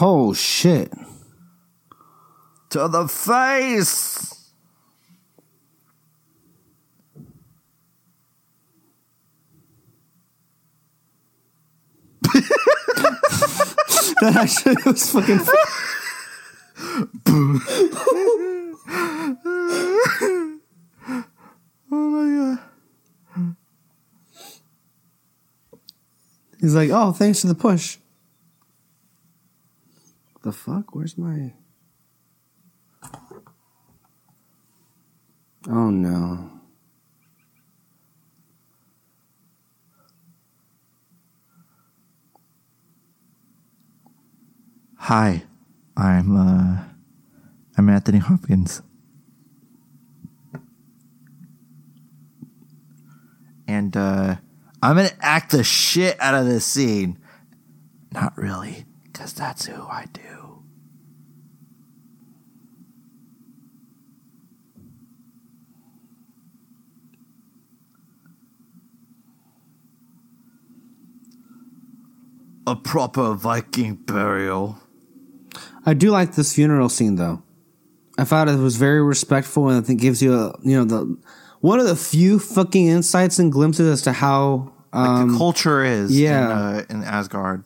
Oh 0.00 0.32
shit. 0.34 0.92
To 2.76 2.88
the 2.88 3.08
face. 3.08 4.50
That 14.20 14.36
actually 14.36 14.76
was 14.84 15.10
fucking. 15.10 15.40
Oh 21.90 22.08
my 22.10 22.26
god. 22.36 23.56
He's 26.60 26.74
like, 26.74 26.90
oh, 26.90 27.12
thanks 27.12 27.40
for 27.40 27.46
the 27.46 27.54
push. 27.54 27.96
The 30.42 30.52
fuck? 30.52 30.94
Where's 30.94 31.16
my. 31.16 31.54
Oh 35.68 35.90
no. 35.90 36.50
Hi, 44.98 45.42
I'm 45.96 46.36
uh, 46.36 46.84
I'm 47.76 47.88
Anthony 47.88 48.18
Hopkins, 48.18 48.80
and 53.66 53.96
uh, 53.96 54.36
I'm 54.82 54.96
gonna 54.96 55.10
act 55.20 55.50
the 55.50 55.64
shit 55.64 56.16
out 56.20 56.34
of 56.34 56.46
this 56.46 56.64
scene. 56.64 57.18
Not 58.12 58.36
really, 58.38 58.84
because 59.04 59.32
that's 59.32 59.66
who 59.66 59.82
I 59.86 60.06
do. 60.12 60.35
A 72.66 72.74
proper 72.74 73.34
Viking 73.34 73.94
burial. 73.94 74.80
I 75.84 75.94
do 75.94 76.10
like 76.10 76.34
this 76.34 76.54
funeral 76.54 76.88
scene 76.88 77.16
though. 77.16 77.42
I 78.18 78.24
thought 78.24 78.48
it 78.48 78.58
was 78.58 78.76
very 78.76 79.02
respectful 79.02 79.68
and 79.68 79.78
I 79.78 79.86
think 79.86 80.00
gives 80.00 80.20
you 80.22 80.34
a 80.34 80.58
you 80.62 80.76
know 80.76 80.84
the 80.84 81.16
one 81.60 81.78
of 81.78 81.86
the 81.86 81.96
few 81.96 82.38
fucking 82.38 82.86
insights 82.86 83.38
and 83.38 83.52
glimpses 83.52 83.88
as 83.88 84.02
to 84.02 84.12
how 84.12 84.72
um, 84.92 85.32
the 85.32 85.38
culture 85.38 85.84
is 85.84 86.18
yeah. 86.18 86.44
in, 86.44 86.50
uh, 86.50 86.84
in 86.90 87.04
Asgard. 87.04 87.64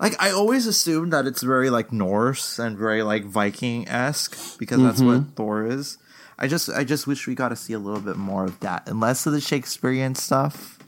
Like 0.00 0.20
I 0.22 0.30
always 0.30 0.66
assumed 0.66 1.12
that 1.12 1.26
it's 1.26 1.42
very 1.42 1.68
like 1.68 1.92
Norse 1.92 2.58
and 2.58 2.78
very 2.78 3.02
like 3.02 3.24
Viking 3.24 3.86
esque 3.86 4.58
because 4.58 4.82
that's 4.82 5.02
what 5.02 5.36
Thor 5.36 5.66
is. 5.66 5.98
I 6.38 6.46
just 6.46 6.70
I 6.70 6.84
just 6.84 7.06
wish 7.06 7.26
we 7.26 7.34
got 7.34 7.50
to 7.50 7.56
see 7.56 7.74
a 7.74 7.78
little 7.78 8.00
bit 8.00 8.16
more 8.16 8.46
of 8.46 8.58
that 8.60 8.88
and 8.88 8.98
less 8.98 9.26
of 9.26 9.34
the 9.34 9.42
Shakespearean 9.42 10.14
stuff 10.14 10.78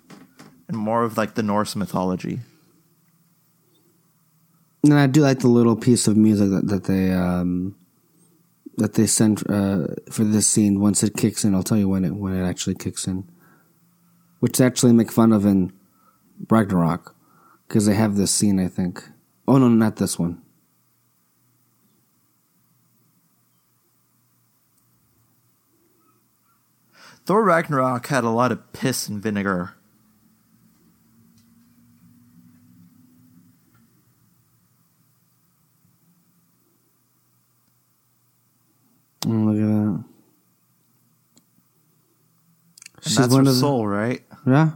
and 0.72 0.80
more 0.80 1.04
of 1.04 1.16
like 1.16 1.34
the 1.34 1.42
Norse 1.42 1.76
mythology. 1.76 2.40
And 4.82 4.94
I 4.94 5.06
do 5.06 5.20
like 5.20 5.40
the 5.40 5.48
little 5.48 5.76
piece 5.76 6.08
of 6.08 6.16
music 6.16 6.50
that, 6.50 6.66
that 6.66 6.84
they 6.84 7.12
um, 7.12 7.76
that 8.78 8.94
they 8.94 9.06
sent 9.06 9.48
uh, 9.48 9.86
for 10.10 10.24
this 10.24 10.48
scene. 10.48 10.80
Once 10.80 11.04
it 11.04 11.16
kicks 11.16 11.44
in, 11.44 11.54
I'll 11.54 11.62
tell 11.62 11.78
you 11.78 11.88
when 11.88 12.04
it 12.04 12.16
when 12.16 12.34
it 12.34 12.44
actually 12.44 12.74
kicks 12.74 13.06
in. 13.06 13.28
Which 14.40 14.58
they 14.58 14.66
actually 14.66 14.92
make 14.92 15.12
fun 15.12 15.32
of 15.32 15.46
in 15.46 15.72
Ragnarok 16.50 17.14
because 17.68 17.86
they 17.86 17.94
have 17.94 18.16
this 18.16 18.34
scene. 18.34 18.58
I 18.58 18.66
think. 18.66 19.04
Oh 19.46 19.58
no, 19.58 19.68
not 19.68 19.96
this 19.96 20.18
one. 20.18 20.42
Thor 27.24 27.44
Ragnarok 27.44 28.08
had 28.08 28.24
a 28.24 28.30
lot 28.30 28.50
of 28.50 28.72
piss 28.72 29.06
and 29.08 29.22
vinegar. 29.22 29.74
Oh, 39.26 39.30
look 39.30 39.56
at 39.56 39.66
that. 39.66 39.72
And 39.74 40.04
She's 43.02 43.16
that's 43.16 43.32
one 43.32 43.44
her 43.46 43.50
of 43.50 43.54
the- 43.56 43.60
soul, 43.60 43.86
right? 43.86 44.22
Yeah. 44.46 44.72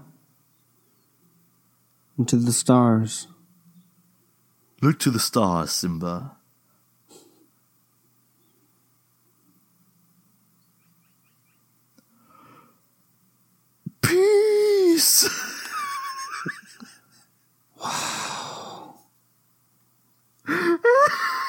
Into 2.18 2.36
the 2.36 2.52
stars. 2.52 3.26
Look 4.82 4.98
to 5.00 5.10
the 5.10 5.18
stars, 5.20 5.70
Simba. 5.72 6.36
Peace. 14.00 15.28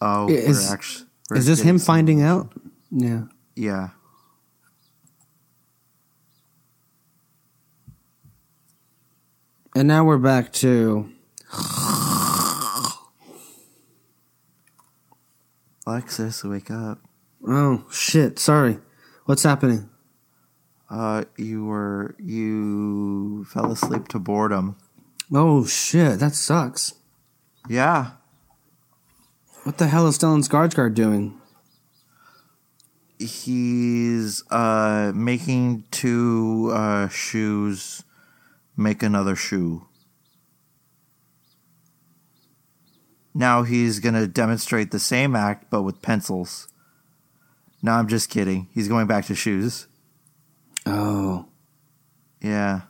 Oh, 0.00 0.28
is- 0.28 0.70
actually. 0.70 1.06
Is 1.32 1.46
this 1.46 1.60
him 1.60 1.78
finding 1.80 2.22
out? 2.22 2.52
Yeah. 2.92 3.22
Yeah. 3.56 3.88
And 9.74 9.88
now 9.88 10.04
we're 10.04 10.18
back 10.18 10.52
to 10.54 11.10
Alexis, 15.86 16.42
wake 16.44 16.70
up. 16.70 17.00
oh 17.46 17.84
shit. 17.90 18.38
Sorry. 18.38 18.78
What's 19.26 19.42
happening? 19.42 19.88
Uh, 20.88 21.24
you 21.36 21.64
were 21.64 22.14
you 22.18 23.44
fell 23.44 23.70
asleep 23.70 24.08
to 24.08 24.18
boredom. 24.18 24.76
Oh 25.32 25.66
shit. 25.66 26.18
That 26.20 26.34
sucks. 26.34 26.94
Yeah. 27.68 28.12
What 29.66 29.78
the 29.78 29.88
hell 29.88 30.06
is 30.06 30.16
Stellan 30.16 30.48
Skarsgård 30.48 30.94
doing? 30.94 31.40
He's 33.18 34.44
uh 34.48 35.10
making 35.12 35.82
two 35.90 36.70
uh 36.72 37.08
shoes 37.08 38.04
make 38.76 39.02
another 39.02 39.34
shoe. 39.34 39.84
Now 43.34 43.64
he's 43.64 43.98
gonna 43.98 44.28
demonstrate 44.28 44.92
the 44.92 45.00
same 45.00 45.34
act 45.34 45.68
but 45.68 45.82
with 45.82 46.00
pencils. 46.00 46.68
No, 47.82 47.90
I'm 47.90 48.06
just 48.06 48.30
kidding. 48.30 48.68
He's 48.72 48.86
going 48.86 49.08
back 49.08 49.24
to 49.24 49.34
shoes. 49.34 49.88
Oh. 50.86 51.46
Yeah. 52.40 52.82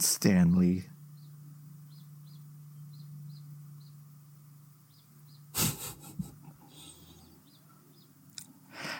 Stanley. 0.00 0.86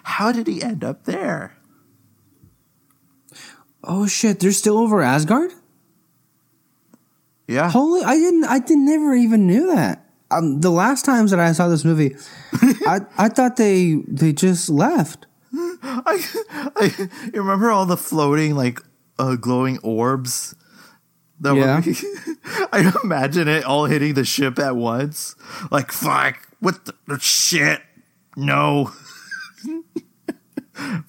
How 0.05 0.33
did 0.33 0.47
he 0.47 0.63
end 0.63 0.83
up 0.85 1.05
there? 1.05 1.57
Oh 3.85 4.07
shit. 4.07 4.41
They're 4.41 4.53
still 4.53 4.79
over 4.79 5.03
Asgard? 5.03 5.51
Yeah. 7.49 7.71
Holy! 7.71 8.03
I 8.05 8.15
didn't. 8.17 8.45
I 8.45 8.59
didn't. 8.61 8.85
Never 8.87 9.15
even 9.15 9.47
knew 9.47 9.67
that. 9.75 10.07
Um, 10.31 10.61
the 10.61 10.71
last 10.71 11.05
times 11.05 11.31
that 11.33 11.41
I 11.41 11.53
saw 11.53 11.69
this 11.69 11.85
movie, 11.85 12.17
I 12.87 13.01
I 13.19 13.29
thought 13.29 13.57
they 13.57 13.97
they 14.07 14.33
just 14.33 14.69
left. 14.71 15.27
I, 15.55 16.25
I 16.77 17.09
you 17.35 17.43
remember 17.43 17.71
all 17.71 17.85
the 17.85 17.97
floating 17.97 18.55
like 18.55 18.81
uh, 19.19 19.37
glowing 19.37 19.79
orbs. 19.83 20.55
That 21.41 21.57
Yeah. 21.57 21.81
were, 21.85 22.69
I 22.73 22.93
imagine 23.03 23.49
it 23.49 23.65
all 23.65 23.87
hitting 23.87 24.15
the 24.15 24.25
ship 24.25 24.59
at 24.61 24.77
once. 24.77 25.35
Like 25.73 25.91
fuck, 25.91 26.39
what 26.61 26.85
the, 26.85 26.95
the 27.09 27.19
shit? 27.19 27.83
No. 28.37 28.93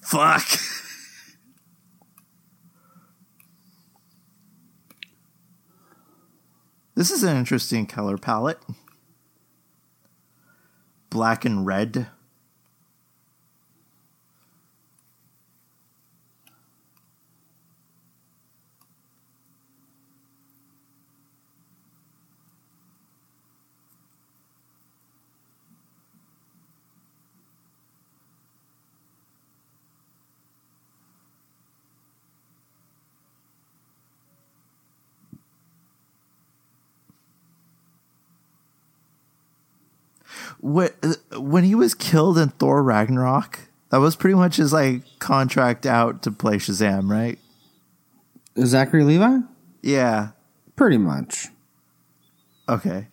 Fuck. 0.00 0.46
This 6.96 7.10
is 7.10 7.24
an 7.24 7.36
interesting 7.36 7.86
color 7.86 8.16
palette. 8.16 8.60
Black 11.10 11.44
and 11.44 11.66
red. 11.66 12.06
When 40.60 41.64
he 41.64 41.74
was 41.74 41.94
killed 41.94 42.38
in 42.38 42.48
Thor 42.50 42.82
Ragnarok, 42.82 43.60
that 43.90 43.98
was 43.98 44.16
pretty 44.16 44.34
much 44.34 44.56
his 44.56 44.72
like 44.72 45.02
contract 45.18 45.86
out 45.86 46.22
to 46.22 46.30
play 46.30 46.56
Shazam, 46.56 47.10
right? 47.10 47.38
Zachary 48.58 49.04
Levi, 49.04 49.38
Yeah. 49.82 50.28
pretty 50.76 50.98
much. 50.98 51.48
Okay. 52.68 53.08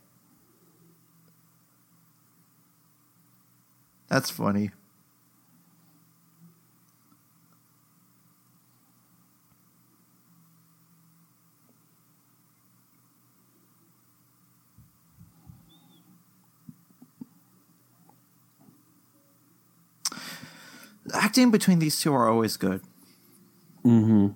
That's 4.08 4.30
funny. 4.30 4.72
Acting 21.14 21.52
between 21.52 21.80
these 21.80 22.00
two 22.00 22.14
are 22.14 22.30
always 22.30 22.58
good. 22.58 22.82
Mm-hmm. 23.86 24.28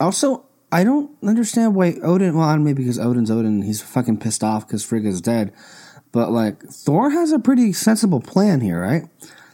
Also, 0.00 0.46
I 0.72 0.84
don't 0.84 1.10
understand 1.22 1.74
why 1.74 1.96
Odin. 2.02 2.36
Well, 2.36 2.56
maybe 2.58 2.82
because 2.82 2.98
Odin's 2.98 3.30
Odin, 3.30 3.62
he's 3.62 3.82
fucking 3.82 4.18
pissed 4.18 4.42
off 4.42 4.66
because 4.66 4.84
Frigga's 4.84 5.20
dead. 5.20 5.52
But 6.12 6.30
like 6.30 6.62
Thor 6.62 7.10
has 7.10 7.32
a 7.32 7.38
pretty 7.38 7.72
sensible 7.72 8.20
plan 8.20 8.60
here, 8.60 8.80
right? 8.80 9.04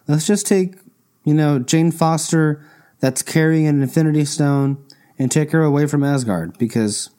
Let's 0.06 0.26
just 0.26 0.46
take, 0.46 0.76
you 1.24 1.34
know, 1.34 1.58
Jane 1.58 1.90
Foster 1.90 2.64
that's 3.00 3.22
carrying 3.22 3.66
an 3.66 3.82
Infinity 3.82 4.24
Stone 4.24 4.82
and 5.18 5.30
take 5.30 5.50
her 5.50 5.62
away 5.62 5.86
from 5.86 6.04
Asgard 6.04 6.56
because, 6.58 7.10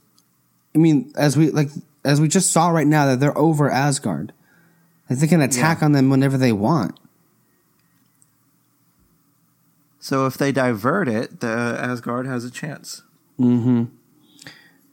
I 0.74 0.80
mean, 0.80 1.12
as 1.16 1.36
we 1.36 1.52
like 1.52 1.70
as 2.06 2.22
we 2.22 2.28
just 2.28 2.52
saw 2.52 2.70
right 2.70 2.88
now 2.88 3.06
that 3.08 3.20
they're 3.20 3.38
over 3.38 3.70
Asgard, 3.70 4.32
like 5.10 5.20
they 5.20 5.28
can 5.28 5.42
attack 5.42 5.80
yeah. 5.80 5.86
on 5.86 5.92
them 5.94 6.10
whenever 6.10 6.38
they 6.38 6.52
want. 6.52 7.00
So 10.00 10.26
if 10.26 10.38
they 10.38 10.52
divert 10.52 11.10
it, 11.10 11.42
the 11.42 11.78
Asgard 11.80 12.26
has 12.28 12.46
a 12.46 12.52
chance. 12.52 13.04
Mm-hmm. 13.40 13.86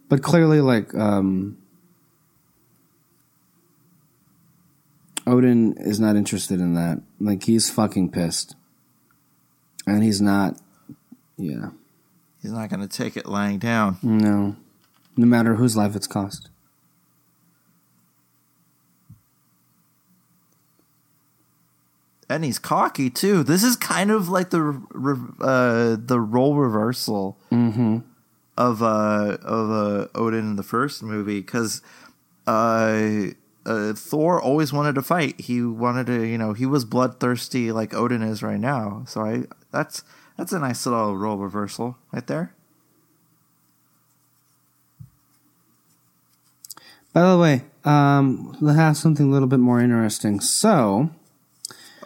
But 0.09 0.23
clearly, 0.23 0.61
like 0.61 0.95
um, 0.95 1.57
Odin 5.27 5.77
is 5.79 6.01
not 6.01 6.17
interested 6.17 6.61
in 6.61 6.75
that. 6.75 7.01
Like 7.21 7.45
he's 7.45 7.71
fucking 7.71 8.11
pissed, 8.11 8.57
and 9.87 10.03
he's 10.03 10.21
not. 10.21 10.61
Yeah, 11.37 11.71
he's 12.43 12.53
not 12.53 12.69
going 12.69 12.87
to 12.87 12.89
take 12.89 13.17
it 13.17 13.27
lying 13.27 13.59
down. 13.59 13.99
No, 14.03 14.57
no 15.17 15.27
matter 15.27 15.55
whose 15.55 15.77
life 15.77 15.97
it's 15.97 16.07
cost. 16.07 16.51
And 22.29 22.45
he's 22.45 22.59
cocky 22.59 23.11
too. 23.11 23.43
This 23.43 23.63
is 23.63 23.77
kind 23.77 24.11
of 24.11 24.29
like 24.29 24.51
the 24.51 24.81
uh, 25.41 25.97
the 25.99 26.21
role 26.21 26.57
reversal 26.57 27.39
mm-hmm. 27.51 27.99
of 28.57 28.83
uh, 28.83 29.39
of 29.43 29.71
uh, 29.71 30.09
Odin 30.15 30.41
in 30.41 30.57
the 30.57 30.63
first 30.63 31.03
movie 31.03 31.41
because 31.41 31.83
uh, 32.47 33.27
uh, 33.67 33.93
Thor 33.95 34.41
always 34.41 34.73
wanted 34.73 34.95
to 34.97 35.03
fight. 35.03 35.41
He 35.41 35.63
wanted 35.63 36.07
to, 36.07 36.23
you 36.23 36.39
know, 36.39 36.53
he 36.53 36.67
was 36.67 36.85
bloodthirsty 36.85 37.73
like 37.73 37.95
Odin 37.95 38.23
is 38.23 38.43
right 38.43 38.61
now. 38.61 39.05
So 39.07 39.23
I 39.23 39.45
that's 39.71 40.03
that's 40.37 40.53
a 40.53 40.59
nice 40.59 40.85
little 40.87 41.17
role 41.17 41.37
reversal 41.37 41.97
right 42.13 42.27
there. 42.27 42.53
By 47.13 47.31
the 47.31 47.39
way, 47.39 47.63
um, 47.85 48.57
let's 48.61 48.77
have 48.77 48.97
something 48.97 49.29
a 49.29 49.31
little 49.31 49.47
bit 49.47 49.61
more 49.61 49.81
interesting. 49.81 50.41
So, 50.41 51.11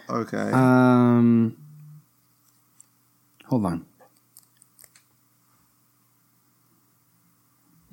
Okay. 0.09 0.49
Um, 0.51 1.55
hold 3.45 3.65
on. 3.65 3.85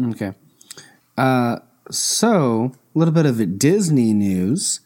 Okay. 0.02 0.32
Uh, 1.16 1.58
so 1.90 2.72
a 2.94 2.98
little 2.98 3.14
bit 3.14 3.26
of 3.26 3.58
Disney 3.58 4.14
news. 4.14 4.80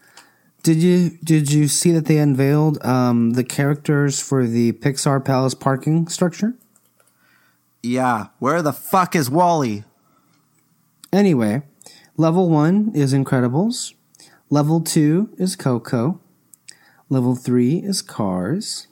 Did 0.62 0.82
you 0.82 1.18
did 1.24 1.50
you 1.50 1.68
see 1.68 1.90
that 1.92 2.04
they 2.04 2.18
unveiled 2.18 2.84
um, 2.84 3.30
the 3.32 3.44
characters 3.44 4.20
for 4.20 4.46
the 4.46 4.72
Pixar 4.72 5.24
Pals 5.24 5.54
parking 5.54 6.06
structure? 6.08 6.54
Yeah. 7.82 8.26
Where 8.38 8.60
the 8.60 8.74
fuck 8.74 9.16
is 9.16 9.30
WALL-E? 9.30 9.84
Anyway, 11.12 11.62
level 12.16 12.50
one 12.50 12.92
is 12.94 13.14
Incredibles. 13.14 13.94
Level 14.50 14.80
two 14.80 15.30
is 15.38 15.56
Coco. 15.56 16.20
Level 17.10 17.34
3 17.34 17.78
is 17.78 18.02
Cars. 18.02 18.86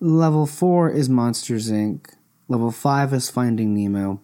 Level 0.00 0.44
4 0.44 0.90
is 0.90 1.08
Monsters 1.08 1.70
Inc. 1.70 2.12
Level 2.48 2.72
5 2.72 3.14
is 3.14 3.30
Finding 3.30 3.72
Nemo. 3.74 4.20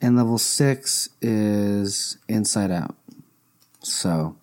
And 0.00 0.16
level 0.16 0.38
6 0.38 1.08
is 1.20 2.16
Inside 2.28 2.70
Out. 2.70 2.94
So, 3.80 4.36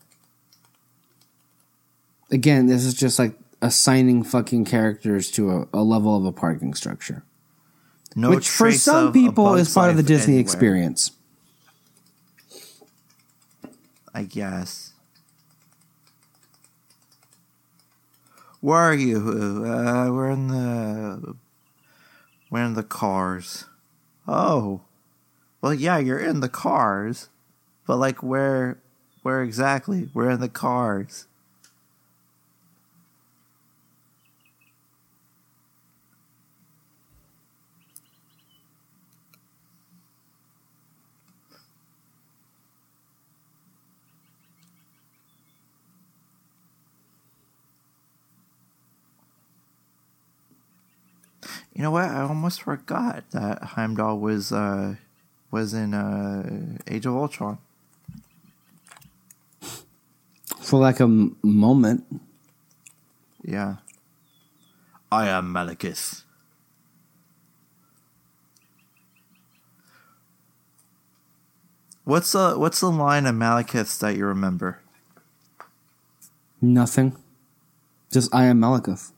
again, 2.30 2.68
this 2.68 2.84
is 2.84 2.94
just 2.94 3.18
like 3.18 3.36
assigning 3.62 4.24
fucking 4.24 4.66
characters 4.66 5.32
to 5.32 5.50
a, 5.50 5.68
a 5.74 5.84
level 5.84 6.18
of 6.18 6.26
a 6.26 6.34
parking 6.34 6.74
structure. 6.74 7.24
No 8.14 8.30
Which 8.32 8.50
for 8.50 8.72
some 8.74 9.14
people 9.14 9.56
is 9.56 9.74
part 9.74 9.90
of 9.90 9.96
the 9.96 10.04
Disney 10.04 10.34
anywhere. 10.34 10.42
experience. 10.42 11.12
I 14.14 14.24
guess. 14.24 14.89
Where 18.62 18.78
are 18.78 18.94
you? 18.94 19.64
Uh, 19.66 20.12
we're 20.12 20.30
in 20.30 20.50
the 20.50 21.36
we're 22.52 22.66
in 22.66 22.74
the 22.74 22.84
cars. 22.84 23.66
Oh, 24.28 24.82
well, 25.62 25.74
yeah, 25.74 25.98
you're 25.98 26.20
in 26.20 26.42
the 26.42 26.50
cars, 26.50 27.30
but 27.88 27.98
like 27.98 28.22
where? 28.22 28.80
Where 29.22 29.42
exactly? 29.44 30.10
We're 30.14 30.30
in 30.30 30.42
the 30.42 30.50
cars. 30.50 31.28
You 51.80 51.84
know 51.84 51.92
what? 51.92 52.10
I 52.10 52.24
almost 52.24 52.64
forgot 52.64 53.24
that 53.32 53.64
Heimdall 53.64 54.20
was 54.20 54.52
uh, 54.52 54.96
was 55.50 55.74
in 55.74 55.94
uh, 55.94 56.76
Age 56.94 57.06
of 57.06 57.16
Ultron. 57.16 57.58
For 60.60 60.78
like 60.78 61.00
a 61.00 61.04
m- 61.04 61.38
moment. 61.42 62.04
Yeah. 63.46 63.78
I 65.10 65.30
am 65.30 65.54
Malekith. 65.54 66.24
What's 72.04 72.34
the 72.34 72.56
what's 72.60 72.82
the 72.82 72.92
line 72.92 73.26
of 73.26 73.36
Malekith's 73.36 73.98
that 74.00 74.18
you 74.18 74.26
remember? 74.26 74.82
Nothing. 76.62 77.16
Just 78.12 78.36
I 78.36 78.48
am 78.48 78.60
Malekith. 78.60 79.14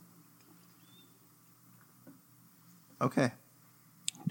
Okay. 3.02 3.32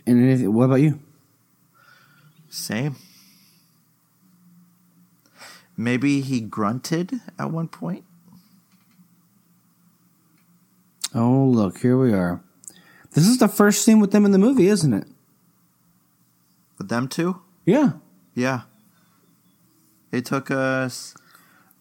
And 0.06 0.22
anything, 0.22 0.54
what 0.54 0.64
about 0.64 0.76
you? 0.76 1.00
Same. 2.48 2.96
Maybe 5.76 6.20
he 6.20 6.40
grunted 6.40 7.20
at 7.38 7.50
one 7.50 7.68
point. 7.68 8.04
Oh, 11.14 11.44
look, 11.44 11.78
here 11.78 11.98
we 11.98 12.12
are. 12.12 12.40
This 13.12 13.26
is 13.26 13.38
the 13.38 13.48
first 13.48 13.82
scene 13.84 13.98
with 13.98 14.12
them 14.12 14.24
in 14.24 14.30
the 14.30 14.38
movie, 14.38 14.68
isn't 14.68 14.92
it? 14.92 15.08
With 16.78 16.88
them 16.88 17.08
two? 17.08 17.40
Yeah. 17.64 17.92
Yeah. 18.34 18.62
It 20.12 20.24
took 20.24 20.50
us 20.50 21.14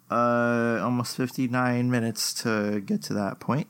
uh, 0.10 0.80
almost 0.82 1.16
59 1.16 1.92
minutes 1.92 2.34
to 2.36 2.82
get 2.82 3.04
to 3.04 3.14
that 3.14 3.40
point. 3.40 3.68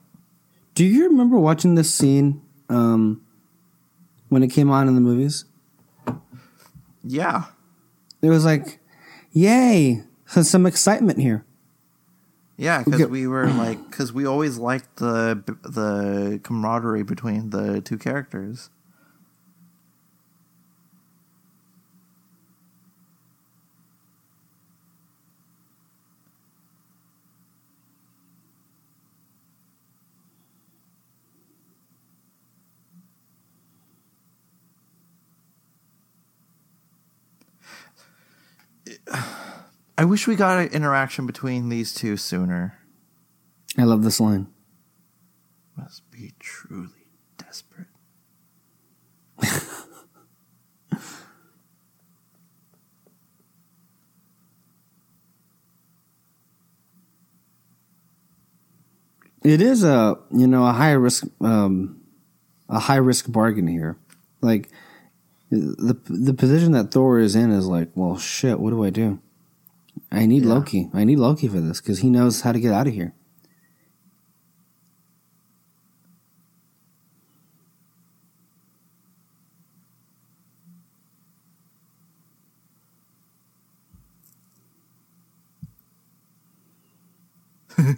Do 0.75 0.85
you 0.85 1.09
remember 1.09 1.37
watching 1.37 1.75
this 1.75 1.93
scene 1.93 2.41
um, 2.69 3.25
when 4.29 4.43
it 4.43 4.49
came 4.49 4.69
on 4.69 4.87
in 4.87 4.95
the 4.95 5.01
movies? 5.01 5.45
Yeah. 7.03 7.45
It 8.21 8.29
was 8.29 8.45
like, 8.45 8.79
yay, 9.31 10.03
some 10.25 10.65
excitement 10.65 11.19
here. 11.19 11.45
Yeah, 12.57 12.83
because 12.83 13.07
we 13.07 13.25
were 13.25 13.47
like, 13.47 13.89
because 13.89 14.11
we 14.11 14.25
always 14.25 14.57
liked 14.57 14.97
the 14.97 15.41
the 15.63 16.41
camaraderie 16.43 17.03
between 17.03 17.51
the 17.51 17.79
two 17.79 17.97
characters. 17.97 18.69
I 39.99 40.05
wish 40.05 40.27
we 40.27 40.37
got 40.37 40.57
an 40.59 40.69
interaction 40.69 41.25
between 41.25 41.67
these 41.67 41.93
two 41.93 42.15
sooner. 42.15 42.79
I 43.77 43.83
love 43.83 44.01
this 44.01 44.21
line. 44.21 44.47
Must 45.75 46.09
be 46.09 46.31
truly 46.39 47.09
desperate. 47.37 47.87
it 59.43 59.61
is 59.61 59.83
a 59.83 60.17
you 60.31 60.47
know 60.47 60.65
a 60.65 60.71
high 60.71 60.93
risk 60.93 61.25
um, 61.41 61.99
a 62.69 62.79
high 62.79 62.95
risk 62.95 63.29
bargain 63.29 63.67
here. 63.67 63.97
Like 64.39 64.69
the 65.49 65.99
the 66.07 66.33
position 66.33 66.71
that 66.71 66.91
Thor 66.91 67.19
is 67.19 67.35
in 67.35 67.51
is 67.51 67.67
like, 67.67 67.89
well, 67.95 68.17
shit. 68.17 68.61
What 68.61 68.69
do 68.69 68.85
I 68.85 68.91
do? 68.91 69.19
I 70.11 70.25
need 70.25 70.43
Yeah. 70.43 70.53
Loki. 70.55 70.89
I 70.93 71.03
need 71.03 71.17
Loki 71.19 71.47
for 71.47 71.59
this 71.59 71.81
because 71.81 71.99
he 71.99 72.09
knows 72.09 72.41
how 72.41 72.51
to 72.51 72.59
get 72.59 72.73
out 72.73 72.87
of 72.87 72.93
here. 72.93 73.13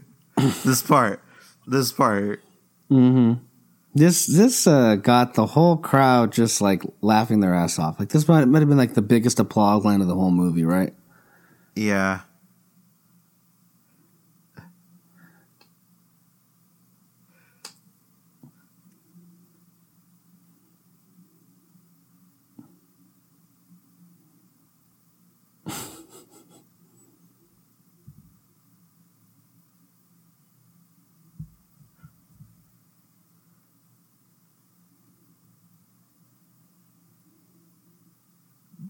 This 0.65 0.81
part. 0.81 1.21
This 1.67 1.91
part. 1.91 2.41
This 3.93 4.25
this 4.25 4.67
uh, 4.67 4.95
got 4.95 5.33
the 5.35 5.45
whole 5.45 5.77
crowd 5.77 6.31
just 6.31 6.61
like 6.61 6.83
laughing 7.01 7.41
their 7.41 7.53
ass 7.53 7.77
off. 7.77 7.99
Like 7.99 8.09
this 8.09 8.27
might 8.27 8.45
might 8.45 8.59
have 8.59 8.69
been 8.69 8.77
like 8.77 8.93
the 8.93 9.01
biggest 9.01 9.39
applause 9.39 9.83
line 9.85 10.01
of 10.01 10.07
the 10.07 10.15
whole 10.15 10.31
movie, 10.31 10.63
right? 10.63 10.93
Yeah. 11.75 12.21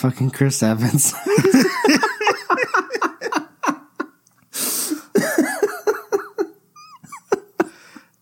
Fucking 0.05 0.33
Chris 0.33 0.63
Evans. 0.63 1.15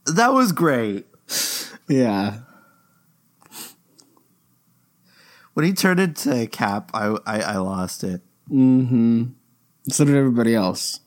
That 0.06 0.34
was 0.34 0.52
great. 0.52 1.06
yeah. 1.88 2.40
When 5.54 5.64
he 5.66 5.72
turned 5.72 5.98
into 5.98 6.46
Cap, 6.46 6.90
I 6.94 7.16
I, 7.26 7.40
I 7.40 7.56
lost 7.56 8.04
it. 8.04 8.20
Mm-hmm. 8.48 9.24
So 9.88 10.04
did 10.04 10.14
everybody 10.14 10.54
else. 10.54 11.00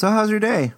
So 0.00 0.08
how's 0.08 0.30
your 0.30 0.40
day? 0.40 0.72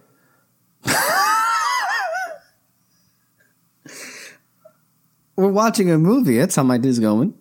We're 5.37 5.47
watching 5.47 5.93
a 5.93 5.97
movie. 5.97 6.39
That's 6.39 6.57
how 6.57 6.65
my 6.65 6.77
day's 6.77 6.99
going. 6.99 7.35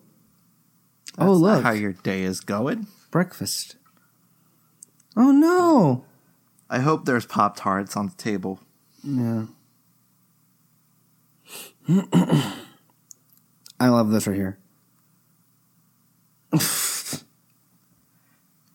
oh 1.18 1.26
That's 1.26 1.40
not 1.40 1.54
look, 1.56 1.64
how 1.64 1.72
your 1.72 1.94
day 1.94 2.22
is 2.22 2.38
going. 2.38 2.86
breakfast. 3.10 3.74
Oh 5.16 5.32
no. 5.32 6.04
I 6.70 6.78
hope 6.78 7.04
there's 7.04 7.26
Pop 7.26 7.56
Tarts 7.56 7.96
on 7.96 8.06
the 8.06 8.14
table. 8.14 8.60
Yeah. 9.02 9.46
I 13.80 13.88
love 13.88 14.12
this 14.12 14.28
right 14.28 14.36
here. 14.36 14.56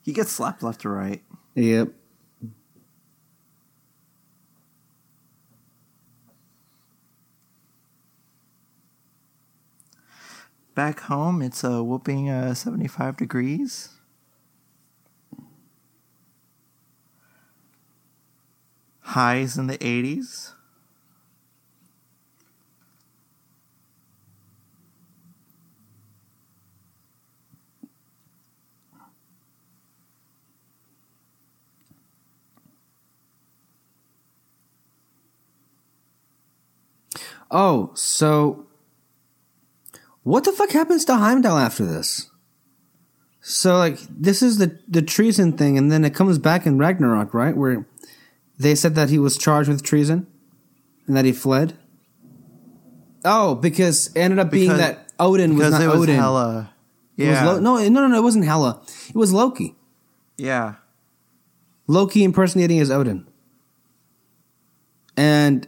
He 0.03 0.11
gets 0.11 0.33
slapped 0.33 0.61
left 0.61 0.81
to 0.81 0.89
right. 0.89 1.23
Yep. 1.55 1.93
Back 10.77 10.99
home, 10.99 11.41
it's 11.41 11.63
a 11.63 11.81
whooping 11.81 12.29
uh, 12.29 12.53
75 12.53 13.17
degrees. 13.17 13.89
Highs 18.99 19.57
in 19.57 19.65
the 19.65 19.79
80s. 19.79 20.53
Oh, 37.49 37.89
so 37.95 38.66
what 40.27 40.43
the 40.43 40.51
fuck 40.51 40.71
happens 40.71 41.05
to 41.05 41.15
Heimdall 41.15 41.57
after 41.57 41.85
this? 41.85 42.29
So 43.41 43.77
like 43.77 43.97
this 44.09 44.41
is 44.41 44.57
the 44.57 44.77
the 44.87 45.01
treason 45.01 45.53
thing, 45.53 45.77
and 45.77 45.91
then 45.91 46.03
it 46.03 46.13
comes 46.13 46.37
back 46.37 46.65
in 46.65 46.77
Ragnarok, 46.77 47.33
right? 47.33 47.55
Where 47.55 47.87
they 48.59 48.75
said 48.75 48.95
that 48.95 49.09
he 49.09 49.17
was 49.19 49.37
charged 49.37 49.69
with 49.69 49.83
treason 49.83 50.27
and 51.07 51.15
that 51.15 51.23
he 51.25 51.31
fled. 51.31 51.77
Oh, 53.23 53.55
because 53.55 54.07
it 54.07 54.19
ended 54.19 54.39
up 54.39 54.51
being 54.51 54.69
Because- 54.69 54.79
that 54.79 55.11
Odin 55.19 55.55
was 55.55 55.71
not 55.71 55.81
it 55.81 55.87
was 55.87 56.01
Odin. 56.01 56.17
was 56.19 56.65
Yeah. 57.15 57.45
Lo- 57.45 57.59
no, 57.59 57.77
no, 57.77 57.87
no, 58.01 58.07
no, 58.07 58.17
it 58.17 58.23
wasn't 58.23 58.45
Hela. 58.45 58.81
It 59.09 59.15
was 59.15 59.31
Loki. 59.33 59.75
yeah. 60.37 60.75
Loki 61.89 62.23
impersonating 62.25 62.79
as 62.81 62.91
Odin. 62.91 63.25
And 65.15 65.67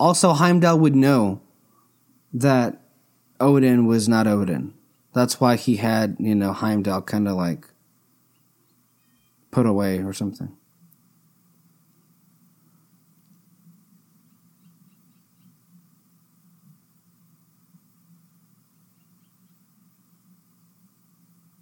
also 0.00 0.32
Heimdall 0.32 0.78
would 0.80 0.96
know 0.96 1.40
that 2.32 2.80
Odin 3.40 3.86
was 3.86 4.08
not 4.08 4.26
Odin. 4.28 4.74
That's 5.12 5.40
why 5.40 5.56
he 5.56 5.76
had, 5.76 6.16
you 6.20 6.34
know, 6.34 6.52
Heimdall 6.52 7.02
kind 7.02 7.26
of 7.28 7.36
like 7.36 7.66
put 9.50 9.66
away 9.66 9.98
or 10.02 10.12
something. 10.12 10.56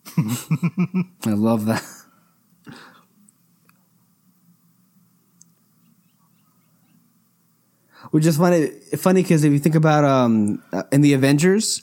I 1.26 1.30
love 1.34 1.66
that. 1.66 1.84
Which 8.10 8.26
is 8.26 8.36
funny, 8.36 8.68
funny 8.96 9.22
because 9.22 9.44
if 9.44 9.52
you 9.52 9.58
think 9.58 9.74
about 9.74 10.04
um, 10.04 10.62
uh, 10.72 10.84
in 10.92 11.00
the 11.02 11.14
Avengers, 11.14 11.82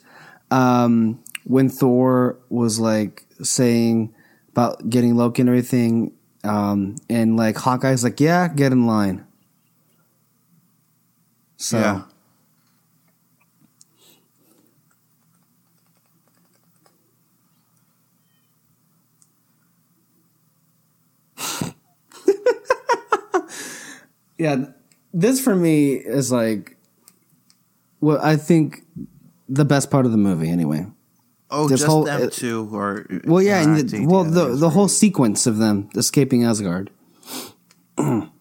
um, 0.49 1.23
when 1.43 1.69
Thor 1.69 2.37
was 2.49 2.79
like 2.79 3.25
saying 3.41 4.13
about 4.49 4.89
getting 4.89 5.15
Loki 5.15 5.41
and 5.41 5.49
everything, 5.49 6.13
um, 6.43 6.95
and 7.09 7.37
like 7.37 7.57
Hawkeye's 7.57 8.03
like, 8.03 8.19
"Yeah, 8.19 8.47
get 8.47 8.71
in 8.71 8.87
line." 8.87 9.25
So 11.57 11.79
Yeah. 11.79 12.01
yeah, 24.37 24.65
this 25.15 25.39
for 25.39 25.55
me 25.55 25.93
is 25.93 26.31
like, 26.31 26.77
well, 28.01 28.19
I 28.21 28.35
think 28.35 28.85
the 29.49 29.65
best 29.65 29.89
part 29.89 30.05
of 30.05 30.11
the 30.11 30.17
movie 30.17 30.49
anyway. 30.49 30.85
Oh, 31.49 31.67
This 31.67 31.79
just 31.79 31.89
whole- 31.89 32.03
them 32.03 32.29
two 32.29 32.69
are. 32.75 33.07
Well, 33.25 33.41
yeah, 33.41 33.61
and 33.63 33.89
the, 33.89 34.05
well, 34.05 34.23
the 34.23 34.55
the 34.55 34.69
whole 34.71 34.87
sequence 34.87 35.47
of 35.47 35.57
them 35.57 35.89
escaping 35.95 36.43
Asgard. 36.43 36.89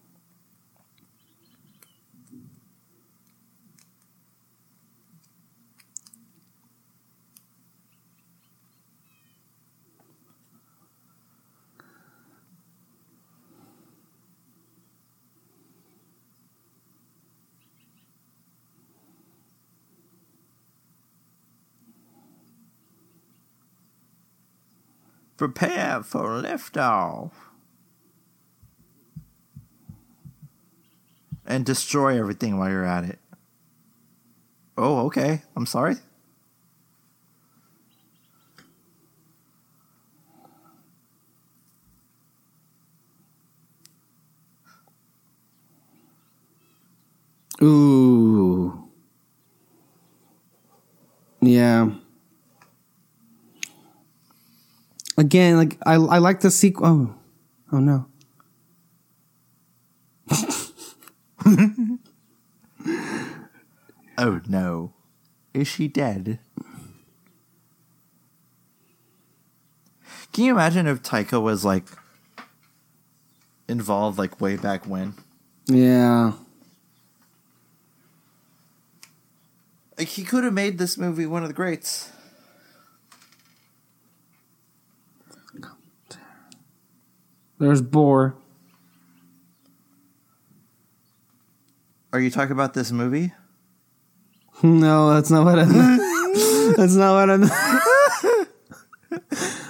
Prepare 25.37 26.01
for 26.03 26.41
liftoff. 26.41 27.31
And 31.45 31.65
destroy 31.65 32.17
everything 32.19 32.57
while 32.57 32.69
you're 32.69 32.85
at 32.85 33.03
it. 33.03 33.19
Oh, 34.77 35.05
okay. 35.05 35.43
I'm 35.55 35.65
sorry. 35.65 35.95
Ooh. 47.61 48.89
Yeah. 51.41 51.91
Again, 55.17 55.57
like 55.57 55.77
I 55.85 55.93
I 55.93 56.17
like 56.17 56.41
the 56.41 56.51
sequel. 56.51 56.85
Oh, 56.85 57.15
oh 57.71 57.79
no. 57.79 58.07
oh 64.17 64.41
no. 64.47 64.93
Is 65.53 65.67
she 65.67 65.87
dead? 65.87 66.39
Can 70.33 70.43
you 70.43 70.51
imagine 70.51 70.85
if 70.85 71.01
Taika 71.01 71.41
was 71.41 71.63
like 71.63 71.87
involved 73.69 74.17
like 74.17 74.41
way 74.41 74.57
back 74.57 74.85
when? 74.85 75.13
Yeah. 75.67 76.33
Like 79.97 80.09
he 80.09 80.25
could 80.25 80.43
have 80.43 80.51
made 80.53 80.77
this 80.77 80.97
movie 80.97 81.25
one 81.25 81.43
of 81.43 81.47
the 81.47 81.53
greats. 81.53 82.11
There's 87.57 87.81
Boar. 87.81 88.35
Are 92.11 92.19
you 92.19 92.29
talking 92.29 92.51
about 92.51 92.73
this 92.73 92.91
movie? 92.91 93.31
No, 94.63 95.13
that's 95.13 95.29
not 95.29 95.43
what 95.43 95.59
I. 95.59 95.65
that's 96.77 96.95
not 96.95 97.13
what 97.13 97.29
I'm. 97.29 97.49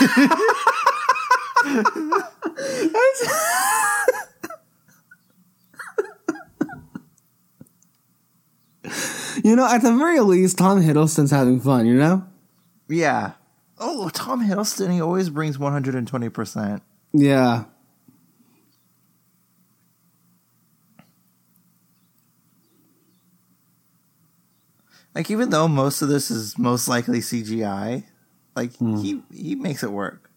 you 9.44 9.54
know, 9.54 9.66
at 9.66 9.82
the 9.82 9.94
very 9.98 10.20
least, 10.20 10.58
Tom 10.58 10.82
Hiddleston's 10.82 11.30
having 11.30 11.60
fun. 11.60 11.86
You 11.86 11.96
know. 11.96 12.26
Yeah. 12.88 13.32
Oh, 13.78 14.08
Tom 14.10 14.46
Hiddleston, 14.46 14.92
he 14.92 15.00
always 15.00 15.30
brings 15.30 15.56
120%. 15.56 16.82
Yeah. 17.12 17.64
Like 25.14 25.30
even 25.30 25.50
though 25.50 25.66
most 25.66 26.02
of 26.02 26.08
this 26.08 26.30
is 26.30 26.58
most 26.58 26.88
likely 26.88 27.20
CGI, 27.20 28.04
like 28.54 28.72
mm. 28.74 29.02
he 29.02 29.22
he 29.32 29.54
makes 29.54 29.82
it 29.82 29.90
work. 29.90 30.30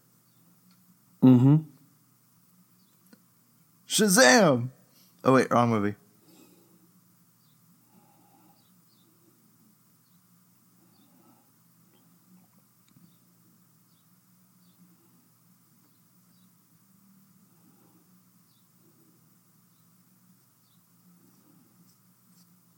Mm-hmm. 1.22 1.58
Shazam! 3.88 4.70
Oh 5.24 5.34
wait, 5.34 5.52
wrong 5.52 5.70
movie. 5.70 5.96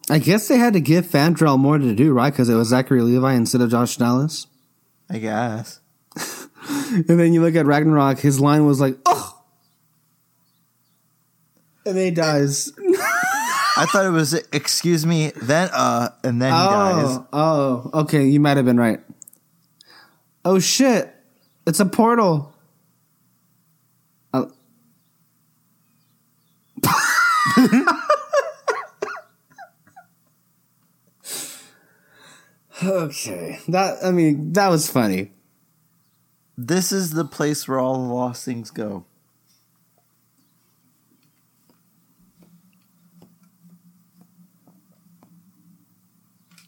I 0.08 0.20
guess 0.20 0.48
they 0.48 0.58
had 0.58 0.74
to 0.74 0.80
give 0.80 1.06
Fandral 1.06 1.58
more 1.58 1.80
to 1.80 1.96
do, 1.96 2.14
right? 2.14 2.32
Because 2.32 2.48
it 2.48 2.56
was 2.56 2.68
Zachary 2.68 3.02
Levi 3.02 3.34
instead 3.34 3.62
of 3.62 3.72
Josh 3.72 3.98
Dallas. 3.98 4.46
I 5.10 5.20
guess. 5.20 5.80
and 6.70 7.06
then 7.08 7.34
you 7.34 7.42
look 7.42 7.56
at 7.56 7.66
Ragnarok, 7.66 8.20
his 8.20 8.40
line 8.40 8.66
was 8.66 8.80
like, 8.80 8.98
oh! 9.06 9.44
And 11.86 11.96
then 11.96 12.06
he 12.06 12.12
dies. 12.12 12.72
I 13.78 13.86
thought 13.92 14.06
it 14.06 14.12
was, 14.12 14.34
excuse 14.52 15.06
me, 15.06 15.32
then, 15.36 15.70
uh, 15.74 16.10
and 16.24 16.42
then 16.42 16.52
he 16.52 16.60
oh, 16.60 16.72
dies. 16.72 17.28
Oh, 17.34 17.90
okay, 18.02 18.26
you 18.26 18.40
might 18.40 18.58
have 18.58 18.66
been 18.66 18.80
right. 18.80 19.02
Oh 20.44 20.60
shit, 20.60 21.14
it's 21.68 21.80
a 21.80 21.86
portal. 21.86 22.54
Uh- 24.34 24.46
Okay. 32.84 33.60
That 33.68 33.98
I 34.04 34.12
mean, 34.12 34.54
that 34.54 34.70
was 34.70 34.90
funny. 34.90 35.32
This 36.58 36.92
is 36.92 37.12
the 37.12 37.26
place 37.26 37.68
where 37.68 37.80
all 37.80 38.08
the 38.08 38.14
lost 38.14 38.46
things 38.46 38.72
go. 38.72 39.06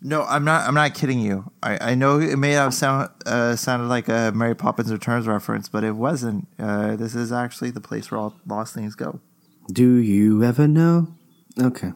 No, 0.01 0.23
I'm 0.23 0.45
not. 0.45 0.67
I'm 0.67 0.75
not 0.75 0.93
kidding 0.93 1.19
you. 1.19 1.51
I, 1.61 1.91
I 1.91 1.95
know 1.95 2.19
it 2.19 2.37
may 2.37 2.51
have 2.51 2.73
sound 2.73 3.09
uh, 3.25 3.55
sounded 3.55 3.87
like 3.87 4.07
a 4.07 4.31
Mary 4.33 4.55
Poppins 4.55 4.91
Returns 4.91 5.27
reference, 5.27 5.67
but 5.67 5.83
it 5.83 5.93
wasn't. 5.93 6.47
Uh, 6.59 6.95
this 6.95 7.15
is 7.15 7.31
actually 7.31 7.71
the 7.71 7.81
place 7.81 8.11
where 8.11 8.19
all 8.19 8.35
lost 8.45 8.73
things 8.73 8.95
go. 8.95 9.19
Do 9.71 9.95
you 9.95 10.43
ever 10.43 10.67
know? 10.67 11.07
Okay. 11.59 11.91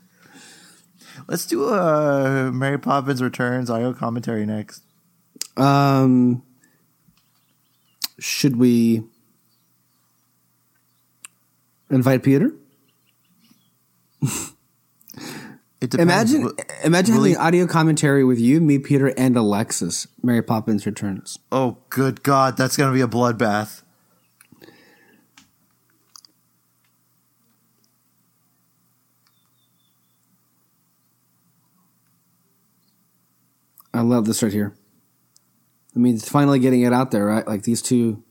Let's 1.26 1.46
do 1.46 1.68
a 1.68 2.52
Mary 2.52 2.78
Poppins 2.78 3.22
Returns 3.22 3.70
audio 3.70 3.94
commentary 3.94 4.44
next. 4.44 4.82
Um, 5.56 6.42
should 8.18 8.56
we 8.56 9.02
invite 11.90 12.22
Peter? 12.22 12.52
imagine, 15.98 16.50
imagine 16.82 17.14
really? 17.14 17.30
having 17.30 17.46
audio 17.46 17.66
commentary 17.66 18.24
with 18.24 18.38
you, 18.38 18.60
me, 18.60 18.78
Peter, 18.78 19.08
and 19.16 19.36
Alexis. 19.36 20.06
Mary 20.22 20.42
Poppins 20.42 20.84
Returns. 20.86 21.38
Oh, 21.50 21.78
good 21.88 22.22
God, 22.22 22.56
that's 22.56 22.76
going 22.76 22.90
to 22.90 22.94
be 22.94 23.02
a 23.02 23.06
bloodbath. 23.06 23.83
I 33.94 34.00
love 34.00 34.26
this 34.26 34.42
right 34.42 34.52
here. 34.52 34.74
I 35.94 36.00
mean, 36.00 36.18
finally 36.18 36.58
getting 36.58 36.82
it 36.82 36.92
out 36.92 37.12
there, 37.12 37.24
right? 37.24 37.46
Like 37.46 37.62
these 37.62 37.80
two 37.80 38.23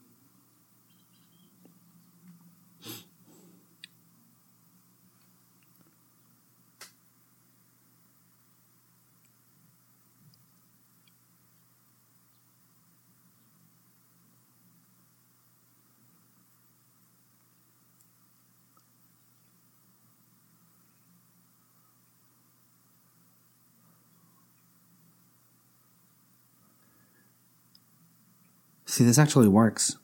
See, 28.94 29.04
this 29.04 29.18
actually 29.18 29.48
works. 29.48 29.98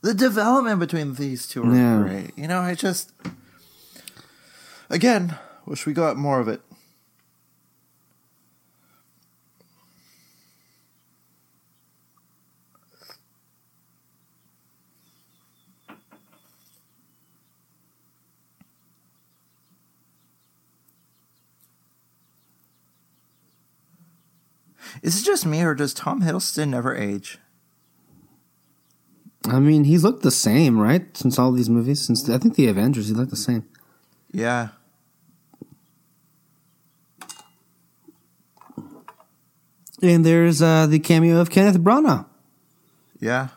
The 0.00 0.14
development 0.14 0.80
between 0.80 1.12
these 1.16 1.46
two 1.46 1.62
are 1.62 1.74
Yeah. 1.74 1.98
great. 2.00 2.38
You 2.38 2.48
know, 2.48 2.60
I 2.62 2.74
just 2.74 3.12
again 4.88 5.36
wish 5.66 5.84
we 5.84 5.92
got 5.92 6.16
more 6.16 6.40
of 6.40 6.48
it. 6.48 6.62
Is 25.02 25.20
it 25.20 25.24
just 25.24 25.44
me 25.46 25.62
or 25.62 25.74
does 25.74 25.92
Tom 25.94 26.22
Hiddleston 26.22 26.68
never 26.70 26.94
age? 26.96 27.38
I 29.48 29.58
mean, 29.58 29.84
he's 29.84 30.04
looked 30.04 30.22
the 30.22 30.30
same, 30.30 30.78
right? 30.78 31.16
Since 31.16 31.38
all 31.38 31.50
these 31.52 31.70
movies, 31.70 32.04
since 32.04 32.28
I 32.28 32.38
think 32.38 32.54
the 32.56 32.66
Avengers, 32.68 33.08
he 33.08 33.14
looked 33.14 33.30
the 33.30 33.36
same. 33.36 33.64
Yeah. 34.32 34.68
And 40.02 40.24
there's 40.24 40.62
uh, 40.62 40.86
the 40.86 40.98
cameo 40.98 41.40
of 41.40 41.50
Kenneth 41.50 41.78
Branagh, 41.78 42.24
Yeah. 43.18 43.48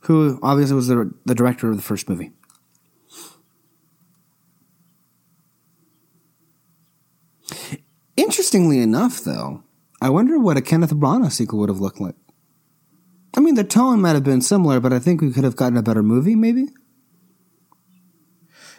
who 0.00 0.38
obviously 0.42 0.76
was 0.76 0.88
the 0.88 1.12
the 1.24 1.34
director 1.34 1.70
of 1.70 1.76
the 1.76 1.82
first 1.82 2.08
movie. 2.08 2.32
Interestingly 8.16 8.80
enough, 8.80 9.20
though, 9.20 9.62
I 10.00 10.10
wonder 10.10 10.38
what 10.38 10.56
a 10.56 10.62
Kenneth 10.62 10.92
Branagh 10.94 11.32
sequel 11.32 11.58
would 11.60 11.68
have 11.68 11.80
looked 11.80 12.00
like. 12.00 12.14
I 13.36 13.40
mean, 13.40 13.54
the 13.54 13.64
tone 13.64 14.00
might 14.00 14.14
have 14.14 14.24
been 14.24 14.40
similar, 14.40 14.80
but 14.80 14.92
I 14.92 14.98
think 14.98 15.20
we 15.20 15.32
could 15.32 15.44
have 15.44 15.56
gotten 15.56 15.76
a 15.76 15.82
better 15.82 16.02
movie, 16.02 16.34
maybe. 16.34 16.68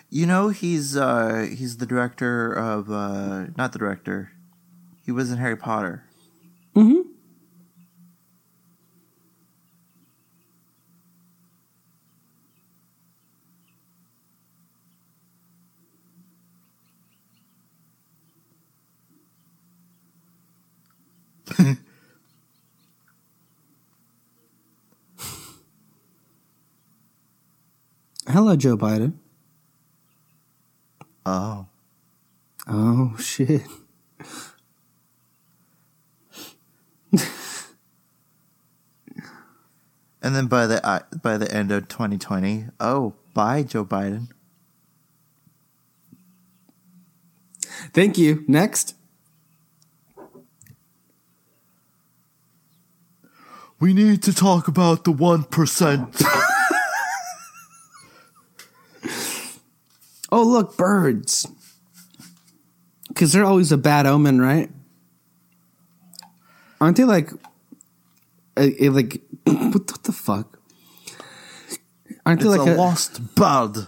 You 0.10 0.26
know 0.26 0.50
he's 0.50 0.96
uh 0.96 1.48
he's 1.54 1.78
the 1.78 1.86
director 1.86 2.52
of 2.54 2.90
uh 2.90 3.48
not 3.58 3.74
the 3.74 3.80
director. 3.80 4.32
He 5.06 5.12
was 5.12 5.32
in 5.32 5.38
Harry 5.38 5.58
Potter. 5.58 6.04
Mm-hmm. 6.76 7.02
Hello, 28.28 28.56
Joe 28.58 28.76
Biden. 28.78 29.14
Oh. 31.26 31.68
Oh 32.68 33.16
shit. 33.18 33.64
And 40.28 40.36
then 40.36 40.48
by 40.48 40.68
the 40.68 40.86
uh, 40.86 41.00
by 41.22 41.38
the 41.38 41.50
end 41.50 41.72
of 41.72 41.88
2020, 41.88 42.66
oh, 42.82 43.14
bye 43.34 43.64
Joe 43.64 43.86
Biden. 43.86 44.28
Thank 47.94 48.18
you. 48.18 48.44
Next. 48.46 48.96
We 53.80 53.94
need 53.94 54.22
to 54.24 54.34
talk 54.34 54.68
about 54.68 55.06
the 55.06 55.14
1%. 55.14 56.52
Oh, 60.32 60.44
look, 60.44 60.78
birds. 60.78 61.48
Because 63.08 63.32
they're 63.32 63.46
always 63.46 63.72
a 63.72 63.78
bad 63.78 64.06
omen, 64.06 64.42
right? 64.42 64.70
Aren't 66.80 66.98
they 66.98 67.06
like, 67.06 67.32
uh, 68.56 68.68
like 68.80 69.22
what, 69.44 69.74
what 69.74 70.04
the 70.04 70.12
fuck? 70.12 70.60
Aren't 72.26 72.42
it's 72.42 72.52
they 72.52 72.58
like 72.58 72.68
a, 72.68 72.74
a, 72.74 72.76
lost 72.76 73.36
bird. 73.36 73.88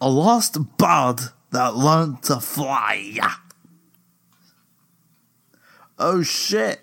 A 0.00 0.10
lost 0.10 0.58
bird 0.76 1.20
that 1.52 1.76
learned 1.76 2.22
to 2.24 2.40
fly. 2.40 3.16
Oh 5.98 6.22
shit. 6.22 6.80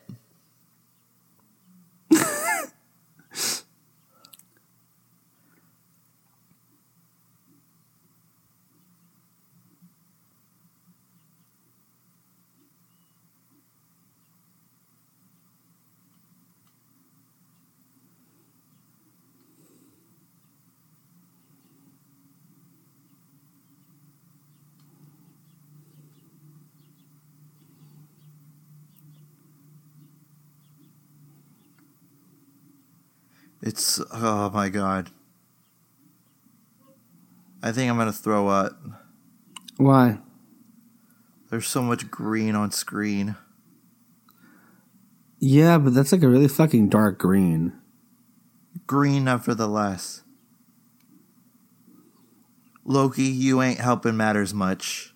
It's 33.73 33.99
oh 34.11 34.51
my 34.51 34.69
god. 34.69 35.09
I 37.63 37.71
think 37.71 37.89
I'm 37.89 37.97
gonna 37.97 38.13
throw 38.13 38.47
up. 38.47 38.77
why? 39.77 40.19
There's 41.49 41.65
so 41.65 41.81
much 41.81 42.11
green 42.11 42.53
on 42.53 42.69
screen. 42.69 43.35
Yeah, 45.39 45.79
but 45.79 45.95
that's 45.95 46.11
like 46.11 46.21
a 46.21 46.29
really 46.29 46.47
fucking 46.47 46.89
dark 46.89 47.17
green. 47.17 47.73
Green 48.85 49.23
nevertheless. 49.23 50.21
Loki, 52.85 53.23
you 53.23 53.59
ain't 53.59 53.79
helping 53.79 54.15
matters 54.15 54.53
much. 54.53 55.15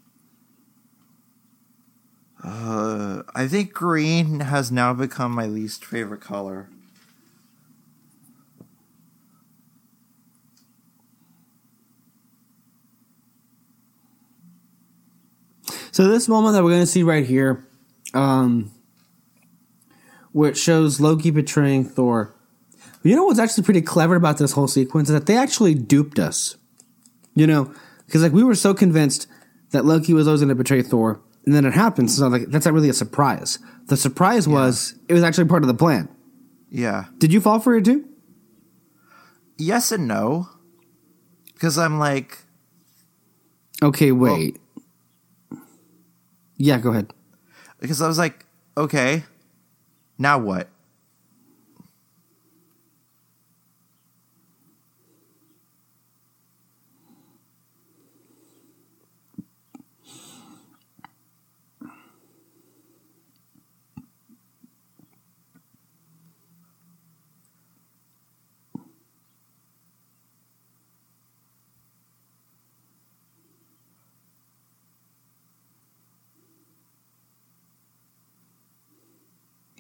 Uh, 2.44 3.22
I 3.36 3.48
think 3.48 3.72
green 3.72 4.40
has 4.40 4.72
now 4.72 4.96
become 4.96 5.32
my 5.32 5.46
least 5.46 5.86
favorite 5.86 6.22
color. 6.22 6.70
So 15.98 16.08
this 16.08 16.28
moment 16.28 16.54
that 16.54 16.64
we're 16.64 16.70
going 16.70 16.84
to 16.84 16.86
see 16.86 17.02
right 17.02 17.26
here, 17.26 17.66
um, 18.14 18.72
where 20.32 20.52
it 20.52 20.56
shows 20.56 21.02
Loki 21.02 21.32
betraying 21.32 21.86
Thor. 21.86 22.36
You 23.02 23.16
know 23.16 23.24
what's 23.24 23.40
actually 23.40 23.64
pretty 23.64 23.82
clever 23.82 24.16
about 24.16 24.38
this 24.38 24.52
whole 24.52 24.68
sequence 24.68 25.10
is 25.10 25.14
that 25.14 25.26
they 25.26 25.36
actually 25.36 25.74
duped 25.74 26.20
us. 26.20 26.56
You 27.34 27.48
know, 27.48 27.74
because 28.06 28.22
like 28.22 28.32
we 28.32 28.44
were 28.44 28.54
so 28.54 28.76
convinced 28.76 29.26
that 29.72 29.86
Loki 29.86 30.14
was 30.14 30.28
always 30.28 30.42
going 30.42 30.50
to 30.50 30.54
betray 30.56 30.84
Thor, 30.84 31.20
and 31.48 31.56
then 31.56 31.66
it 31.66 31.74
happens. 31.74 32.16
So 32.16 32.28
like 32.28 32.46
that's 32.50 32.66
not 32.68 32.76
really 32.76 32.90
a 32.90 32.94
surprise. 32.94 33.58
The 33.88 33.98
surprise 33.98 34.48
was 34.48 34.94
it 35.10 35.16
was 35.16 35.24
actually 35.24 35.46
part 35.46 35.64
of 35.64 35.68
the 35.68 35.74
plan. 35.74 36.10
Yeah. 36.70 37.06
Did 37.18 37.34
you 37.34 37.42
fall 37.42 37.60
for 37.60 37.76
it 37.76 37.86
too? 37.86 38.08
Yes 39.58 39.92
and 39.92 40.08
no. 40.08 40.48
Because 41.56 41.80
I'm 41.80 41.98
like, 41.98 42.38
Okay, 43.82 44.12
wait. 44.12 44.60
Yeah, 46.58 46.78
go 46.80 46.92
ahead. 46.92 47.14
because 47.80 48.02
I 48.02 48.08
was 48.08 48.18
like, 48.18 48.46
okay, 48.76 49.24
now 50.18 50.38
what? 50.38 50.68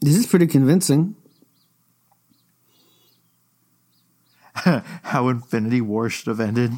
This 0.01 0.15
is 0.15 0.27
pretty 0.27 0.47
convincing. 0.47 1.15
How 5.03 5.27
Infinity 5.29 5.81
War 5.81 6.09
should 6.09 6.27
have 6.27 6.39
ended. 6.39 6.71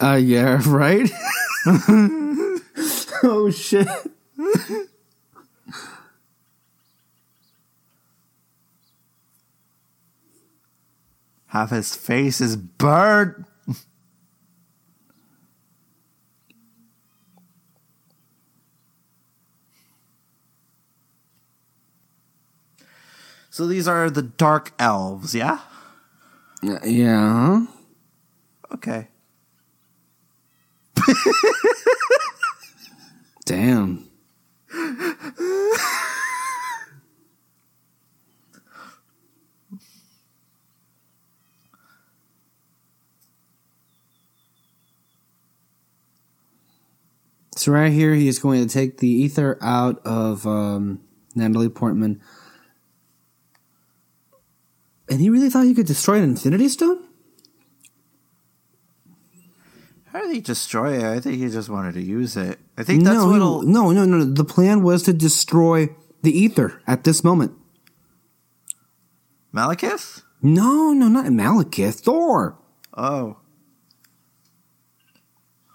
Uh, 0.00 0.14
yeah, 0.14 0.60
right? 0.66 1.10
oh, 3.22 3.50
shit. 3.50 3.88
Half 11.46 11.70
his 11.70 11.96
face 11.96 12.40
is 12.40 12.56
burnt. 12.56 13.46
So 23.58 23.66
these 23.66 23.88
are 23.88 24.08
the 24.08 24.22
dark 24.22 24.72
elves, 24.78 25.34
yeah? 25.34 25.58
Yeah. 26.62 27.66
Okay. 28.72 29.08
Damn. 33.46 34.08
So 47.56 47.72
right 47.72 47.90
here, 47.90 48.14
he 48.14 48.28
is 48.28 48.38
going 48.38 48.64
to 48.64 48.72
take 48.72 48.98
the 48.98 49.08
ether 49.08 49.58
out 49.60 50.00
of 50.06 50.46
um, 50.46 51.00
Natalie 51.34 51.68
Portman, 51.68 52.20
and 55.10 55.20
he 55.20 55.30
really 55.30 55.50
thought 55.50 55.64
he 55.64 55.74
could 55.74 55.86
destroy 55.86 56.18
an 56.18 56.24
Infinity 56.24 56.68
Stone. 56.68 57.04
How 60.12 60.20
did 60.22 60.34
he 60.34 60.40
destroy 60.40 60.94
it? 60.98 61.04
I 61.04 61.20
think 61.20 61.36
he 61.36 61.48
just 61.48 61.68
wanted 61.68 61.94
to 61.94 62.02
use 62.02 62.36
it. 62.36 62.58
I 62.76 62.82
think 62.82 63.04
that's 63.04 63.16
no, 63.16 63.26
what. 63.26 63.64
he, 63.64 63.70
no, 63.70 63.92
no, 63.92 64.04
no. 64.04 64.24
The 64.24 64.44
plan 64.44 64.82
was 64.82 65.02
to 65.04 65.12
destroy 65.12 65.90
the 66.22 66.36
ether 66.36 66.82
at 66.86 67.04
this 67.04 67.22
moment. 67.22 67.52
Malekith? 69.54 70.22
No, 70.42 70.92
no, 70.92 71.08
not 71.08 71.26
Malekith. 71.26 72.00
Thor. 72.00 72.58
Oh. 72.96 73.38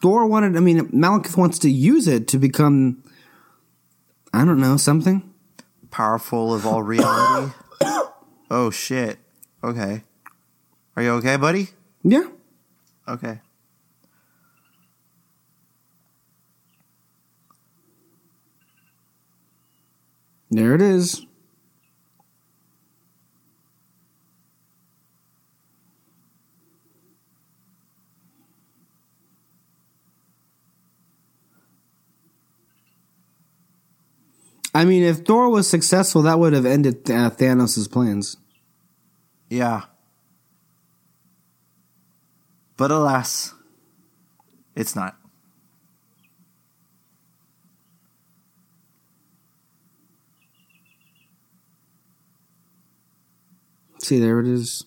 Thor 0.01 0.25
wanted. 0.25 0.57
I 0.57 0.59
mean, 0.59 0.89
Malekith 0.89 1.37
wants 1.37 1.59
to 1.59 1.69
use 1.69 2.07
it 2.07 2.27
to 2.29 2.37
become. 2.37 3.03
I 4.33 4.45
don't 4.45 4.59
know 4.59 4.77
something. 4.77 5.31
Powerful 5.91 6.53
of 6.53 6.65
all 6.65 6.81
reality. 6.81 7.53
oh 8.49 8.71
shit. 8.71 9.19
Okay. 9.63 10.03
Are 10.95 11.03
you 11.03 11.11
okay, 11.11 11.37
buddy? 11.37 11.69
Yeah. 12.03 12.27
Okay. 13.07 13.39
There 20.51 20.75
it 20.75 20.81
is. 20.81 21.25
I 34.75 34.85
mean, 34.85 35.03
if 35.03 35.19
Thor 35.19 35.49
was 35.49 35.67
successful, 35.67 36.23
that 36.23 36.39
would 36.39 36.53
have 36.53 36.65
ended 36.65 37.09
uh, 37.09 37.29
Thanos' 37.29 37.89
plans. 37.89 38.37
Yeah. 39.49 39.83
But 42.75 42.91
alas, 42.91 43.53
it's 44.75 44.95
not. 44.95 45.15
See, 53.99 54.19
there 54.19 54.39
it 54.39 54.47
is. 54.47 54.85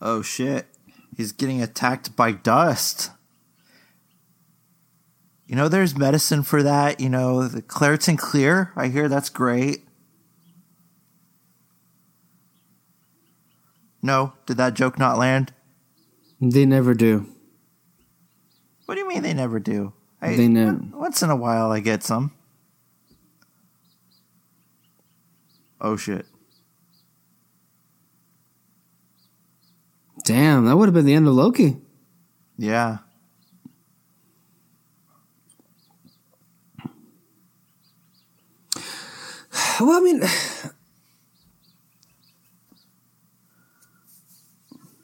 Oh 0.00 0.22
shit. 0.22 0.66
He's 1.16 1.32
getting 1.32 1.60
attacked 1.62 2.14
by 2.16 2.32
dust. 2.32 3.10
You 5.46 5.56
know, 5.56 5.68
there's 5.68 5.96
medicine 5.96 6.42
for 6.42 6.62
that. 6.62 7.00
You 7.00 7.08
know, 7.08 7.48
the 7.48 7.62
Claritin 7.62 8.18
Clear. 8.18 8.72
I 8.76 8.88
hear 8.88 9.08
that's 9.08 9.30
great. 9.30 9.84
No, 14.02 14.34
did 14.46 14.56
that 14.58 14.74
joke 14.74 14.98
not 14.98 15.18
land? 15.18 15.52
They 16.40 16.64
never 16.66 16.94
do. 16.94 17.26
What 18.86 18.94
do 18.94 19.00
you 19.00 19.08
mean 19.08 19.22
they 19.22 19.34
never 19.34 19.58
do? 19.58 19.92
I, 20.22 20.36
They 20.36 20.48
never- 20.48 20.78
Once 20.92 21.22
in 21.22 21.30
a 21.30 21.36
while, 21.36 21.72
I 21.72 21.80
get 21.80 22.02
some. 22.02 22.32
Oh 25.80 25.96
shit! 25.96 26.26
Damn, 30.28 30.66
that 30.66 30.76
would 30.76 30.88
have 30.88 30.94
been 30.94 31.06
the 31.06 31.14
end 31.14 31.26
of 31.26 31.32
Loki. 31.32 31.78
Yeah. 32.58 32.98
Well, 39.80 39.96
I 39.96 40.00
mean, 40.00 40.22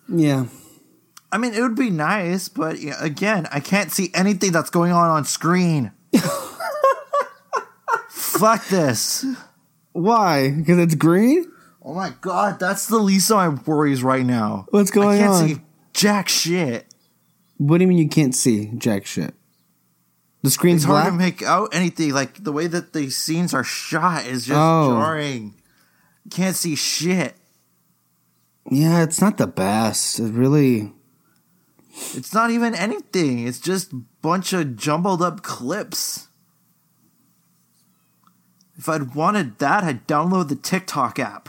yeah. 0.20 0.44
I 1.32 1.38
mean, 1.38 1.54
it 1.54 1.62
would 1.62 1.74
be 1.74 1.88
nice, 1.88 2.50
but 2.50 2.80
yeah, 2.80 2.96
again, 3.02 3.48
I 3.50 3.60
can't 3.60 3.90
see 3.90 4.10
anything 4.12 4.52
that's 4.52 4.68
going 4.68 4.92
on 4.92 5.08
on 5.08 5.24
screen. 5.24 5.92
Fuck 8.10 8.66
this. 8.66 9.24
Why? 9.92 10.50
Because 10.50 10.78
it's 10.80 10.96
green. 10.96 11.50
Oh 11.84 11.92
my 11.94 12.12
god, 12.22 12.58
that's 12.58 12.86
the 12.86 12.98
least 12.98 13.30
of 13.30 13.36
my 13.36 13.62
worries 13.66 14.02
right 14.02 14.24
now. 14.24 14.66
What's 14.70 14.90
going 14.90 15.08
I 15.08 15.18
can't 15.18 15.30
on? 15.32 15.48
see 15.48 15.60
jack 15.92 16.28
shit. 16.28 16.86
What 17.58 17.78
do 17.78 17.84
you 17.84 17.88
mean 17.88 17.98
you 17.98 18.08
can't 18.08 18.34
see 18.34 18.72
jack 18.78 19.04
shit? 19.06 19.34
The 20.42 20.50
screen's 20.50 20.82
It's 20.82 20.86
hard 20.90 21.06
to 21.06 21.12
make 21.12 21.42
out 21.42 21.74
anything. 21.74 22.12
Like 22.12 22.42
the 22.42 22.52
way 22.52 22.66
that 22.66 22.92
the 22.92 23.10
scenes 23.10 23.52
are 23.54 23.64
shot 23.64 24.26
is 24.26 24.46
just 24.46 24.58
Oh. 24.58 24.90
jarring. 24.98 25.54
Can't 26.30 26.56
see 26.56 26.74
shit. 26.74 27.34
yeah, 28.70 29.02
it's 29.02 29.20
not 29.20 29.36
the 29.36 29.46
best. 29.46 30.18
It 30.18 30.32
really. 30.32 30.92
It's 32.14 32.32
not 32.34 32.50
even 32.50 32.74
anything. 32.74 33.46
It's 33.46 33.60
just 33.60 33.92
a 33.92 34.02
bunch 34.22 34.52
of 34.52 34.74
jumbled 34.76 35.20
up 35.22 35.42
clips. 35.42 36.28
If 38.76 38.88
I'd 38.88 39.14
wanted 39.14 39.58
that, 39.58 39.84
I'd 39.84 40.06
download 40.08 40.48
the 40.48 40.56
TikTok 40.56 41.18
app. 41.18 41.48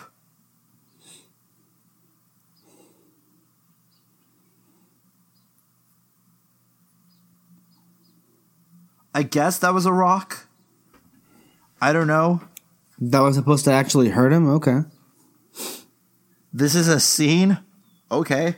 I 9.15 9.23
guess 9.23 9.59
that 9.59 9.73
was 9.73 9.85
a 9.85 9.93
rock. 9.93 10.45
I 11.79 11.93
don't 11.93 12.05
know. 12.05 12.41
That 12.99 13.21
was 13.21 13.37
supposed 13.37 13.63
to 13.63 13.71
actually 13.71 14.09
hurt 14.09 14.33
him. 14.33 14.49
Okay. 14.55 14.81
This 16.51 16.75
is 16.75 16.89
a 16.89 16.99
scene. 16.99 17.59
Okay. 18.11 18.57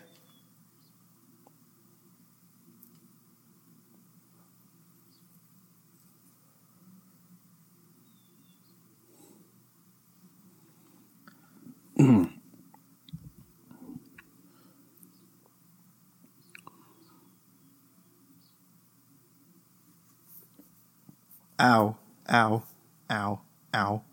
Ow, 21.59 21.97
ow, 22.29 22.63
ow, 23.09 23.41
ow. 23.73 24.03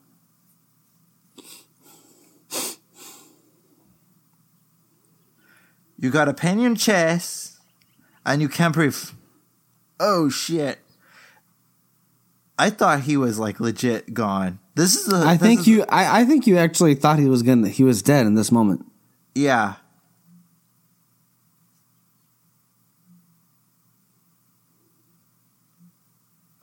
You 5.99 6.11
got 6.11 6.29
a 6.29 6.35
pain 6.35 6.61
in 6.61 6.75
chest, 6.75 7.59
and 8.27 8.43
you 8.43 8.49
can't 8.49 8.75
breathe. 8.75 8.97
Oh 10.01 10.29
shit! 10.29 10.81
I 12.59 12.71
thought 12.71 13.03
he 13.03 13.17
was 13.17 13.39
like 13.39 13.61
legit 13.61 14.13
gone. 14.13 14.59
This 14.75 14.97
is 14.97 15.13
a. 15.13 15.17
I 15.17 15.37
this 15.37 15.43
think 15.47 15.61
is- 15.61 15.69
you. 15.69 15.85
I, 15.89 16.21
I 16.21 16.25
think 16.25 16.47
you 16.47 16.59
actually 16.59 16.95
thought 16.95 17.19
he 17.19 17.29
was 17.29 17.43
gonna. 17.43 17.69
He 17.69 17.85
was 17.85 18.03
dead 18.03 18.27
in 18.27 18.35
this 18.35 18.51
moment. 18.51 18.85
Yeah. 19.35 19.75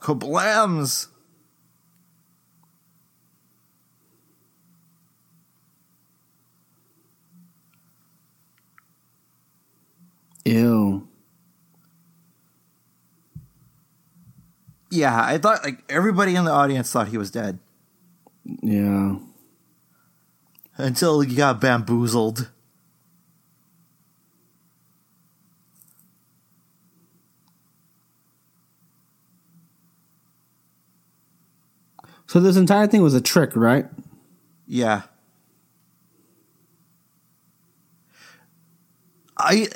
Kablams! 0.02 1.06
Ew. 10.44 11.08
Yeah, 14.90 15.24
I 15.24 15.38
thought 15.38 15.64
like 15.64 15.84
everybody 15.88 16.34
in 16.34 16.44
the 16.44 16.50
audience 16.50 16.90
thought 16.90 17.08
he 17.08 17.16
was 17.16 17.30
dead. 17.30 17.60
Yeah. 18.44 19.16
Until 20.76 21.20
he 21.20 21.36
got 21.36 21.60
bamboozled. 21.60 22.50
So 32.32 32.40
this 32.40 32.56
entire 32.56 32.86
thing 32.86 33.02
was 33.02 33.12
a 33.12 33.20
trick, 33.20 33.54
right? 33.54 33.84
Yeah. 34.66 35.02
I, 39.36 39.68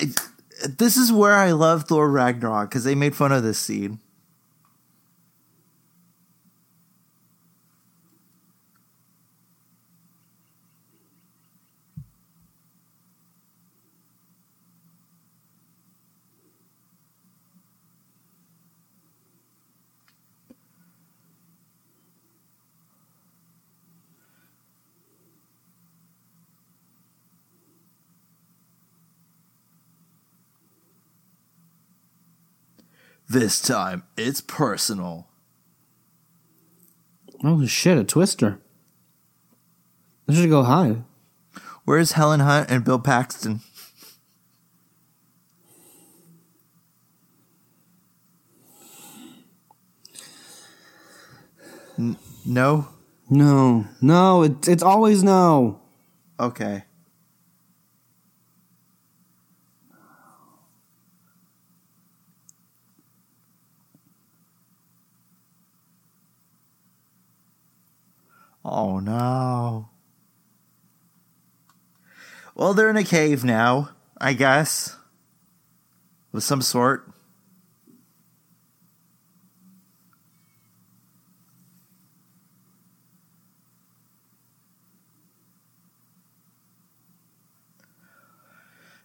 this 0.66 0.96
is 0.96 1.12
where 1.12 1.34
I 1.34 1.52
love 1.52 1.84
Thor 1.84 2.08
Ragnarok 2.08 2.70
because 2.70 2.84
they 2.84 2.94
made 2.94 3.14
fun 3.14 3.30
of 3.30 3.42
this 3.42 3.58
scene. 3.58 4.00
This 33.36 33.60
time 33.60 34.02
it's 34.16 34.40
personal. 34.40 35.28
Oh 37.44 37.66
shit, 37.66 37.98
a 37.98 38.02
twister. 38.02 38.62
I 40.26 40.32
should 40.32 40.48
go 40.48 40.62
high. 40.62 41.02
Where's 41.84 42.12
Helen 42.12 42.40
Hunt 42.40 42.70
and 42.70 42.82
Bill 42.82 42.98
Paxton? 42.98 43.60
N- 51.98 52.16
no? 52.46 52.88
No, 53.28 53.84
no, 54.00 54.44
it, 54.44 54.66
it's 54.66 54.82
always 54.82 55.22
no. 55.22 55.82
Okay. 56.40 56.84
Oh 68.68 68.98
no. 68.98 69.90
Well, 72.56 72.74
they're 72.74 72.90
in 72.90 72.96
a 72.96 73.04
cave 73.04 73.44
now, 73.44 73.90
I 74.20 74.32
guess. 74.32 74.96
Of 76.34 76.42
some 76.42 76.62
sort. 76.62 77.08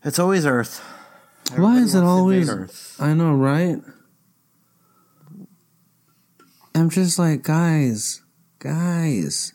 It's 0.04 0.18
always 0.18 0.44
Earth. 0.48 0.84
Why 1.56 1.78
is 1.78 1.94
it 1.94 2.02
wants 2.02 2.10
to 2.16 2.34
invade 2.34 2.50
always? 2.50 2.50
Earth. 2.50 2.98
I 3.00 3.14
know, 3.14 3.36
right? 3.36 3.80
I'm 6.74 6.90
just 6.90 7.20
like, 7.20 7.44
guys, 7.44 8.21
guys, 8.62 9.54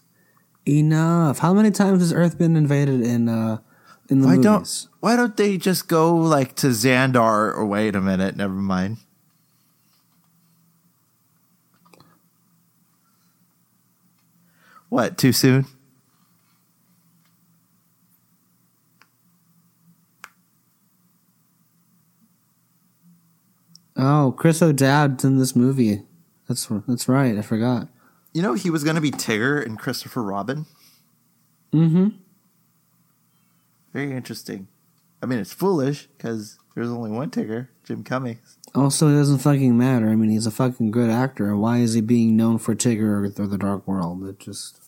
enough. 0.66 1.38
How 1.38 1.54
many 1.54 1.70
times 1.70 2.00
has 2.00 2.12
Earth 2.12 2.36
been 2.36 2.56
invaded 2.56 3.00
in 3.00 3.28
uh 3.28 3.58
in 4.10 4.20
the 4.20 4.26
Why 4.26 4.36
movies? 4.36 4.44
don't 4.44 5.00
Why 5.00 5.16
don't 5.16 5.36
they 5.36 5.56
just 5.56 5.88
go 5.88 6.14
like 6.14 6.56
to 6.56 6.68
Xandar? 6.68 7.56
Or 7.56 7.64
wait 7.64 7.94
a 7.94 8.00
minute, 8.00 8.36
never 8.36 8.52
mind. 8.52 8.98
What? 14.88 15.16
Too 15.16 15.32
soon? 15.32 15.66
Oh, 23.96 24.34
Chris 24.36 24.60
O'Dowd's 24.60 25.24
in 25.24 25.38
this 25.38 25.56
movie. 25.56 26.02
That's 26.48 26.66
that's 26.86 27.08
right. 27.08 27.38
I 27.38 27.42
forgot. 27.42 27.88
You 28.36 28.42
know 28.42 28.52
he 28.52 28.68
was 28.68 28.84
going 28.84 28.96
to 28.96 29.00
be 29.00 29.10
Tigger 29.10 29.64
and 29.64 29.78
Christopher 29.78 30.22
Robin. 30.22 30.66
Mm-hmm. 31.72 32.08
Very 33.94 34.12
interesting. 34.12 34.68
I 35.22 35.26
mean, 35.26 35.38
it's 35.38 35.54
foolish 35.54 36.06
because 36.08 36.58
there's 36.74 36.90
only 36.90 37.10
one 37.10 37.30
Tigger, 37.30 37.68
Jim 37.82 38.04
Cummings. 38.04 38.58
Also, 38.74 39.08
it 39.08 39.14
doesn't 39.14 39.38
fucking 39.38 39.78
matter. 39.78 40.10
I 40.10 40.16
mean, 40.16 40.28
he's 40.28 40.44
a 40.44 40.50
fucking 40.50 40.90
good 40.90 41.08
actor. 41.08 41.56
Why 41.56 41.78
is 41.78 41.94
he 41.94 42.02
being 42.02 42.36
known 42.36 42.58
for 42.58 42.74
Tigger 42.74 43.08
or, 43.08 43.24
or 43.42 43.46
the 43.46 43.56
Dark 43.56 43.88
World? 43.88 44.22
It 44.28 44.38
just. 44.38 44.82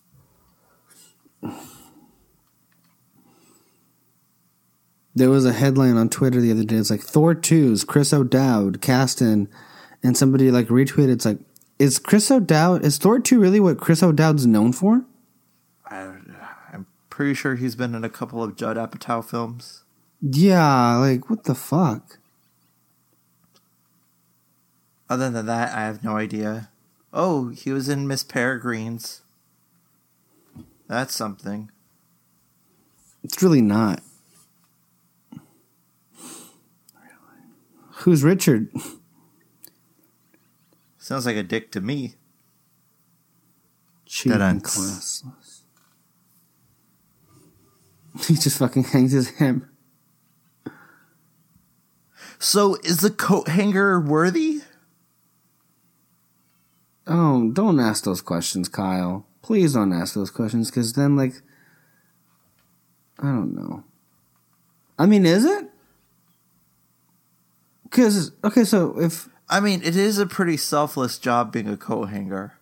There 5.14 5.30
was 5.30 5.46
a 5.46 5.54
headline 5.54 5.96
on 5.96 6.10
Twitter 6.10 6.42
the 6.42 6.50
other 6.50 6.64
day. 6.64 6.76
It's 6.76 6.90
like 6.90 7.00
Thor 7.00 7.34
2's 7.34 7.84
Chris 7.84 8.12
O'Dowd 8.12 8.82
cast 8.82 9.22
in, 9.22 9.48
and 10.02 10.18
somebody 10.18 10.50
like 10.50 10.68
retweeted. 10.68 11.12
It's 11.12 11.24
like, 11.24 11.38
is 11.78 11.98
Chris 11.98 12.30
O'Dowd 12.30 12.84
is 12.84 12.98
Thor 12.98 13.18
2 13.20 13.40
really 13.40 13.60
what 13.60 13.78
Chris 13.78 14.02
O'Dowd's 14.02 14.46
known 14.46 14.72
for? 14.72 15.04
I, 15.86 16.14
I'm 16.72 16.86
pretty 17.10 17.34
sure 17.34 17.54
he's 17.54 17.76
been 17.76 17.94
in 17.94 18.04
a 18.04 18.10
couple 18.10 18.42
of 18.42 18.56
Judd 18.56 18.76
Apatow 18.76 19.24
films. 19.24 19.84
Yeah, 20.20 20.96
like 20.96 21.30
what 21.30 21.44
the 21.44 21.54
fuck? 21.54 22.18
Other 25.08 25.30
than 25.30 25.46
that, 25.46 25.74
I 25.74 25.82
have 25.82 26.04
no 26.04 26.16
idea. 26.16 26.70
Oh, 27.12 27.48
he 27.48 27.72
was 27.72 27.88
in 27.88 28.06
Miss 28.06 28.22
Peregrine's. 28.22 29.22
That's 30.86 31.14
something. 31.14 31.70
It's 33.24 33.42
really 33.42 33.62
not. 33.62 34.02
Who's 37.98 38.22
Richard? 38.22 38.70
Sounds 41.08 41.24
like 41.24 41.36
a 41.36 41.42
dick 41.42 41.72
to 41.72 41.80
me. 41.80 42.16
Cheap 44.04 44.34
and 44.34 44.62
classless. 44.62 45.62
He 48.26 48.34
just 48.34 48.58
fucking 48.58 48.84
hangs 48.84 49.12
his 49.12 49.30
ham. 49.38 49.70
So, 52.38 52.74
is 52.84 52.98
the 52.98 53.08
coat 53.08 53.48
hanger 53.48 53.98
worthy? 53.98 54.60
Oh, 57.06 57.52
don't 57.54 57.80
ask 57.80 58.04
those 58.04 58.20
questions, 58.20 58.68
Kyle. 58.68 59.24
Please 59.40 59.72
don't 59.72 59.94
ask 59.94 60.14
those 60.14 60.30
questions, 60.30 60.70
because 60.70 60.92
then, 60.92 61.16
like, 61.16 61.40
I 63.18 63.28
don't 63.28 63.54
know. 63.54 63.82
I 64.98 65.06
mean, 65.06 65.24
is 65.24 65.46
it? 65.46 65.70
Because 67.84 68.32
okay, 68.44 68.64
so 68.64 69.00
if 69.00 69.30
I 69.50 69.60
mean, 69.60 69.80
it 69.82 69.96
is 69.96 70.18
a 70.18 70.26
pretty 70.26 70.58
selfless 70.58 71.18
job 71.18 71.52
being 71.52 71.68
a 71.68 71.76
coat 71.76 72.10
hanger. 72.10 72.54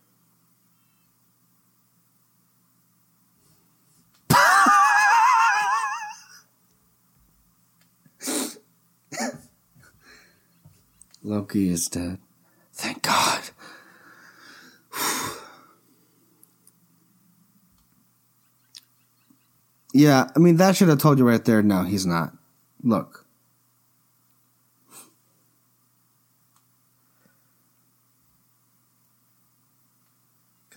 Loki 11.27 11.71
is 11.71 11.89
dead, 11.89 12.19
thank 12.73 13.03
God. 13.03 13.43
yeah, 19.93 20.29
I 20.37 20.39
mean 20.39 20.55
that 20.59 20.77
should 20.77 20.87
have 20.89 21.01
told 21.01 21.19
you 21.19 21.27
right 21.29 21.45
there. 21.45 21.65
No, 21.65 21.83
he's 21.83 22.07
not. 22.07 22.33
Look, 22.81 23.26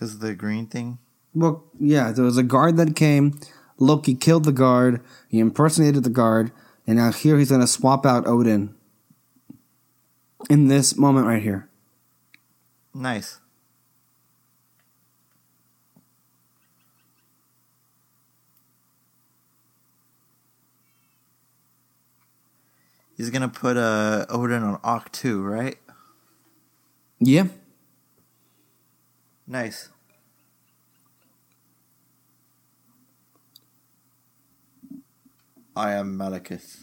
Because 0.00 0.14
of 0.14 0.20
the 0.20 0.34
green 0.34 0.64
thing? 0.64 0.96
Well, 1.34 1.62
yeah, 1.78 2.10
there 2.10 2.24
was 2.24 2.38
a 2.38 2.42
guard 2.42 2.78
that 2.78 2.96
came. 2.96 3.38
Loki 3.78 4.14
killed 4.14 4.44
the 4.44 4.52
guard. 4.52 5.02
He 5.28 5.38
impersonated 5.38 6.04
the 6.04 6.10
guard, 6.10 6.52
and 6.86 6.96
now 6.96 7.12
here 7.12 7.38
he's 7.38 7.50
going 7.50 7.60
to 7.60 7.66
swap 7.66 8.06
out 8.06 8.26
Odin. 8.26 8.74
In 10.48 10.68
this 10.68 10.96
moment 10.96 11.26
right 11.26 11.42
here. 11.42 11.68
Nice. 12.94 13.40
He's 23.18 23.28
gonna 23.28 23.50
put 23.50 23.76
uh, 23.76 24.24
Odin 24.30 24.62
on 24.62 24.78
Oct 24.78 25.12
2, 25.12 25.42
right? 25.42 25.76
Yeah. 27.18 27.48
Nice. 29.50 29.88
I 35.74 35.90
am 35.94 36.16
Malekith. 36.16 36.78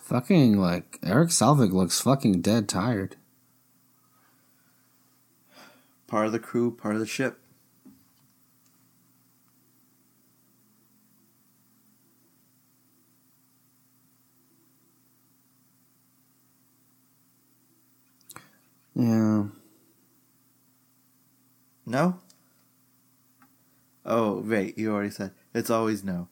Fucking 0.00 0.58
like 0.58 0.98
Eric 1.02 1.28
Selvig 1.28 1.72
looks 1.74 2.00
fucking 2.00 2.40
dead 2.40 2.70
tired. 2.70 3.16
Part 6.06 6.24
of 6.24 6.32
the 6.32 6.38
crew, 6.38 6.74
part 6.74 6.94
of 6.94 7.00
the 7.00 7.06
ship. 7.06 7.39
Yeah. 19.00 19.44
No? 21.86 22.18
Oh, 24.04 24.40
wait, 24.40 24.76
you 24.76 24.92
already 24.92 25.08
said. 25.08 25.32
It's 25.54 25.70
always 25.70 26.04
no. 26.04 26.28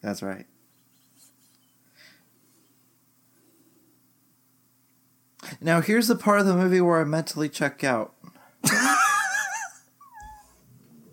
That's 0.00 0.22
right. 0.22 0.46
Now, 5.60 5.82
here's 5.82 6.08
the 6.08 6.16
part 6.16 6.40
of 6.40 6.46
the 6.46 6.56
movie 6.56 6.80
where 6.80 7.00
I 7.00 7.04
mentally 7.04 7.50
check 7.50 7.84
out. 7.84 8.14
I, 8.64 8.96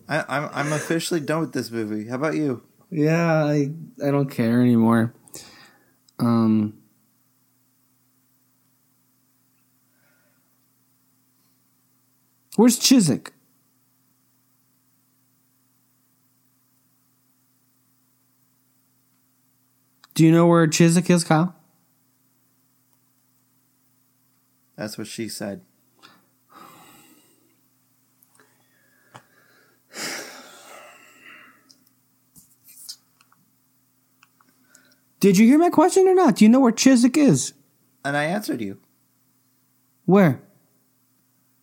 I'm 0.08 0.48
I'm 0.52 0.72
officially 0.72 1.20
done 1.20 1.40
with 1.40 1.52
this 1.52 1.70
movie. 1.70 2.08
How 2.08 2.16
about 2.16 2.34
you? 2.34 2.62
Yeah, 2.90 3.44
I 3.44 3.72
I 4.02 4.10
don't 4.10 4.30
care 4.30 4.62
anymore. 4.62 5.12
Um 6.18 6.81
Where's 12.56 12.78
Chiswick? 12.78 13.32
Do 20.14 20.24
you 20.24 20.32
know 20.32 20.46
where 20.46 20.66
Chiswick 20.66 21.08
is, 21.08 21.24
Kyle? 21.24 21.56
That's 24.76 24.98
what 24.98 25.06
she 25.06 25.28
said. 25.28 25.62
Did 35.20 35.38
you 35.38 35.46
hear 35.46 35.58
my 35.58 35.70
question 35.70 36.08
or 36.08 36.14
not? 36.14 36.36
Do 36.36 36.44
you 36.44 36.48
know 36.48 36.58
where 36.58 36.72
Chiswick 36.72 37.16
is? 37.16 37.54
And 38.04 38.16
I 38.16 38.24
answered 38.24 38.60
you. 38.60 38.78
Where? 40.04 40.42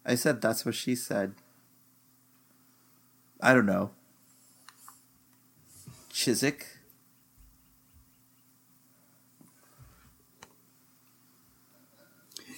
I 0.09 0.15
said 0.15 0.41
that's 0.41 0.65
what 0.65 0.73
she 0.73 0.95
said. 0.95 1.35
I 3.39 3.53
don't 3.53 3.67
know. 3.67 3.91
Chiswick? 6.11 6.65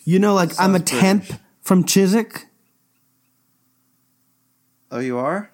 You 0.05 0.17
know, 0.17 0.33
like 0.33 0.51
I'm 0.57 0.75
a 0.75 0.79
temp 0.79 1.23
British. 1.27 1.41
from 1.61 1.83
Chiswick. 1.83 2.47
Oh, 4.89 4.99
you 4.99 5.17
are? 5.17 5.51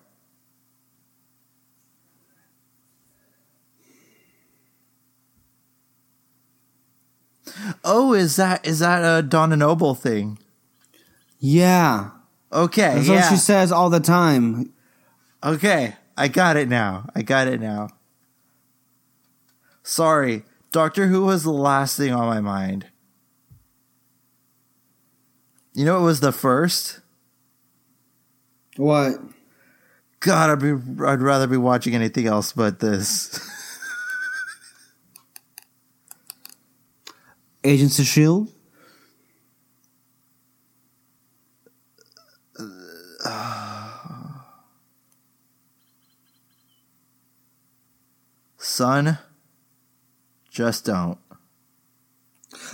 Oh, 7.84 8.14
is 8.14 8.36
that 8.36 8.68
is 8.68 8.80
that 8.80 9.00
a 9.02 9.24
Donna 9.24 9.56
Noble 9.56 9.96
thing? 9.96 10.38
Yeah. 11.40 12.12
Okay, 12.52 12.96
That's 12.96 13.08
yeah. 13.08 13.16
what 13.16 13.30
she 13.30 13.36
says 13.38 13.72
all 13.72 13.90
the 13.90 14.00
time. 14.00 14.74
Okay, 15.44 15.96
I 16.16 16.28
got 16.28 16.58
it 16.58 16.70
now. 16.70 17.10
I 17.16 17.22
got 17.22 17.48
it 17.48 17.60
now. 17.60 17.90
Sorry, 19.84 20.44
Doctor 20.72 21.08
Who 21.08 21.26
was 21.26 21.44
the 21.44 21.52
last 21.52 21.98
thing 21.98 22.14
on 22.14 22.26
my 22.26 22.42
mind. 22.42 22.88
You 25.74 25.86
know, 25.86 26.00
it 26.00 26.04
was 26.04 26.22
the 26.22 26.32
first. 26.32 27.02
What? 28.78 29.16
God, 30.20 30.50
I'd 30.50 30.60
be 30.60 30.72
I'd 31.06 31.22
rather 31.22 31.48
be 31.48 31.58
watching 31.58 31.94
anything 31.94 32.26
else 32.28 32.52
but 32.52 32.80
this. 32.80 33.40
Agents 37.64 38.00
of 38.00 38.06
S.H.I.E.L.D.? 38.06 38.52
Uh, 43.32 44.42
son, 48.58 49.18
just 50.50 50.86
don't. 50.86 51.18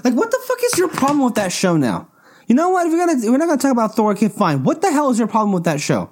Like, 0.03 0.13
what 0.13 0.31
the 0.31 0.39
fuck 0.47 0.57
is 0.63 0.77
your 0.77 0.89
problem 0.89 1.23
with 1.23 1.35
that 1.35 1.51
show 1.51 1.77
now? 1.77 2.09
You 2.47 2.55
know 2.55 2.69
what? 2.69 2.87
If 2.87 2.93
we're 2.93 3.05
gonna, 3.05 3.31
we're 3.31 3.37
not 3.37 3.47
gonna 3.47 3.61
talk 3.61 3.71
about 3.71 3.95
Thor. 3.95 4.11
Okay, 4.11 4.27
fine. 4.27 4.63
What 4.63 4.81
the 4.81 4.91
hell 4.91 5.09
is 5.09 5.19
your 5.19 5.27
problem 5.27 5.53
with 5.53 5.63
that 5.65 5.79
show? 5.79 6.09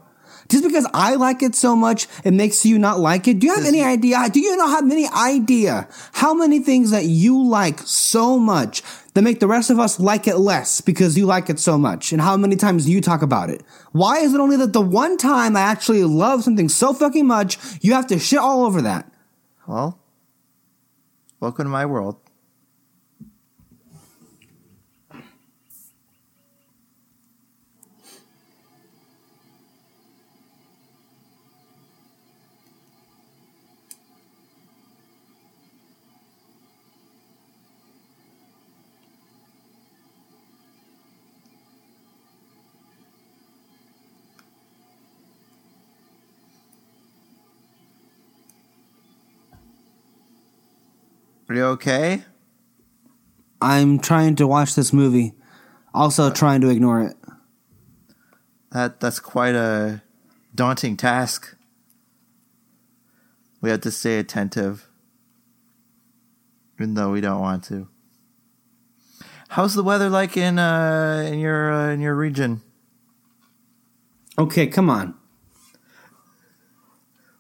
Just 0.50 0.64
because 0.66 0.86
I 0.94 1.16
like 1.16 1.42
it 1.44 1.56
so 1.56 1.78
much, 1.78 2.08
it 2.26 2.32
makes 2.32 2.66
you 2.66 2.78
not 2.78 3.00
like 3.00 3.28
it. 3.28 3.40
Do 3.40 3.48
you 3.48 3.56
have 3.56 3.66
any 3.66 3.82
idea? 3.82 4.28
Do 4.30 4.40
you 4.42 4.58
know 4.58 4.68
have 4.68 4.90
any 4.90 5.08
idea 5.08 5.88
how 6.12 6.34
many 6.34 6.60
things 6.60 6.92
that 6.92 7.06
you 7.06 7.42
like 7.42 7.80
so 7.80 8.38
much 8.38 8.84
that 9.14 9.22
make 9.22 9.40
the 9.40 9.48
rest 9.48 9.70
of 9.70 9.80
us 9.80 10.00
like 10.00 10.28
it 10.28 10.38
less 10.38 10.82
because 10.82 11.18
you 11.18 11.26
like 11.26 11.50
it 11.50 11.60
so 11.60 11.78
much? 11.78 12.12
And 12.12 12.22
how 12.22 12.38
many 12.38 12.56
times 12.56 12.88
you 12.88 13.02
talk 13.02 13.22
about 13.22 13.50
it? 13.50 13.64
Why 13.92 14.20
is 14.20 14.34
it 14.34 14.40
only 14.40 14.58
that 14.58 14.74
the 14.74 14.82
one 14.82 15.18
time 15.18 15.56
I 15.56 15.62
actually 15.62 16.04
love 16.04 16.44
something 16.44 16.70
so 16.70 16.94
fucking 16.94 17.28
much, 17.28 17.58
you 17.82 17.94
have 17.94 18.08
to 18.08 18.20
shit 18.20 18.40
all 18.40 18.66
over 18.66 18.82
that? 18.82 19.12
Well, 19.68 20.00
welcome 21.40 21.66
to 21.66 21.70
my 21.70 21.86
world. 21.86 22.18
Are 51.52 51.54
you 51.54 51.66
okay? 51.66 52.24
I'm 53.62 54.00
trying 54.00 54.38
to 54.38 54.48
watch 54.48 54.74
this 54.74 54.94
movie, 54.94 55.34
also 55.94 56.32
trying 56.32 56.62
to 56.62 56.70
ignore 56.70 57.02
it. 57.02 57.18
That 58.72 59.02
that's 59.02 59.20
quite 59.20 59.54
a 59.54 60.02
daunting 60.56 60.96
task. 60.96 61.58
We 63.60 63.70
have 63.70 63.82
to 63.82 63.92
stay 63.92 64.18
attentive, 64.18 64.88
even 66.78 66.94
though 66.94 67.12
we 67.12 67.20
don't 67.20 67.42
want 67.42 67.66
to. 67.66 67.90
How's 69.50 69.74
the 69.74 69.84
weather 69.84 70.10
like 70.10 70.38
in 70.38 70.58
uh, 70.58 71.28
in 71.30 71.40
your 71.40 71.70
uh, 71.70 71.90
in 71.92 72.00
your 72.00 72.16
region? 72.16 72.62
Okay, 74.40 74.68
come 74.68 74.90
on. 74.90 75.16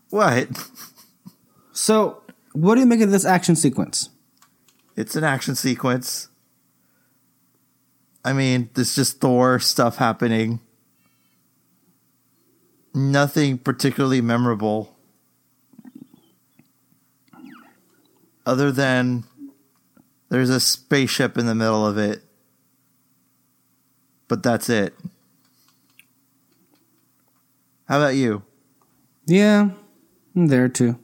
What? 0.09 0.49
So, 1.71 2.20
what 2.53 2.75
do 2.75 2.81
you 2.81 2.87
make 2.87 3.01
of 3.01 3.11
this 3.11 3.25
action 3.25 3.55
sequence? 3.55 4.09
It's 4.95 5.15
an 5.15 5.23
action 5.23 5.55
sequence. 5.55 6.29
I 8.23 8.33
mean, 8.33 8.69
there's 8.73 8.95
just 8.95 9.19
Thor 9.19 9.59
stuff 9.59 9.97
happening. 9.97 10.59
Nothing 12.93 13.57
particularly 13.57 14.21
memorable. 14.21 14.95
Other 18.45 18.71
than 18.71 19.23
there's 20.29 20.49
a 20.49 20.59
spaceship 20.59 21.37
in 21.37 21.45
the 21.45 21.55
middle 21.55 21.85
of 21.85 21.97
it. 21.97 22.23
But 24.27 24.43
that's 24.43 24.69
it. 24.69 24.93
How 27.85 27.97
about 27.97 28.15
you? 28.15 28.43
Yeah, 29.25 29.71
I'm 30.35 30.47
there 30.47 30.69
too. 30.69 30.97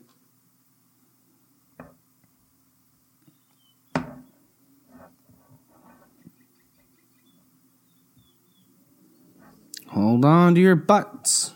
Hold 10.18 10.26
on 10.26 10.56
to 10.56 10.62
your 10.62 10.76
butts. 10.76 11.54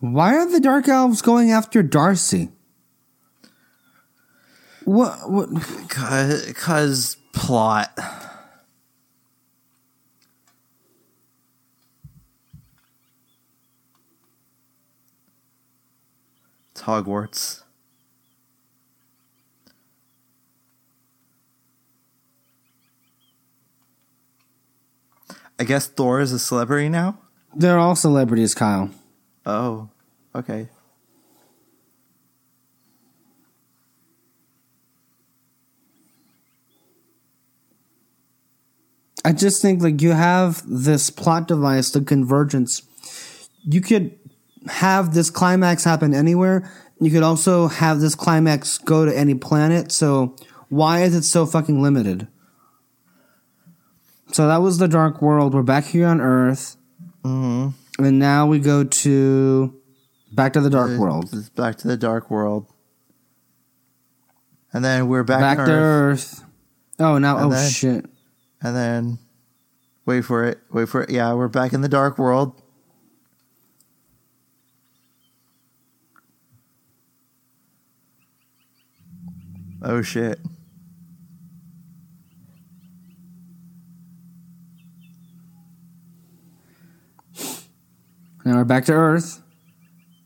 Why 0.00 0.36
are 0.36 0.44
the 0.44 0.60
Dark 0.60 0.88
Elves 0.88 1.22
going 1.22 1.50
after 1.50 1.82
Darcy? 1.82 2.50
What? 4.84 5.30
What? 5.30 5.48
Because 5.88 7.16
plot. 7.32 7.92
It's 16.72 16.82
Hogwarts. 16.82 17.62
I 25.58 25.64
guess 25.64 25.86
Thor 25.86 26.20
is 26.20 26.32
a 26.32 26.38
celebrity 26.38 26.88
now. 26.88 27.18
They're 27.54 27.78
all 27.78 27.94
celebrities, 27.94 28.54
Kyle. 28.54 28.90
Oh, 29.46 29.88
okay. 30.34 30.68
I 39.24 39.32
just 39.32 39.62
think 39.62 39.82
like 39.82 40.02
you 40.02 40.10
have 40.10 40.62
this 40.66 41.10
plot 41.10 41.48
device, 41.48 41.90
the 41.90 42.00
convergence. 42.02 42.82
You 43.64 43.80
could 43.80 44.18
have 44.68 45.14
this 45.14 45.30
climax 45.30 45.84
happen 45.84 46.14
anywhere. 46.14 46.70
You 47.00 47.10
could 47.10 47.22
also 47.22 47.68
have 47.68 48.00
this 48.00 48.14
climax 48.14 48.78
go 48.78 49.04
to 49.06 49.16
any 49.16 49.34
planet. 49.34 49.92
So 49.92 50.36
why 50.68 51.02
is 51.02 51.14
it 51.14 51.22
so 51.22 51.46
fucking 51.46 51.80
limited? 51.82 52.28
So 54.32 54.46
that 54.48 54.58
was 54.58 54.78
the 54.78 54.88
Dark 54.88 55.22
World. 55.22 55.54
We're 55.54 55.62
back 55.62 55.84
here 55.84 56.06
on 56.06 56.20
Earth, 56.20 56.76
Mm-hmm. 57.24 58.04
and 58.04 58.18
now 58.18 58.46
we 58.46 58.58
go 58.58 58.84
to 58.84 59.80
back 60.32 60.52
to 60.54 60.60
the 60.60 60.68
Dark 60.70 60.98
World. 60.98 61.30
It's 61.32 61.48
back 61.48 61.76
to 61.78 61.88
the 61.88 61.96
dark 61.96 62.30
world. 62.30 62.66
And 64.72 64.84
then 64.84 65.08
we're 65.08 65.22
back, 65.22 65.40
Back 65.40 65.58
on 65.60 65.66
to 65.68 65.72
Earth. 65.72 66.32
Earth. 66.40 66.44
Oh, 66.98 67.18
now 67.18 67.36
And 67.38 67.46
oh 67.46 67.50
then- 67.50 67.70
shit. 67.70 68.06
And 68.64 68.74
then 68.74 69.18
wait 70.06 70.22
for 70.22 70.42
it. 70.42 70.58
Wait 70.72 70.88
for 70.88 71.02
it. 71.02 71.10
Yeah, 71.10 71.34
we're 71.34 71.48
back 71.48 71.74
in 71.74 71.82
the 71.82 71.88
dark 71.88 72.16
world. 72.16 72.62
Oh 79.82 80.00
shit. 80.00 80.40
Now 88.46 88.56
we're 88.56 88.64
back 88.64 88.86
to 88.86 88.92
Earth. 88.92 89.42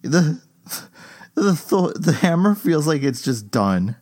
The 0.02 0.40
the 1.34 1.56
Thor, 1.56 1.92
the 1.94 2.12
hammer 2.12 2.54
feels 2.54 2.86
like 2.86 3.02
it's 3.02 3.22
just 3.22 3.50
done. 3.50 3.96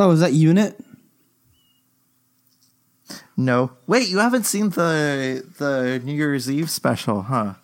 Oh, 0.00 0.10
is 0.12 0.20
that 0.20 0.32
unit? 0.32 0.80
No. 3.36 3.72
Wait, 3.86 4.08
you 4.08 4.18
haven't 4.18 4.46
seen 4.46 4.70
the 4.70 5.44
the 5.58 6.00
New 6.02 6.14
Year's 6.14 6.50
Eve 6.50 6.70
special, 6.70 7.22
huh? 7.22 7.54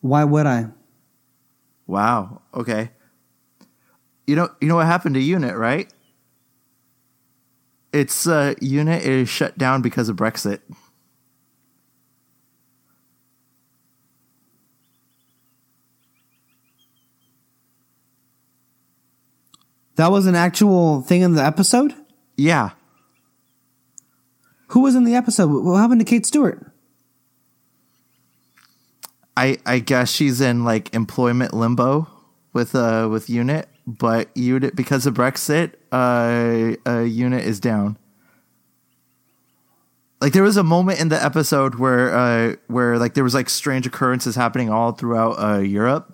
Why 0.00 0.24
would 0.24 0.46
I? 0.46 0.68
Wow. 1.86 2.40
Okay. 2.54 2.90
You 4.26 4.34
know 4.34 4.48
you 4.62 4.68
know 4.68 4.76
what 4.76 4.86
happened 4.86 5.14
to 5.16 5.20
Unit, 5.20 5.54
right? 5.54 5.92
Its 7.92 8.26
uh, 8.26 8.54
unit 8.58 9.04
is 9.04 9.28
shut 9.28 9.58
down 9.58 9.82
because 9.82 10.08
of 10.08 10.16
Brexit. 10.16 10.60
That 19.96 20.10
was 20.10 20.26
an 20.26 20.34
actual 20.34 21.02
thing 21.02 21.22
in 21.22 21.34
the 21.34 21.44
episode? 21.44 21.94
Yeah. 22.36 22.70
Who 24.68 24.80
was 24.80 24.94
in 24.94 25.04
the 25.04 25.14
episode? 25.14 25.50
What 25.50 25.76
happened 25.76 26.00
to 26.00 26.06
Kate 26.06 26.24
Stewart? 26.24 26.72
I 29.36 29.58
I 29.66 29.78
guess 29.78 30.10
she's 30.10 30.40
in 30.40 30.64
like 30.64 30.94
employment 30.94 31.54
limbo 31.54 32.08
with 32.52 32.74
uh 32.74 33.08
with 33.10 33.28
Unit, 33.28 33.68
but 33.86 34.34
Unit 34.34 34.74
because 34.74 35.06
of 35.06 35.14
Brexit, 35.14 35.74
uh, 35.90 36.76
uh 36.88 37.00
Unit 37.00 37.44
is 37.44 37.60
down. 37.60 37.98
Like 40.20 40.32
there 40.32 40.42
was 40.42 40.56
a 40.56 40.62
moment 40.62 41.00
in 41.00 41.08
the 41.08 41.22
episode 41.22 41.76
where 41.76 42.14
uh 42.14 42.56
where 42.68 42.98
like 42.98 43.14
there 43.14 43.24
was 43.24 43.34
like 43.34 43.50
strange 43.50 43.86
occurrences 43.86 44.36
happening 44.36 44.70
all 44.70 44.92
throughout 44.92 45.32
uh 45.32 45.58
Europe. 45.58 46.11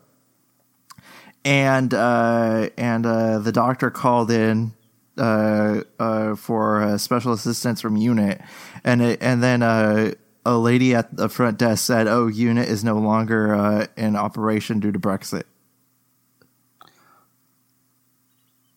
And 1.45 1.95
uh 1.95 2.71
and 2.77 3.07
uh 3.07 3.39
the 3.39 3.53
doctor 3.53 3.91
called 3.91 4.31
in 4.31 4.73
uh 5.17 5.83
uh 5.99 6.35
for 6.37 6.83
uh, 6.83 6.99
special 6.99 7.33
assistance 7.33 7.81
from 7.81 7.97
Unit 7.97 8.41
and 8.85 9.01
it, 9.01 9.23
and 9.23 9.43
then 9.43 9.63
uh 9.63 10.13
a 10.49 10.57
lady 10.57 10.95
at 10.95 11.15
the 11.15 11.29
front 11.29 11.59
desk 11.59 11.85
said, 11.85 12.07
"Oh, 12.07 12.27
Unit 12.27 12.69
is 12.69 12.83
no 12.83 12.99
longer 12.99 13.55
uh, 13.55 13.87
in 13.97 14.17
operation 14.17 14.81
due 14.81 14.93
to 14.93 14.99
Brexit." 14.99 15.43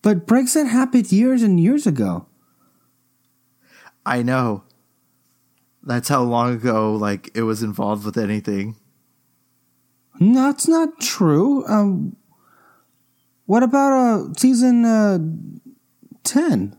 But 0.01 0.27
Brexit 0.27 0.67
happened 0.69 1.11
years 1.11 1.43
and 1.43 1.59
years 1.59 1.87
ago. 1.87 2.25
I 4.05 4.21
know. 4.21 4.63
That's 5.83 6.09
how 6.09 6.23
long 6.23 6.55
ago 6.55 6.93
like 6.93 7.29
it 7.33 7.43
was 7.43 7.63
involved 7.63 8.05
with 8.05 8.17
anything. 8.17 8.75
No, 10.19 10.47
that's 10.51 10.67
not 10.67 10.99
true. 10.99 11.65
Um, 11.67 12.17
what 13.51 13.63
about 13.63 13.91
uh, 13.91 14.33
season 14.37 14.85
uh, 14.85 15.19
10? 16.23 16.73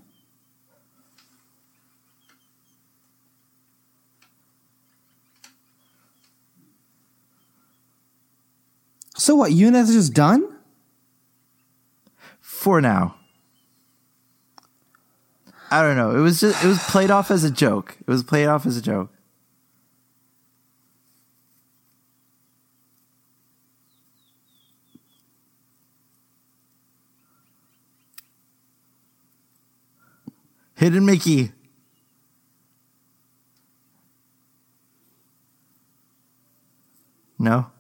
So 9.15 9.35
what, 9.35 9.53
UNIT 9.53 9.83
is 9.83 9.93
just 9.93 10.15
done? 10.15 10.49
For 12.41 12.81
now. 12.81 13.17
I 15.71 15.83
don't 15.83 15.99
know. 15.99 16.17
It 16.17 16.21
was 16.21 16.41
just 16.41 16.65
it 16.65 16.69
was 16.69 16.83
played 16.85 17.11
off 17.11 17.31
as 17.31 17.45
a 17.45 17.51
joke. 17.51 17.99
It 18.01 18.09
was 18.09 18.23
played 18.23 18.47
off 18.47 18.65
as 18.65 18.79
a 18.79 18.83
joke. 18.83 19.13
Hidden 30.83 31.07
Mickey. 31.07 31.53
No? 37.39 37.71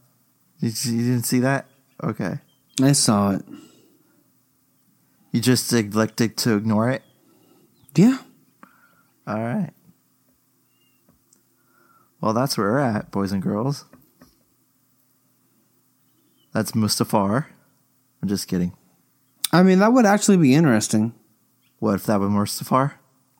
Did 0.60 0.84
you, 0.84 0.92
you 0.92 1.10
didn't 1.10 1.26
see 1.26 1.40
that? 1.40 1.66
Okay. 2.00 2.38
I 2.80 2.92
saw 2.92 3.32
it. 3.32 3.42
You 5.32 5.40
just 5.40 5.72
neglected 5.72 6.36
to 6.36 6.54
ignore 6.54 6.90
it? 6.90 7.02
Yeah. 7.96 8.18
All 9.26 9.42
right. 9.42 9.72
Well, 12.20 12.34
that's 12.34 12.56
where 12.56 12.70
we're 12.70 12.78
at, 12.78 13.10
boys 13.10 13.32
and 13.32 13.42
girls. 13.42 13.84
That's 16.54 16.70
Mustafar. 16.70 17.46
I'm 18.22 18.28
just 18.28 18.46
kidding. 18.46 18.76
I 19.50 19.64
mean, 19.64 19.80
that 19.80 19.92
would 19.92 20.06
actually 20.06 20.36
be 20.36 20.54
interesting. 20.54 21.14
What 21.82 21.96
if 21.96 22.04
that 22.04 22.20
was 22.20 22.30
Mustafar? 22.30 22.92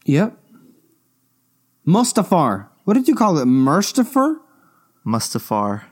Yep. 0.05 0.37
Mustafar. 1.87 2.71
What 2.83 2.95
did 2.95 3.07
you 3.07 3.15
call 3.15 3.39
it? 3.39 3.45
Mustafar? 3.45 4.39
Mustafar. 5.07 5.85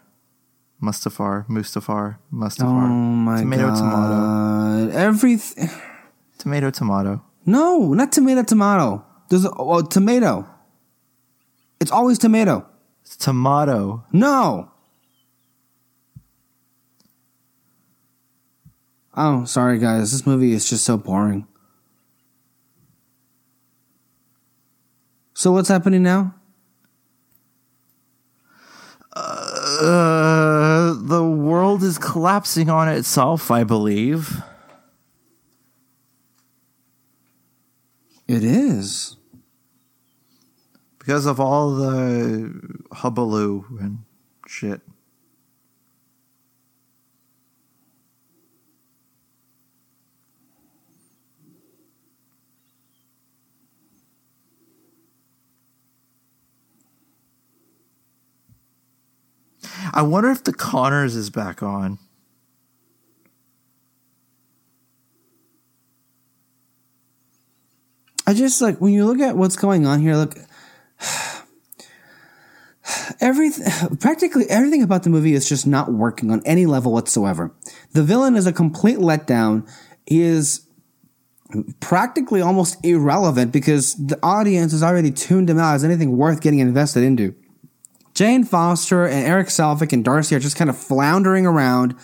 Mustafar. 0.83 1.47
Mustafar. 1.47 2.19
Mustafar. 2.35 2.87
Oh 2.87 2.89
my 2.89 3.39
tomato, 3.39 3.69
god. 3.69 3.77
tomato. 3.77 4.91
Tomato. 4.91 4.99
Everything. 4.99 5.71
Tomato, 6.39 6.71
tomato. 6.71 7.25
No, 7.47 7.95
not 7.95 8.11
tomato, 8.11 8.43
tomato. 8.43 9.05
There's 9.29 9.45
a 9.45 9.53
well, 9.57 9.85
tomato. 9.85 10.45
It's 11.81 11.93
always 11.93 12.19
tomato. 12.19 12.67
It's 13.03 13.17
tomato. 13.17 14.05
No. 14.13 14.73
Oh, 19.17 19.45
sorry 19.45 19.79
guys. 19.79 20.11
This 20.11 20.27
movie 20.27 20.53
is 20.53 20.69
just 20.69 20.85
so 20.85 20.97
boring. 20.97 21.47
So 25.41 25.53
what's 25.53 25.71
happening 25.71 26.03
now? 26.03 26.35
Uh, 29.15 30.93
the 30.99 31.25
world 31.25 31.83
is 31.83 31.97
collapsing 31.97 32.69
on 32.69 32.91
itself, 32.91 33.51
I 33.51 33.65
believe. 33.65 34.43
It 38.29 38.45
is. 38.45 39.17
because 40.99 41.25
of 41.25 41.41
all 41.41 41.75
the 41.75 42.61
hubbaloo 42.93 43.65
and 43.81 44.01
shit. 44.47 44.83
I 59.93 60.03
wonder 60.03 60.31
if 60.31 60.45
the 60.45 60.53
Connors 60.53 61.17
is 61.17 61.31
back 61.31 61.63
on. 61.63 61.99
I 68.27 68.35
just 68.35 68.63
like 68.63 68.81
when 68.81 68.93
you 68.93 69.07
look 69.07 69.19
at 69.19 69.37
what's 69.37 69.57
going 69.57 69.87
on 69.87 70.01
here. 70.01 70.15
Look, 70.15 70.37
everything, 73.21 73.97
practically 73.97 74.49
everything 74.49 74.85
about 74.85 75.03
the 75.03 75.11
movie 75.11 75.35
is 75.35 75.49
just 75.49 75.67
not 75.67 75.93
working 75.93 76.31
on 76.31 76.41
any 76.45 76.65
level 76.65 76.93
whatsoever. 76.93 77.53
The 77.93 78.05
villain 78.05 78.37
is 78.37 78.47
a 78.47 78.53
complete 78.53 78.99
letdown. 78.99 79.69
He 80.07 80.21
is 80.21 80.65
practically 81.81 82.41
almost 82.41 82.77
irrelevant 82.85 83.53
because 83.53 83.95
the 83.95 84.19
audience 84.23 84.71
has 84.73 84.85
already 84.85 85.11
tuned 85.11 85.51
him 85.51 85.59
out 85.59 85.75
as 85.75 85.83
anything 85.83 86.17
worth 86.17 86.41
getting 86.41 86.61
invested 86.61 87.03
into. 87.03 87.35
Jane 88.21 88.45
Foster 88.45 89.07
and 89.07 89.27
Erik 89.27 89.47
Selvig 89.47 89.95
and 89.95 90.05
Darcy 90.05 90.37
are 90.37 90.41
just 90.41 90.55
kind 90.55 90.69
of 90.69 90.77
floundering 90.77 91.47
around. 91.47 91.97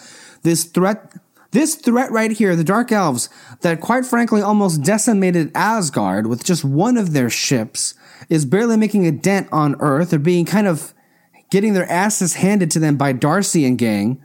This 0.45 0.65
threat, 0.65 1.13
this 1.51 1.75
threat 1.75 2.11
right 2.11 2.31
here, 2.31 2.57
the 2.57 2.65
Dark 2.65 2.91
Elves, 2.91 3.29
that 3.61 3.83
quite 3.83 4.07
frankly 4.07 4.41
almost 4.41 4.83
decimated 4.83 5.53
Asgard 5.55 6.27
with 6.27 6.43
just 6.43 6.65
one 6.65 6.97
of 6.97 7.13
their 7.13 7.29
ships, 7.29 7.93
is 8.31 8.47
barely 8.47 8.79
making 8.79 9.07
a 9.07 9.13
dent 9.13 9.47
on 9.53 9.77
Earth. 9.79 10.09
They're 10.09 10.19
being 10.19 10.47
kind 10.47 10.67
of 10.67 10.95
getting 11.51 11.75
their 11.75 11.85
asses 11.93 12.37
handed 12.37 12.71
to 12.71 12.79
them 12.79 12.97
by 12.97 13.13
Darcy 13.13 13.67
and 13.67 13.77
gang. 13.77 14.25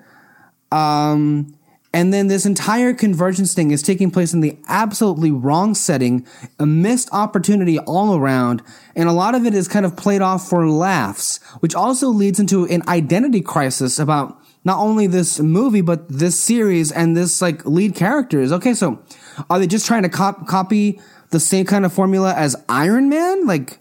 Um, 0.71 1.53
and 1.93 2.13
then 2.13 2.27
this 2.27 2.45
entire 2.45 2.93
convergence 2.93 3.53
thing 3.53 3.71
is 3.71 3.81
taking 3.81 4.11
place 4.11 4.33
in 4.33 4.39
the 4.39 4.57
absolutely 4.67 5.31
wrong 5.31 5.75
setting, 5.75 6.25
a 6.57 6.65
missed 6.65 7.09
opportunity 7.11 7.79
all 7.79 8.15
around, 8.15 8.61
and 8.95 9.09
a 9.09 9.13
lot 9.13 9.35
of 9.35 9.45
it 9.45 9.53
is 9.53 9.67
kind 9.67 9.85
of 9.85 9.97
played 9.97 10.21
off 10.21 10.47
for 10.47 10.67
laughs, 10.69 11.37
which 11.59 11.75
also 11.75 12.07
leads 12.07 12.39
into 12.39 12.65
an 12.67 12.81
identity 12.87 13.41
crisis 13.41 13.99
about 13.99 14.41
not 14.63 14.79
only 14.79 15.07
this 15.07 15.39
movie, 15.39 15.81
but 15.81 16.07
this 16.07 16.39
series 16.39 16.91
and 16.91 17.17
this 17.17 17.41
like 17.41 17.65
lead 17.65 17.95
characters. 17.95 18.51
Okay, 18.53 18.73
so 18.73 19.03
are 19.49 19.59
they 19.59 19.67
just 19.67 19.85
trying 19.85 20.03
to 20.03 20.09
cop- 20.09 20.47
copy 20.47 20.99
the 21.31 21.39
same 21.39 21.65
kind 21.65 21.85
of 21.85 21.91
formula 21.91 22.33
as 22.33 22.55
Iron 22.69 23.09
Man? 23.09 23.45
Like, 23.45 23.79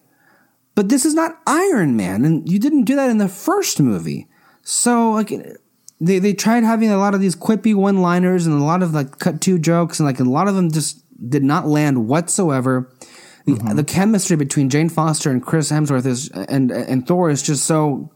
but 0.74 0.88
this 0.88 1.04
is 1.04 1.14
not 1.14 1.38
Iron 1.46 1.96
Man, 1.96 2.24
and 2.24 2.48
you 2.50 2.58
didn't 2.58 2.84
do 2.84 2.96
that 2.96 3.10
in 3.10 3.18
the 3.18 3.28
first 3.28 3.78
movie. 3.80 4.26
So 4.62 5.12
like 5.12 5.32
they 6.00 6.18
they 6.18 6.32
tried 6.32 6.64
having 6.64 6.90
a 6.90 6.96
lot 6.96 7.14
of 7.14 7.20
these 7.20 7.36
quippy 7.36 7.74
one 7.74 8.00
liners 8.00 8.46
and 8.46 8.60
a 8.60 8.64
lot 8.64 8.82
of 8.82 8.94
like 8.94 9.18
cut 9.18 9.40
two 9.40 9.58
jokes 9.58 10.00
and 10.00 10.06
like 10.06 10.20
a 10.20 10.24
lot 10.24 10.48
of 10.48 10.54
them 10.54 10.70
just 10.70 11.04
did 11.28 11.44
not 11.44 11.66
land 11.66 12.08
whatsoever. 12.08 12.90
The, 13.46 13.52
mm-hmm. 13.52 13.76
the 13.76 13.84
chemistry 13.84 14.36
between 14.36 14.70
Jane 14.70 14.88
Foster 14.88 15.30
and 15.30 15.42
Chris 15.42 15.70
Hemsworth 15.70 16.06
is 16.06 16.30
and 16.30 16.70
and 16.70 17.06
Thor 17.06 17.30
is 17.30 17.42
just 17.42 17.64
so 17.64 18.10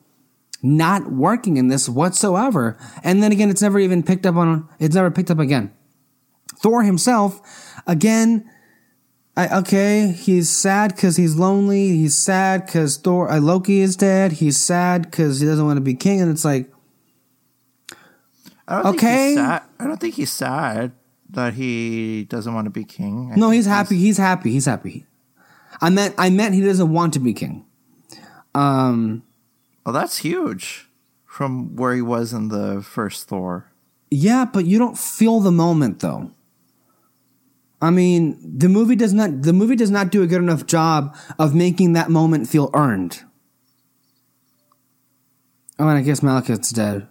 not 0.62 1.12
working 1.12 1.58
in 1.58 1.68
this 1.68 1.88
whatsoever. 1.88 2.78
And 3.02 3.22
then 3.22 3.32
again, 3.32 3.50
it's 3.50 3.62
never 3.62 3.78
even 3.78 4.02
picked 4.02 4.24
up 4.24 4.36
on. 4.36 4.68
It's 4.78 4.94
never 4.94 5.10
picked 5.10 5.30
up 5.30 5.38
again. 5.38 5.72
Thor 6.62 6.82
himself, 6.82 7.42
again, 7.86 8.50
I, 9.36 9.58
okay, 9.58 10.12
he's 10.12 10.48
sad 10.48 10.94
because 10.94 11.16
he's 11.16 11.36
lonely. 11.36 11.88
He's 11.88 12.16
sad 12.16 12.64
because 12.64 12.96
Thor, 12.96 13.30
uh, 13.30 13.40
Loki 13.40 13.80
is 13.80 13.96
dead. 13.96 14.32
He's 14.32 14.62
sad 14.62 15.02
because 15.02 15.40
he 15.40 15.46
doesn't 15.46 15.66
want 15.66 15.76
to 15.76 15.82
be 15.82 15.94
king. 15.94 16.20
And 16.22 16.30
it's 16.30 16.44
like, 16.44 16.70
I 18.66 18.82
don't 18.82 18.94
okay. 18.94 19.34
Think 19.34 19.48
I 19.48 19.84
don't 19.84 20.00
think 20.00 20.14
he's 20.14 20.32
sad 20.32 20.92
that 21.30 21.54
he 21.54 22.24
doesn't 22.24 22.54
want 22.54 22.66
to 22.66 22.70
be 22.70 22.84
king. 22.84 23.30
I 23.32 23.36
no, 23.36 23.50
he's 23.50 23.66
happy. 23.66 23.96
He's, 23.96 24.04
he's 24.04 24.16
happy. 24.18 24.52
He's 24.52 24.66
happy. 24.66 25.06
I 25.80 25.90
meant 25.90 26.14
I 26.18 26.30
meant 26.30 26.54
he 26.54 26.62
doesn't 26.62 26.92
want 26.92 27.12
to 27.14 27.20
be 27.20 27.32
king. 27.32 27.64
Um 28.54 29.22
Well 29.84 29.92
that's 29.92 30.18
huge 30.18 30.88
from 31.26 31.76
where 31.76 31.94
he 31.94 32.02
was 32.02 32.32
in 32.32 32.48
the 32.48 32.82
first 32.82 33.28
Thor. 33.28 33.70
Yeah, 34.10 34.44
but 34.44 34.64
you 34.64 34.78
don't 34.78 34.96
feel 34.96 35.40
the 35.40 35.50
moment 35.50 36.00
though. 36.00 36.30
I 37.82 37.90
mean, 37.90 38.38
the 38.40 38.68
movie 38.68 38.96
does 38.96 39.12
not 39.12 39.42
the 39.42 39.52
movie 39.52 39.76
does 39.76 39.90
not 39.90 40.10
do 40.10 40.22
a 40.22 40.26
good 40.26 40.40
enough 40.40 40.64
job 40.64 41.14
of 41.38 41.54
making 41.54 41.92
that 41.92 42.08
moment 42.08 42.48
feel 42.48 42.70
earned. 42.72 43.22
Oh, 45.78 45.88
and 45.88 45.98
I 45.98 46.02
guess 46.02 46.20
Malekith's 46.20 46.70
dead. 46.70 47.08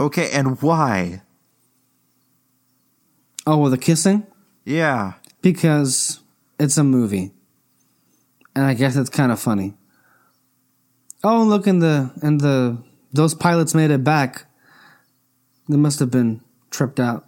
Okay, 0.00 0.30
and 0.30 0.60
why? 0.62 1.22
Oh, 3.46 3.56
well, 3.56 3.70
the 3.70 3.78
kissing? 3.78 4.26
Yeah. 4.64 5.14
Because 5.42 6.20
it's 6.60 6.76
a 6.76 6.84
movie. 6.84 7.32
And 8.54 8.64
I 8.64 8.74
guess 8.74 8.96
it's 8.96 9.10
kind 9.10 9.32
of 9.32 9.40
funny. 9.40 9.74
Oh, 11.24 11.42
look 11.42 11.66
in 11.66 11.80
the 11.80 12.12
in 12.22 12.38
the 12.38 12.78
those 13.12 13.34
pilots 13.34 13.74
made 13.74 13.90
it 13.90 14.04
back. 14.04 14.44
They 15.68 15.76
must 15.76 15.98
have 15.98 16.10
been 16.10 16.42
tripped 16.70 17.00
out. 17.00 17.26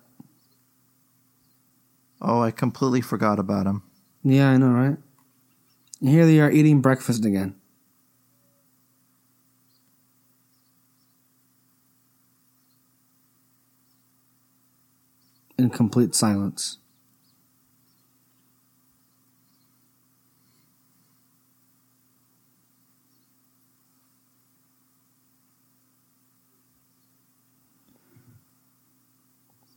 Oh, 2.21 2.41
I 2.41 2.51
completely 2.51 3.01
forgot 3.01 3.39
about 3.39 3.67
him. 3.67 3.83
Yeah, 4.23 4.51
I 4.51 4.59
know, 4.59 4.71
right? 4.71 4.97
And 6.01 6.09
here 6.09 6.27
they 6.27 6.39
are 6.41 6.51
eating 6.51 6.81
breakfast 6.81 7.25
again. 7.25 7.60
In 15.61 15.71
complete 15.71 16.17
silence. 16.17 16.79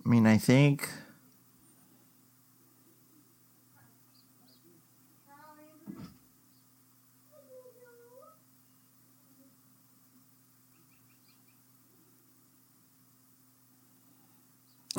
I 0.06 0.10
mean, 0.10 0.26
I 0.28 0.38
think 0.38 0.90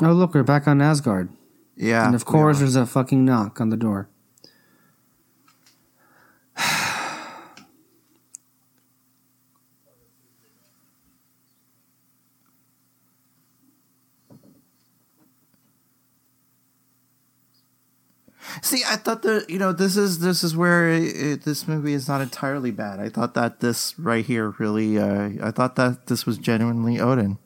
Oh, 0.01 0.11
look, 0.11 0.33
we're 0.33 0.43
back 0.43 0.67
on 0.67 0.81
Asgard. 0.81 1.29
Yeah. 1.77 2.05
And 2.05 2.15
of 2.15 2.25
course, 2.25 2.59
there's 2.59 2.75
a 2.75 2.85
fucking 2.85 3.23
knock 3.23 3.61
on 3.61 3.69
the 3.69 3.77
door. 3.77 4.09
See, 18.61 18.83
I 18.85 18.97
thought 18.97 19.21
that 19.21 19.49
you 19.49 19.59
know 19.59 19.71
this 19.71 19.95
is 19.95 20.19
this 20.19 20.43
is 20.43 20.57
where 20.57 20.89
it, 20.89 21.43
this 21.43 21.69
movie 21.69 21.93
is 21.93 22.09
not 22.09 22.19
entirely 22.19 22.71
bad. 22.71 22.99
I 22.99 23.07
thought 23.07 23.33
that 23.35 23.61
this 23.61 23.97
right 23.97 24.25
here 24.25 24.55
really. 24.57 24.97
Uh, 24.97 25.29
I 25.41 25.51
thought 25.51 25.77
that 25.77 26.07
this 26.07 26.25
was 26.25 26.37
genuinely 26.37 26.99
Odin. 26.99 27.37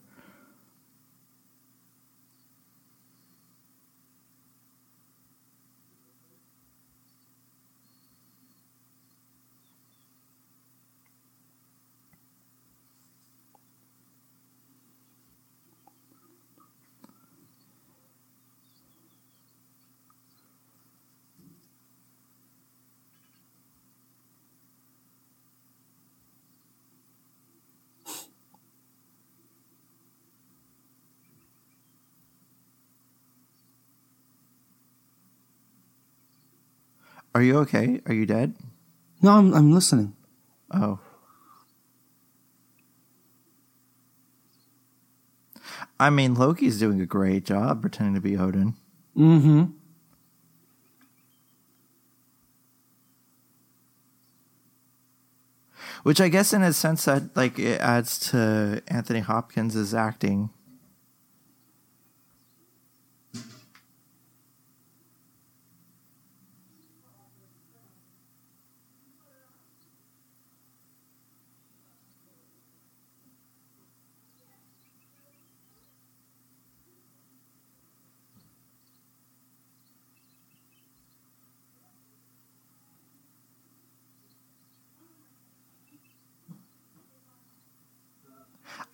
Are 37.36 37.42
you 37.42 37.58
okay? 37.60 38.02
Are 38.06 38.14
you 38.14 38.26
dead? 38.26 38.56
No, 39.22 39.32
I'm, 39.34 39.54
I'm 39.54 39.72
listening. 39.72 40.16
Oh. 40.72 41.00
I 46.00 46.10
mean, 46.10 46.34
Loki's 46.34 46.80
doing 46.80 47.02
a 47.02 47.06
great 47.06 47.46
job 47.46 47.82
pretending 47.82 48.16
to 48.16 48.22
be 48.22 48.38
Odin. 48.38 48.76
Mm 49.18 49.42
hmm. 49.42 49.64
Which 56.04 56.22
I 56.22 56.30
guess, 56.30 56.54
in 56.54 56.64
a 56.64 56.72
sense, 56.72 57.06
that 57.06 57.36
like 57.36 57.60
it 57.60 57.82
adds 57.82 58.18
to 58.30 58.82
Anthony 58.88 59.20
Hopkins' 59.20 59.94
acting 59.94 60.50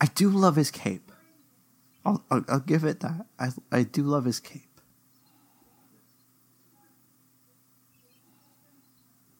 I 0.05 0.09
do 0.13 0.29
love 0.29 0.55
his 0.55 0.69
cape. 0.69 1.11
I'll, 2.05 2.23
I'll, 2.29 2.45
I'll 2.47 2.59
give 2.59 2.83
it 2.83 2.99
that. 2.99 3.25
I 3.39 3.49
I 3.71 3.81
do 3.81 4.03
love 4.03 4.25
his 4.25 4.39
cape. 4.39 4.79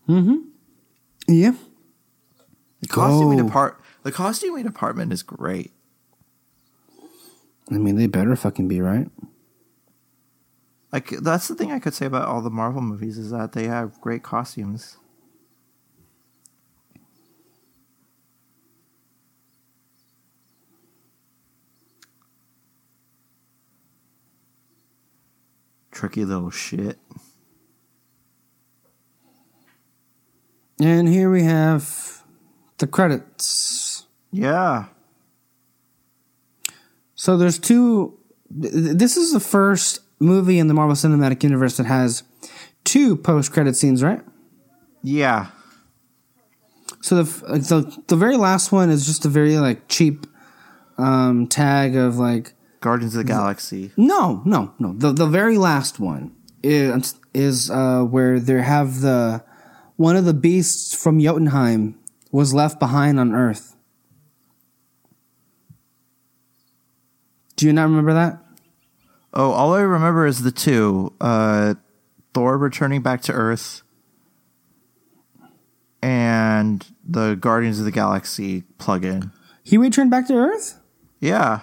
Mm-hmm. 0.10 0.38
Yeah. 1.28 1.54
The 2.82 2.88
costuming 2.88 3.40
Oh. 3.40 3.44
depart 3.46 3.80
the 4.02 4.12
costuming 4.12 4.64
department 4.64 5.14
is 5.14 5.22
great. 5.22 5.72
I 7.72 7.76
mean, 7.78 7.96
they 7.96 8.08
better 8.08 8.36
fucking 8.36 8.68
be 8.68 8.82
right. 8.82 9.10
Like 10.92 11.10
that's 11.10 11.48
the 11.48 11.54
thing 11.56 11.72
I 11.72 11.80
could 11.80 11.94
say 11.94 12.08
about 12.08 12.28
all 12.28 12.42
the 12.42 12.50
Marvel 12.50 12.82
movies 12.82 13.20
is 13.20 13.30
that 13.30 13.52
they 13.52 13.68
have 13.68 14.02
great 14.02 14.24
costumes. 14.24 14.98
Tricky 25.96 26.26
little 26.26 26.50
shit. 26.50 27.00
And 30.78 31.08
here 31.08 31.32
we 31.32 31.44
have 31.44 32.22
the 32.80 32.86
credits. 32.86 34.06
Yeah. 34.30 34.88
So 37.16 37.38
there's 37.38 37.58
two. 37.58 38.20
th- 38.62 38.74
th- 38.74 38.98
This 38.98 39.16
is 39.16 39.32
the 39.32 39.40
first 39.40 40.02
movie 40.20 40.60
in 40.60 40.68
the 40.68 40.74
Marvel 40.74 40.96
Cinematic 40.98 41.44
Universe 41.44 41.78
that 41.78 41.86
has 41.86 42.24
two 42.84 43.16
post-credit 43.16 43.78
scenes, 43.78 44.04
right? 44.04 44.20
Yeah. 45.02 45.48
So 47.00 47.24
the, 47.24 47.24
the 47.58 48.04
the 48.08 48.16
very 48.18 48.36
last 48.36 48.74
one 48.74 48.90
is 48.90 49.06
just 49.06 49.24
a 49.24 49.30
very 49.30 49.58
like 49.60 49.88
cheap 49.88 50.28
um, 50.98 51.48
tag 51.48 51.96
of 51.96 52.18
like 52.18 52.52
Guardians 52.86 53.16
of 53.16 53.26
the 53.26 53.34
Galaxy. 53.34 53.92
no 53.98 54.42
no 54.46 54.74
no 54.78 54.94
the 54.94 55.12
the 55.12 55.26
very 55.26 55.58
last 55.58 56.00
one 56.00 56.32
is 56.62 57.16
is 57.34 57.70
uh, 57.72 58.04
where 58.04 58.40
they 58.40 58.62
have 58.62 59.02
the 59.02 59.44
one 59.96 60.16
of 60.16 60.26
the 60.26 60.34
beasts 60.34 60.94
from 60.94 61.20
Jotunheim 61.20 61.98
was 62.32 62.54
left 62.54 62.80
behind 62.80 63.20
on 63.20 63.34
Earth. 63.34 63.76
Do 67.56 67.66
you 67.66 67.74
not 67.74 67.84
remember 67.84 68.14
that? 68.14 68.44
Oh, 69.34 69.52
all 69.52 69.74
I 69.74 69.82
remember 69.82 70.26
is 70.28 70.44
the 70.44 70.52
two. 70.52 71.14
Uh 71.20 71.76
Thor 72.34 72.58
returning 72.58 73.02
back 73.02 73.22
to 73.24 73.32
Earth 73.34 73.82
and 76.02 76.86
the 77.04 77.36
Guardians 77.36 77.80
of 77.80 77.86
the 77.86 77.92
Galaxy 77.92 78.64
plug-in. 78.78 79.32
He 79.64 79.78
returned 79.78 80.12
back 80.12 80.28
to 80.28 80.36
Earth. 80.36 80.78
Yeah. 81.20 81.62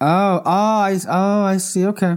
Oh, 0.00 0.42
oh, 0.44 0.50
I, 0.50 0.98
oh, 1.08 1.42
I 1.42 1.56
see. 1.56 1.84
Okay. 1.86 2.16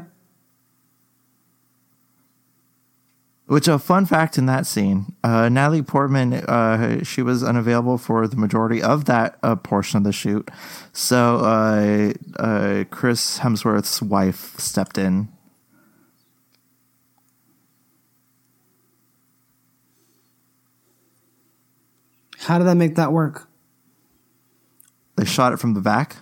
Which 3.51 3.67
a 3.67 3.77
fun 3.77 4.05
fact 4.05 4.37
in 4.37 4.45
that 4.45 4.65
scene, 4.65 5.13
uh, 5.25 5.49
Natalie 5.49 5.81
Portman, 5.81 6.33
uh, 6.33 7.03
she 7.03 7.21
was 7.21 7.43
unavailable 7.43 7.97
for 7.97 8.25
the 8.25 8.37
majority 8.37 8.81
of 8.81 9.05
that 9.05 9.37
uh, 9.43 9.57
portion 9.57 9.97
of 9.97 10.05
the 10.05 10.13
shoot, 10.13 10.49
so 10.93 11.39
uh, 11.39 12.13
uh, 12.41 12.85
Chris 12.91 13.39
Hemsworth's 13.39 14.01
wife 14.01 14.57
stepped 14.57 14.97
in. 14.97 15.27
How 22.37 22.57
did 22.57 22.67
that 22.67 22.75
make 22.75 22.95
that 22.95 23.11
work? 23.11 23.49
They 25.17 25.25
shot 25.25 25.51
it 25.51 25.57
from 25.57 25.73
the 25.73 25.81
back. 25.81 26.15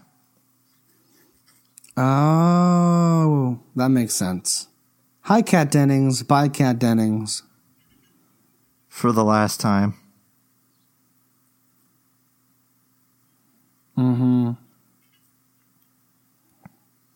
Oh, 2.02 3.60
that 3.76 3.90
makes 3.90 4.14
sense. 4.14 4.68
Hi, 5.24 5.42
Kat 5.42 5.70
Dennings. 5.70 6.24
Bye, 6.24 6.48
Kat 6.48 6.80
Dennings. 6.80 7.44
for 8.88 9.12
the 9.12 9.24
last 9.24 9.60
time. 9.60 9.96
Mm-hmm. 13.98 14.52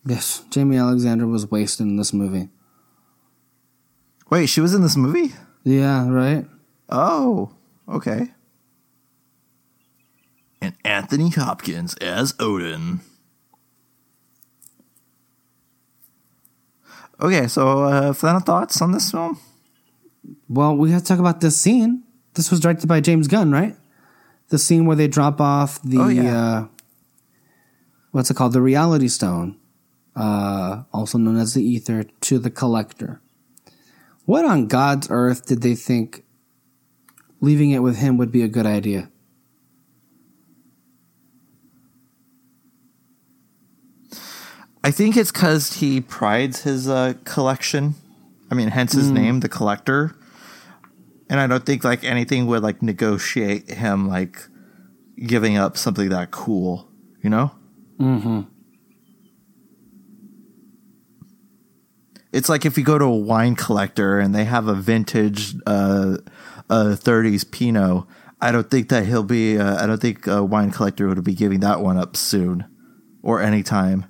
Yes, 0.05 0.43
Jaimie 0.49 0.79
Alexander 0.79 1.27
was 1.27 1.49
wasted 1.49 1.87
in 1.87 1.95
this 1.95 2.11
movie. 2.11 2.49
Wait, 4.29 4.47
she 4.47 4.59
was 4.59 4.73
in 4.73 4.81
this 4.81 4.97
movie? 4.97 5.33
Yeah, 5.63 6.09
right? 6.09 6.45
Oh, 6.89 7.53
okay. 7.87 8.31
And 10.61 10.75
Anthony 10.83 11.29
Hopkins 11.29 11.95
as 11.95 12.33
Odin. 12.37 12.99
Okay, 17.23 17.47
so 17.47 17.83
uh, 17.85 18.13
final 18.13 18.41
thoughts 18.41 18.81
on 18.81 18.91
this 18.91 19.09
film? 19.09 19.39
Well, 20.49 20.75
we 20.75 20.91
have 20.91 21.03
to 21.03 21.07
talk 21.07 21.19
about 21.19 21.39
this 21.39 21.57
scene. 21.57 22.03
This 22.33 22.51
was 22.51 22.59
directed 22.59 22.87
by 22.87 22.99
James 22.99 23.29
Gunn, 23.29 23.51
right? 23.51 23.77
The 24.49 24.57
scene 24.59 24.85
where 24.85 24.97
they 24.97 25.07
drop 25.07 25.39
off 25.39 25.81
the 25.83 25.99
Oh, 25.99 26.09
yeah. 26.09 26.37
uh, 26.37 26.67
what's 28.11 28.29
it 28.29 28.35
called? 28.35 28.51
The 28.51 28.61
Reality 28.61 29.07
Stone, 29.07 29.57
uh, 30.17 30.83
also 30.91 31.17
known 31.17 31.37
as 31.37 31.53
the 31.53 31.63
Ether, 31.63 32.03
to 32.03 32.39
the 32.39 32.49
Collector. 32.51 33.21
What 34.25 34.43
on 34.43 34.67
God's 34.67 35.07
earth 35.09 35.45
did 35.45 35.61
they 35.61 35.75
think 35.75 36.25
leaving 37.39 37.71
it 37.71 37.79
with 37.79 37.97
him 37.97 38.17
would 38.17 38.31
be 38.31 38.41
a 38.43 38.47
good 38.49 38.65
idea? 38.65 39.09
I 44.83 44.91
think 44.91 45.15
it's 45.15 45.31
because 45.31 45.73
he 45.73 46.01
prides 46.01 46.63
his 46.63 46.89
uh, 46.89 47.13
collection. 47.23 47.95
I 48.51 48.55
mean, 48.55 48.67
hence 48.69 48.93
his 48.93 49.09
name, 49.09 49.39
the 49.39 49.49
Collector. 49.49 50.15
And 51.29 51.39
I 51.39 51.47
don't 51.47 51.65
think 51.65 51.83
like 51.83 52.03
anything 52.03 52.45
would 52.47 52.61
like 52.61 52.81
negotiate 52.81 53.69
him 53.69 54.07
like 54.07 54.37
giving 55.25 55.57
up 55.57 55.77
something 55.77 56.09
that 56.09 56.31
cool, 56.31 56.87
you 57.23 57.29
know? 57.29 57.51
Mm-hmm. 57.99 58.41
It's 62.33 62.49
like 62.49 62.65
if 62.65 62.77
you 62.77 62.83
go 62.83 62.97
to 62.97 63.05
a 63.05 63.15
wine 63.15 63.55
collector 63.55 64.19
and 64.19 64.35
they 64.35 64.43
have 64.43 64.67
a 64.67 64.75
vintage 64.75 65.55
uh, 65.65 66.17
uh, 66.69 66.95
30s 66.95 67.49
Pinot. 67.49 68.05
I 68.41 68.51
don't 68.51 68.69
think 68.69 68.89
that 68.89 69.05
he'll 69.05 69.23
be. 69.23 69.57
Uh, 69.57 69.81
I 69.81 69.87
don't 69.87 70.01
think 70.01 70.27
a 70.27 70.43
wine 70.43 70.71
collector 70.71 71.07
would 71.07 71.23
be 71.23 71.33
giving 71.33 71.61
that 71.61 71.79
one 71.79 71.97
up 71.97 72.17
soon, 72.17 72.65
or 73.21 73.41
anytime. 73.41 74.05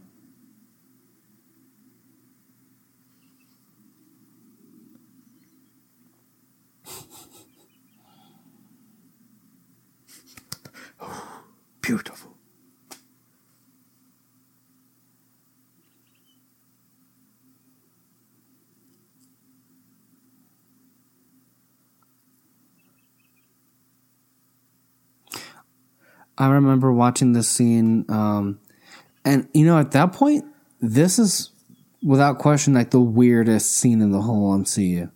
Beautiful. 11.83 12.31
I 26.37 26.47
remember 26.47 26.91
watching 26.91 27.33
this 27.33 27.49
scene, 27.49 28.05
um, 28.09 28.59
and 29.25 29.49
you 29.53 29.65
know, 29.65 29.77
at 29.77 29.91
that 29.91 30.13
point, 30.13 30.45
this 30.79 31.19
is 31.19 31.51
without 32.01 32.39
question 32.39 32.73
like 32.73 32.91
the 32.91 33.01
weirdest 33.01 33.73
scene 33.73 34.01
in 34.01 34.11
the 34.11 34.21
whole 34.21 34.57
MCU. 34.57 35.11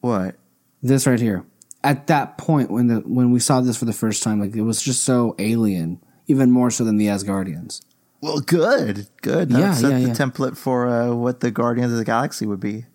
What? 0.00 0.36
This 0.82 1.06
right 1.06 1.20
here, 1.20 1.46
at 1.84 2.08
that 2.08 2.38
point 2.38 2.70
when 2.70 2.88
the 2.88 2.96
when 3.00 3.30
we 3.30 3.38
saw 3.38 3.60
this 3.60 3.76
for 3.76 3.84
the 3.84 3.92
first 3.92 4.22
time, 4.22 4.40
like 4.40 4.56
it 4.56 4.62
was 4.62 4.82
just 4.82 5.04
so 5.04 5.36
alien, 5.38 6.00
even 6.26 6.50
more 6.50 6.70
so 6.70 6.82
than 6.84 6.96
the 6.96 7.06
Asgardians. 7.06 7.80
Well, 8.20 8.40
good, 8.40 9.06
good. 9.22 9.50
That 9.50 9.58
Yeah, 9.60 9.74
set 9.74 9.90
yeah, 9.92 9.98
the 10.00 10.06
yeah. 10.08 10.14
template 10.14 10.56
for 10.56 10.88
uh, 10.88 11.14
what 11.14 11.40
the 11.40 11.50
Guardians 11.50 11.92
of 11.92 11.98
the 11.98 12.04
Galaxy 12.06 12.46
would 12.46 12.60
be, 12.60 12.86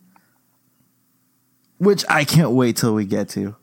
which 1.78 2.03
I 2.10 2.26
can't 2.26 2.52
wait 2.52 2.78
till 2.78 2.94
we 2.95 3.06
get 3.06 3.30
to. 3.30 3.56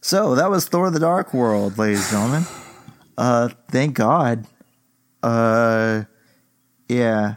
So 0.00 0.34
that 0.34 0.50
was 0.50 0.66
Thor: 0.66 0.90
The 0.90 0.98
Dark 0.98 1.34
World, 1.34 1.78
ladies 1.78 2.00
and 2.04 2.10
gentlemen. 2.10 2.44
Uh, 3.16 3.48
thank 3.70 3.94
God. 3.94 4.46
Uh, 5.22 6.04
yeah. 6.88 7.36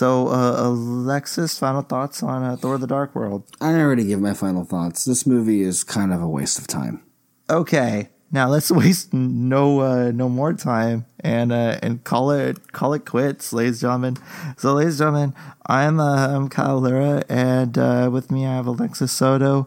So, 0.00 0.28
uh, 0.28 0.62
Alexis, 0.62 1.58
final 1.58 1.82
thoughts 1.82 2.22
on 2.22 2.42
uh, 2.42 2.56
Thor: 2.56 2.78
The 2.78 2.86
Dark 2.86 3.14
World? 3.14 3.44
I 3.60 3.74
already 3.74 4.04
give 4.04 4.18
my 4.18 4.32
final 4.32 4.64
thoughts. 4.64 5.04
This 5.04 5.26
movie 5.26 5.60
is 5.60 5.84
kind 5.84 6.10
of 6.10 6.22
a 6.22 6.26
waste 6.26 6.58
of 6.58 6.66
time. 6.66 7.02
Okay, 7.50 8.08
now 8.32 8.48
let's 8.48 8.70
waste 8.70 9.12
no 9.12 9.80
uh, 9.80 10.10
no 10.10 10.30
more 10.30 10.54
time 10.54 11.04
and 11.22 11.52
uh, 11.52 11.78
and 11.82 12.02
call 12.02 12.30
it 12.30 12.72
call 12.72 12.94
it 12.94 13.04
quits, 13.04 13.52
ladies 13.52 13.82
and 13.82 13.90
gentlemen. 13.90 14.16
So, 14.56 14.72
ladies 14.72 14.98
and 14.98 15.14
gentlemen, 15.14 15.34
I'm 15.66 16.00
uh, 16.00 16.28
I'm 16.28 16.48
Kyle 16.48 16.80
Lira, 16.80 17.22
and 17.28 17.76
uh, 17.76 18.08
with 18.10 18.30
me 18.30 18.46
I 18.46 18.54
have 18.54 18.66
Alexis 18.66 19.12
Soto. 19.12 19.66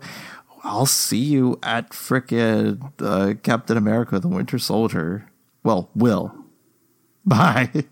I'll 0.64 0.88
see 0.88 1.20
you 1.20 1.60
at 1.62 1.92
frickin' 1.92 2.92
uh, 3.00 3.36
Captain 3.44 3.78
America: 3.78 4.20
The 4.20 4.30
Winter 4.30 4.58
Soldier. 4.58 5.30
Well, 5.62 5.92
will. 5.94 6.34
Bye. 7.24 7.86